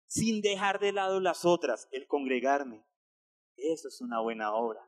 [0.08, 2.86] Sin dejar de lado las otras, el congregarme,
[3.56, 4.82] eso es una buena obra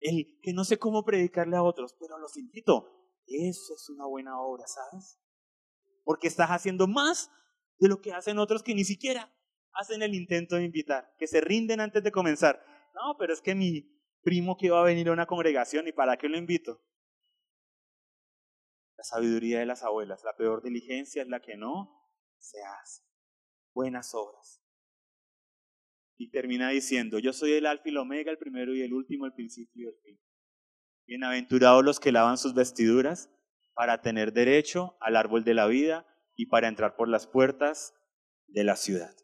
[0.00, 2.94] el que no sé cómo predicarle a otros, pero los invito.
[3.26, 5.20] Eso es una buena obra, ¿sabes?
[6.04, 7.30] Porque estás haciendo más
[7.78, 9.32] de lo que hacen otros que ni siquiera
[9.72, 12.60] hacen el intento de invitar, que se rinden antes de comenzar.
[12.94, 13.82] No, pero es que mi
[14.22, 16.80] primo que va a venir a una congregación y para qué lo invito.
[18.98, 22.04] La sabiduría de las abuelas, la peor diligencia es la que no
[22.36, 23.04] se hace.
[23.72, 24.60] Buenas obras.
[26.16, 29.24] Y termina diciendo, yo soy el alfa y el omega, el primero y el último,
[29.24, 30.20] el principio y el fin.
[31.06, 33.30] Bienaventurados los que lavan sus vestiduras
[33.72, 36.04] para tener derecho al árbol de la vida
[36.34, 37.94] y para entrar por las puertas
[38.48, 39.14] de la ciudad.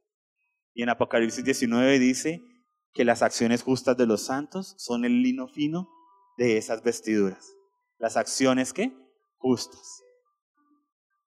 [0.73, 2.45] Y en Apocalipsis 19 dice
[2.93, 5.91] que las acciones justas de los santos son el lino fino
[6.39, 7.57] de esas vestiduras.
[7.99, 9.04] Las acciones que
[9.45, 10.03] justas.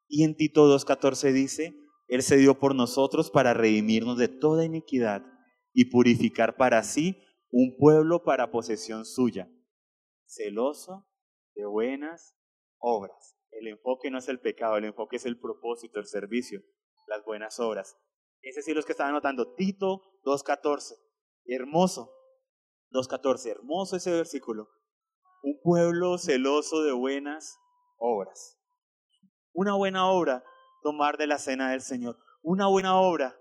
[0.08, 1.76] Y en Tito 2.14 dice,
[2.08, 5.24] Él se dio por nosotros para redimirnos de toda iniquidad
[5.72, 7.22] y purificar para sí
[7.52, 9.48] un pueblo para posesión suya,
[10.26, 11.08] celoso
[11.54, 12.36] de buenas
[12.80, 13.38] obras.
[13.52, 16.62] El enfoque no es el pecado, el enfoque es el propósito, el servicio,
[17.08, 17.98] las buenas obras.
[18.42, 20.96] Ese sí los que estaban anotando, Tito 2.14,
[21.46, 22.12] hermoso,
[22.92, 24.70] 2.14, hermoso ese versículo.
[25.44, 27.60] Un pueblo celoso de buenas
[27.98, 28.60] obras.
[29.54, 30.44] Una buena obra,
[30.84, 32.18] tomar de la cena del Señor.
[32.42, 33.36] Una buena obra,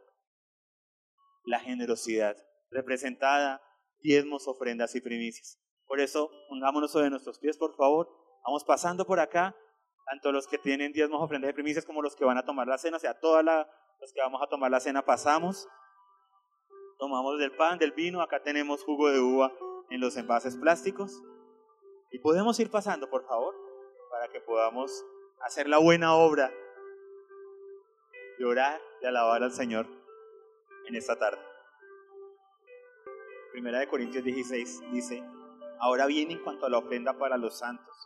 [1.45, 2.37] la generosidad,
[2.71, 3.63] representada
[4.01, 5.59] diezmos, ofrendas y primicias.
[5.87, 8.09] Por eso, pongámonos sobre nuestros pies, por favor.
[8.45, 9.57] Vamos pasando por acá,
[10.07, 12.79] tanto los que tienen diezmos, ofrendas y primicias como los que van a tomar la
[12.79, 15.69] cena, o sea, todos los que vamos a tomar la cena pasamos.
[16.99, 19.53] Tomamos del pan, del vino, acá tenemos jugo de uva
[19.91, 21.21] en los envases plásticos.
[22.11, 23.55] Y podemos ir pasando, por favor,
[24.27, 25.05] para que podamos
[25.41, 26.51] hacer la buena obra
[28.39, 29.87] de orar, de alabar al Señor
[30.89, 31.39] en esta tarde.
[33.53, 35.23] Primera de Corintios 16 dice,
[35.79, 37.97] ahora bien en cuanto a la ofrenda para los santos,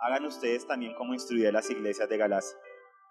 [0.00, 2.58] hagan ustedes también como instruye las iglesias de Galacia,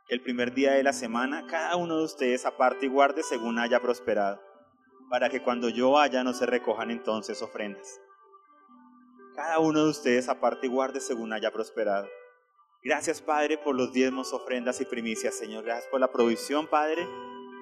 [0.07, 3.79] el primer día de la semana cada uno de ustedes aparte y guarde según haya
[3.79, 4.39] prosperado,
[5.09, 7.99] para que cuando yo vaya no se recojan entonces ofrendas.
[9.35, 12.07] Cada uno de ustedes aparte y guarde según haya prosperado.
[12.83, 15.63] Gracias Padre por los diezmos, ofrendas y primicias, Señor.
[15.63, 17.07] Gracias por la provisión, Padre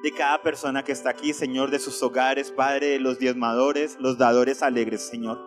[0.05, 4.61] de cada persona que está aquí, Señor, de sus hogares, Padre, los diezmadores, los dadores
[4.61, 5.39] alegres, Señor.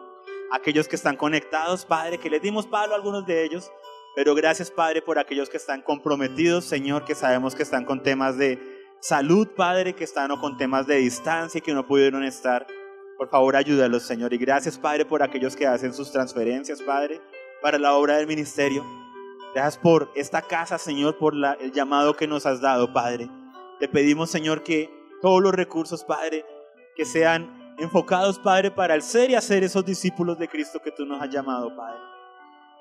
[0.50, 3.70] Aquellos que están conectados, Padre, que les dimos palo a algunos de ellos,
[4.16, 8.36] pero gracias, Padre, por aquellos que están comprometidos, Señor, que sabemos que están con temas
[8.36, 8.58] de
[9.00, 12.66] salud, Padre, que están o con temas de distancia y que no pudieron estar.
[13.16, 14.34] Por favor, ayúdalos, Señor.
[14.34, 17.20] Y gracias, Padre, por aquellos que hacen sus transferencias, Padre,
[17.62, 18.84] para la obra del ministerio.
[19.54, 23.30] Gracias por esta casa, Señor, por la, el llamado que nos has dado, Padre.
[23.80, 24.90] Te pedimos, Señor, que
[25.22, 26.44] todos los recursos, Padre,
[26.94, 31.06] que sean enfocados, Padre, para el ser y hacer esos discípulos de Cristo que tú
[31.06, 31.98] nos has llamado, Padre.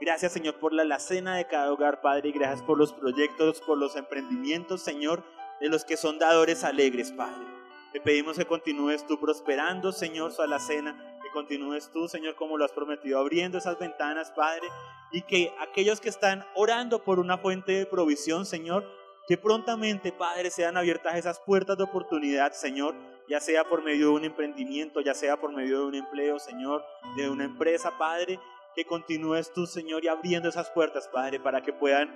[0.02, 3.62] Gracias, Señor, por la, la cena de cada hogar, Padre, y gracias por los proyectos,
[3.62, 5.24] por los emprendimientos, Señor,
[5.60, 7.46] de los que son dadores alegres, Padre.
[7.94, 12.66] Te pedimos que continúes tú prosperando, Señor, su alacena, que continúes tú, Señor, como lo
[12.66, 14.68] has prometido, abriendo esas ventanas, Padre,
[15.12, 18.86] y que aquellos que están orando por una fuente de provisión, Señor,
[19.28, 22.96] que prontamente, Padre, sean abiertas esas puertas de oportunidad, Señor,
[23.28, 26.84] ya sea por medio de un emprendimiento, ya sea por medio de un empleo, Señor,
[27.18, 28.40] de una empresa, Padre,
[28.74, 32.10] que continúes tú, Señor, y abriendo esas puertas, Padre, para que puedan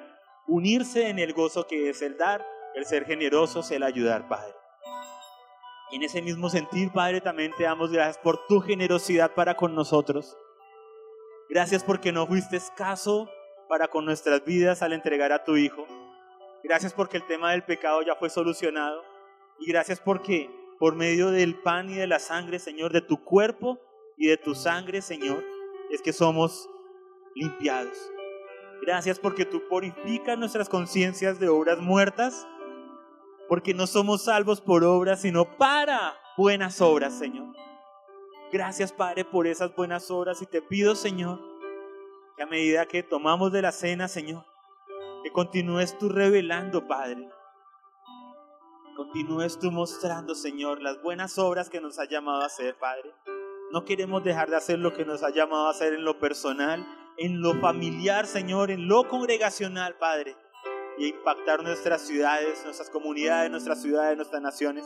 [0.47, 4.60] unirse en el gozo que es el dar, el ser generosos, el ayudar, Padre.
[5.91, 9.75] Y en ese mismo sentir, Padre, también te damos gracias por tu generosidad para con
[9.75, 10.37] nosotros.
[11.49, 13.29] Gracias porque no fuiste escaso
[13.67, 15.85] para con nuestras vidas al entregar a tu Hijo.
[16.63, 19.03] Gracias porque el tema del pecado ya fue solucionado.
[19.59, 20.49] Y gracias porque
[20.79, 23.79] por medio del pan y de la sangre, Señor, de tu cuerpo
[24.17, 25.43] y de tu sangre, Señor,
[25.89, 26.69] es que somos
[27.35, 28.11] limpiados.
[28.81, 32.47] Gracias porque tú purificas nuestras conciencias de obras muertas,
[33.51, 37.53] porque no somos salvos por obras, sino para buenas obras, Señor.
[38.49, 41.37] Gracias, Padre, por esas buenas obras y te pido, Señor,
[42.37, 44.45] que a medida que tomamos de la cena, Señor,
[45.21, 47.29] que continúes tú revelando, Padre.
[48.95, 53.13] Continúes tú mostrando, Señor, las buenas obras que nos ha llamado a hacer, Padre.
[53.73, 56.87] No queremos dejar de hacer lo que nos ha llamado a hacer en lo personal,
[57.17, 60.37] en lo familiar, Señor, en lo congregacional, Padre.
[60.97, 64.85] Y impactar nuestras ciudades, nuestras comunidades, nuestras ciudades, nuestras naciones.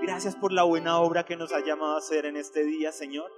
[0.00, 3.30] Gracias por la buena obra que nos ha llamado a hacer en este día, Señor.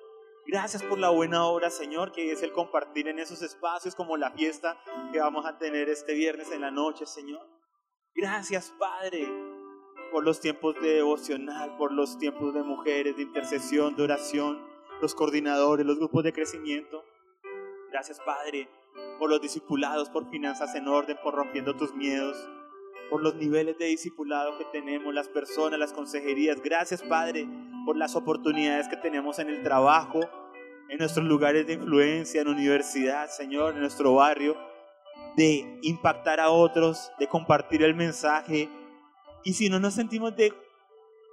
[0.47, 4.31] Gracias por la buena obra, Señor, que es el compartir en esos espacios como la
[4.32, 4.78] fiesta
[5.11, 7.47] que vamos a tener este viernes en la noche, Señor.
[8.15, 9.27] Gracias, Padre,
[10.12, 14.62] por los tiempos de devocional, por los tiempos de mujeres, de intercesión, de oración,
[15.01, 17.05] los coordinadores, los grupos de crecimiento.
[17.91, 18.69] Gracias, Padre,
[19.19, 22.37] por los discipulados, por finanzas en orden, por rompiendo tus miedos,
[23.11, 26.61] por los niveles de discipulado que tenemos, las personas, las consejerías.
[26.62, 27.49] Gracias, Padre,
[27.85, 30.21] por las oportunidades que tenemos en el trabajo,
[30.89, 34.57] en nuestros lugares de influencia, en universidad, Señor, en nuestro barrio,
[35.37, 38.69] de impactar a otros, de compartir el mensaje.
[39.43, 40.53] Y si no nos sentimos de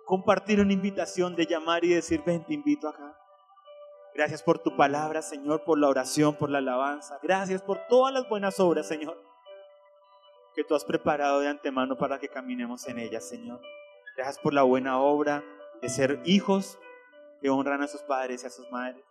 [0.05, 3.17] compartir una invitación, de llamar y decir, ven, te invito acá.
[4.13, 7.19] Gracias por tu palabra, Señor, por la oración, por la alabanza.
[7.23, 9.17] Gracias por todas las buenas obras, Señor,
[10.53, 13.61] que tú has preparado de antemano para que caminemos en ellas, Señor.
[14.17, 15.43] Gracias por la buena obra
[15.81, 16.77] de ser hijos
[17.41, 19.03] que honran a sus padres y a sus madres.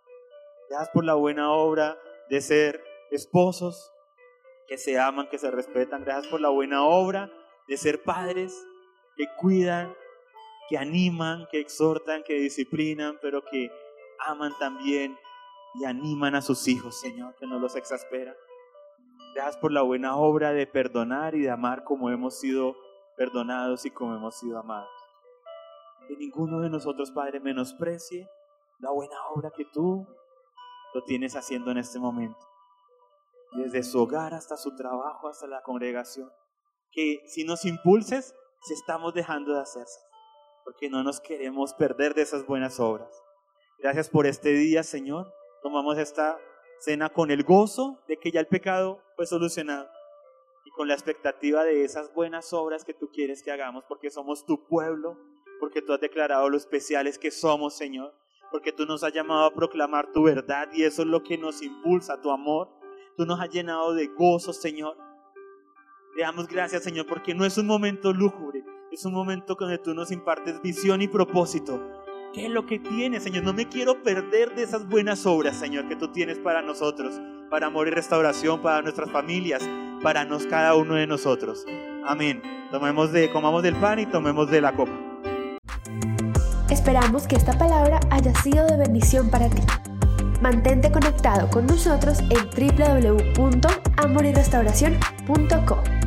[0.69, 1.97] Gracias por la buena obra
[2.29, 3.91] de ser esposos
[4.67, 6.03] que se aman, que se respetan.
[6.03, 7.29] Gracias por la buena obra
[7.67, 8.55] de ser padres
[9.17, 9.93] que cuidan,
[10.69, 13.69] que animan, que exhortan, que disciplinan, pero que
[14.27, 15.17] aman también
[15.75, 18.35] y animan a sus hijos, Señor, que no los exasperan.
[19.33, 22.75] Gracias por la buena obra de perdonar y de amar como hemos sido
[23.15, 24.89] perdonados y como hemos sido amados.
[26.07, 28.27] Que ninguno de nosotros, Padre, menosprecie
[28.79, 30.05] la buena obra que tú
[30.93, 32.39] lo tienes haciendo en este momento.
[33.53, 36.29] Desde su hogar hasta su trabajo, hasta la congregación.
[36.91, 39.99] Que si nos impulses, si estamos dejando de hacerse.
[40.65, 43.09] Porque no nos queremos perder de esas buenas obras.
[43.81, 45.33] Gracias por este día, Señor.
[45.63, 46.37] Tomamos esta
[46.81, 49.89] cena con el gozo de que ya el pecado fue solucionado
[50.65, 54.45] y con la expectativa de esas buenas obras que tú quieres que hagamos porque somos
[54.45, 55.17] tu pueblo,
[55.59, 58.13] porque tú has declarado lo especiales que somos, Señor,
[58.51, 61.63] porque tú nos has llamado a proclamar tu verdad y eso es lo que nos
[61.63, 62.69] impulsa, tu amor.
[63.17, 64.95] Tú nos has llenado de gozo, Señor.
[66.15, 69.95] Le damos gracias, Señor, porque no es un momento lúgubre, es un momento donde tú
[69.95, 71.81] nos impartes visión y propósito
[72.33, 73.43] ¿Qué es lo que tienes, Señor?
[73.43, 77.67] No me quiero perder de esas buenas obras, Señor, que tú tienes para nosotros, para
[77.67, 79.69] amor y restauración, para nuestras familias,
[80.01, 81.65] para nos, cada uno de nosotros.
[82.05, 82.41] Amén.
[82.71, 84.93] Tomemos de, comamos del pan y tomemos de la copa.
[86.69, 89.61] Esperamos que esta palabra haya sido de bendición para ti.
[90.41, 92.49] Mantente conectado con nosotros en
[93.35, 96.00] www.amoryrestauración.com.